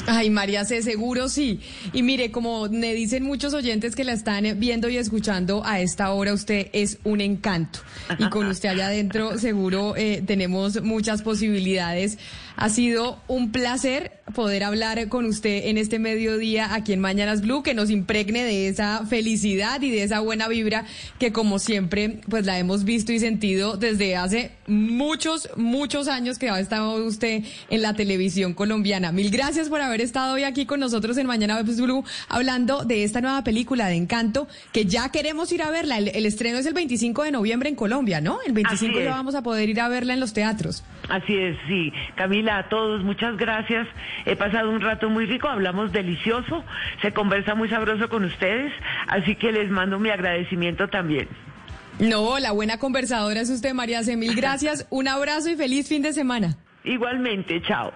Ay, 0.05 0.29
María 0.29 0.65
C, 0.65 0.81
seguro 0.81 1.29
sí. 1.29 1.61
Y 1.93 2.03
mire, 2.03 2.31
como 2.31 2.67
me 2.67 2.93
dicen 2.93 3.23
muchos 3.23 3.53
oyentes 3.53 3.95
que 3.95 4.03
la 4.03 4.13
están 4.13 4.59
viendo 4.59 4.89
y 4.89 4.97
escuchando 4.97 5.65
a 5.65 5.79
esta 5.79 6.11
hora, 6.11 6.33
usted 6.33 6.67
es 6.73 6.99
un 7.03 7.21
encanto. 7.21 7.79
Y 8.19 8.29
con 8.29 8.47
usted 8.47 8.69
allá 8.69 8.87
adentro, 8.87 9.37
seguro 9.39 9.95
eh, 9.95 10.21
tenemos 10.25 10.81
muchas 10.81 11.21
posibilidades. 11.21 12.17
Ha 12.55 12.69
sido 12.69 13.21
un 13.27 13.51
placer 13.51 14.11
poder 14.35 14.63
hablar 14.63 15.07
con 15.09 15.25
usted 15.25 15.65
en 15.65 15.77
este 15.77 15.99
mediodía 15.99 16.73
aquí 16.73 16.93
en 16.93 16.99
Mañanas 16.99 17.41
Blue, 17.41 17.63
que 17.63 17.73
nos 17.73 17.89
impregne 17.89 18.43
de 18.43 18.67
esa 18.67 19.05
felicidad 19.05 19.81
y 19.81 19.89
de 19.89 20.03
esa 20.03 20.19
buena 20.19 20.47
vibra 20.47 20.85
que 21.19 21.31
como 21.31 21.59
siempre, 21.59 22.21
pues 22.29 22.45
la 22.45 22.59
hemos 22.59 22.83
visto 22.83 23.11
y 23.11 23.19
sentido 23.19 23.77
desde 23.77 24.15
hace 24.15 24.51
muchos, 24.67 25.49
muchos 25.55 26.07
años 26.07 26.37
que 26.37 26.49
ha 26.49 26.59
estado 26.59 27.03
usted 27.03 27.43
en 27.69 27.81
la 27.81 27.95
televisión 27.95 28.53
colombiana. 28.53 29.11
Mil 29.11 29.31
gracias 29.31 29.69
por 29.69 29.81
haber 29.81 29.92
estado 30.01 30.33
hoy 30.33 30.43
aquí 30.43 30.65
con 30.65 30.79
nosotros 30.79 31.17
en 31.17 31.27
Mañana 31.27 31.55
Web 31.55 31.75
Blue 31.75 32.03
hablando 32.29 32.83
de 32.83 33.03
esta 33.03 33.21
nueva 33.21 33.43
película 33.43 33.87
de 33.87 33.95
Encanto 33.95 34.47
que 34.71 34.85
ya 34.85 35.09
queremos 35.11 35.51
ir 35.51 35.61
a 35.61 35.71
verla. 35.71 35.97
El, 35.97 36.09
el 36.09 36.25
estreno 36.25 36.57
es 36.57 36.65
el 36.65 36.73
25 36.73 37.23
de 37.23 37.31
noviembre 37.31 37.69
en 37.69 37.75
Colombia, 37.75 38.21
¿no? 38.21 38.39
El 38.45 38.53
25 38.53 38.93
Así 38.95 39.03
ya 39.03 39.11
vamos 39.11 39.35
a 39.35 39.43
poder 39.43 39.69
ir 39.69 39.79
a 39.81 39.89
verla 39.89 40.13
en 40.13 40.19
los 40.19 40.33
teatros. 40.33 40.83
Así 41.09 41.35
es, 41.35 41.57
sí. 41.67 41.91
Camila, 42.15 42.57
a 42.59 42.69
todos, 42.69 43.03
muchas 43.03 43.37
gracias. 43.37 43.87
He 44.25 44.35
pasado 44.35 44.69
un 44.69 44.81
rato 44.81 45.09
muy 45.09 45.25
rico, 45.25 45.47
hablamos 45.47 45.91
delicioso, 45.91 46.63
se 47.01 47.11
conversa 47.11 47.55
muy 47.55 47.69
sabroso 47.69 48.09
con 48.09 48.23
ustedes, 48.23 48.71
así 49.07 49.35
que 49.35 49.51
les 49.51 49.69
mando 49.69 49.99
mi 49.99 50.09
agradecimiento 50.09 50.87
también. 50.87 51.27
No, 51.99 52.39
la 52.39 52.51
buena 52.51 52.77
conversadora 52.79 53.41
es 53.41 53.49
usted, 53.49 53.73
María 53.73 54.03
C. 54.03 54.17
Mil 54.17 54.35
gracias. 54.37 54.87
Un 54.89 55.07
abrazo 55.07 55.49
y 55.49 55.55
feliz 55.55 55.87
fin 55.87 56.01
de 56.01 56.13
semana. 56.13 56.57
Igualmente, 56.83 57.61
chao. 57.61 57.91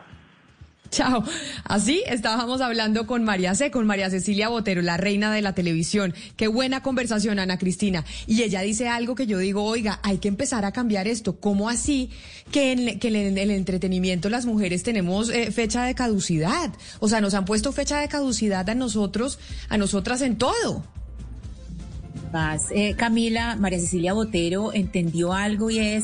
Chao. 0.92 1.24
Así 1.64 2.04
estábamos 2.08 2.62
hablando 2.62 3.08
con 3.08 3.24
María 3.24 3.56
C, 3.56 3.72
con 3.72 3.86
María 3.86 4.10
Cecilia 4.10 4.50
Botero, 4.50 4.82
la 4.82 4.98
reina 4.98 5.34
de 5.34 5.42
la 5.42 5.54
televisión. 5.54 6.14
Qué 6.36 6.48
buena 6.48 6.82
conversación, 6.82 7.40
Ana 7.40 7.58
Cristina. 7.58 8.06
Y 8.26 8.44
ella 8.44 8.62
dice 8.62 8.88
algo 8.88 9.16
que 9.16 9.28
yo 9.28 9.38
digo, 9.38 9.64
oiga, 9.64 10.00
hay 10.04 10.18
que 10.18 10.28
empezar 10.28 10.66
a 10.66 10.72
cambiar 10.72 11.08
esto. 11.08 11.40
¿Cómo 11.40 11.70
así 11.70 12.10
que 12.52 12.72
en, 12.72 13.38
el 13.38 13.52
entretenimiento 13.52 14.30
las 14.30 14.46
mujeres 14.46 14.84
tenemos 14.84 15.30
eh, 15.30 15.52
fecha 15.52 15.84
de 15.84 15.96
caducidad? 15.96 16.72
O 17.00 17.10
sea, 17.10 17.22
nos 17.22 17.34
han 17.34 17.46
puesto 17.46 17.72
fecha 17.72 18.00
de 18.00 18.08
caducidad 18.08 18.70
a 18.70 18.76
nosotros, 18.76 19.40
a 19.70 19.78
nosotras 19.78 20.22
en 20.22 20.38
todo. 20.38 20.84
Eh, 22.72 22.94
Camila, 22.96 23.56
María 23.56 23.80
Cecilia 23.80 24.14
Botero 24.14 24.74
entendió 24.74 25.34
algo 25.34 25.70
y 25.70 25.80
es 25.80 26.04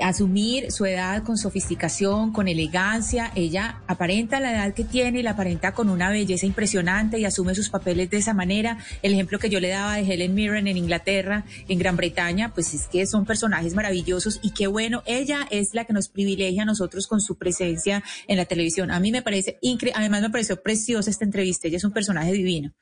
asumir 0.00 0.70
su 0.72 0.86
edad 0.86 1.22
con 1.22 1.36
sofisticación, 1.36 2.32
con 2.32 2.48
elegancia. 2.48 3.32
Ella 3.34 3.82
aparenta 3.86 4.40
la 4.40 4.52
edad 4.52 4.74
que 4.74 4.84
tiene 4.84 5.20
y 5.20 5.22
la 5.22 5.30
aparenta 5.32 5.72
con 5.72 5.88
una 5.88 6.10
belleza 6.10 6.46
impresionante 6.46 7.18
y 7.18 7.24
asume 7.24 7.54
sus 7.54 7.68
papeles 7.68 8.10
de 8.10 8.18
esa 8.18 8.34
manera. 8.34 8.78
El 9.02 9.12
ejemplo 9.12 9.38
que 9.38 9.50
yo 9.50 9.60
le 9.60 9.68
daba 9.68 9.96
de 9.96 10.02
Helen 10.02 10.34
Mirren 10.34 10.66
en 10.66 10.76
Inglaterra, 10.76 11.44
en 11.68 11.78
Gran 11.78 11.96
Bretaña, 11.96 12.52
pues 12.54 12.74
es 12.74 12.88
que 12.88 13.06
son 13.06 13.24
personajes 13.24 13.74
maravillosos 13.74 14.40
y 14.42 14.50
qué 14.50 14.66
bueno. 14.66 15.02
Ella 15.06 15.46
es 15.50 15.74
la 15.74 15.84
que 15.84 15.92
nos 15.92 16.08
privilegia 16.08 16.62
a 16.62 16.66
nosotros 16.66 17.06
con 17.06 17.20
su 17.20 17.36
presencia 17.36 18.02
en 18.26 18.36
la 18.36 18.44
televisión. 18.44 18.90
A 18.90 19.00
mí 19.00 19.12
me 19.12 19.22
parece 19.22 19.58
increíble, 19.60 19.98
además 19.98 20.22
me 20.22 20.30
pareció 20.30 20.62
preciosa 20.62 21.10
esta 21.10 21.24
entrevista. 21.24 21.68
Ella 21.68 21.78
es 21.78 21.84
un 21.84 21.92
personaje 21.92 22.32
divino. 22.32 22.72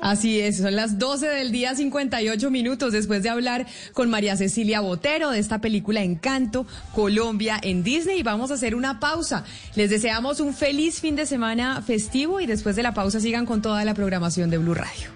Así 0.00 0.40
es, 0.40 0.58
son 0.58 0.76
las 0.76 0.98
12 0.98 1.26
del 1.26 1.52
día 1.52 1.74
58 1.74 2.50
minutos 2.50 2.92
después 2.92 3.22
de 3.22 3.28
hablar 3.28 3.66
con 3.92 4.08
María 4.08 4.36
Cecilia 4.36 4.80
Botero 4.80 5.30
de 5.30 5.38
esta 5.38 5.60
película 5.60 6.02
Encanto, 6.02 6.66
Colombia 6.94 7.58
en 7.62 7.82
Disney 7.82 8.22
vamos 8.22 8.50
a 8.50 8.54
hacer 8.54 8.74
una 8.74 9.00
pausa. 9.00 9.44
Les 9.74 9.90
deseamos 9.90 10.40
un 10.40 10.54
feliz 10.54 11.00
fin 11.00 11.16
de 11.16 11.26
semana 11.26 11.82
festivo 11.82 12.40
y 12.40 12.46
después 12.46 12.76
de 12.76 12.82
la 12.82 12.94
pausa 12.94 13.20
sigan 13.20 13.46
con 13.46 13.62
toda 13.62 13.84
la 13.84 13.94
programación 13.94 14.50
de 14.50 14.58
Blue 14.58 14.74
Radio. 14.74 15.15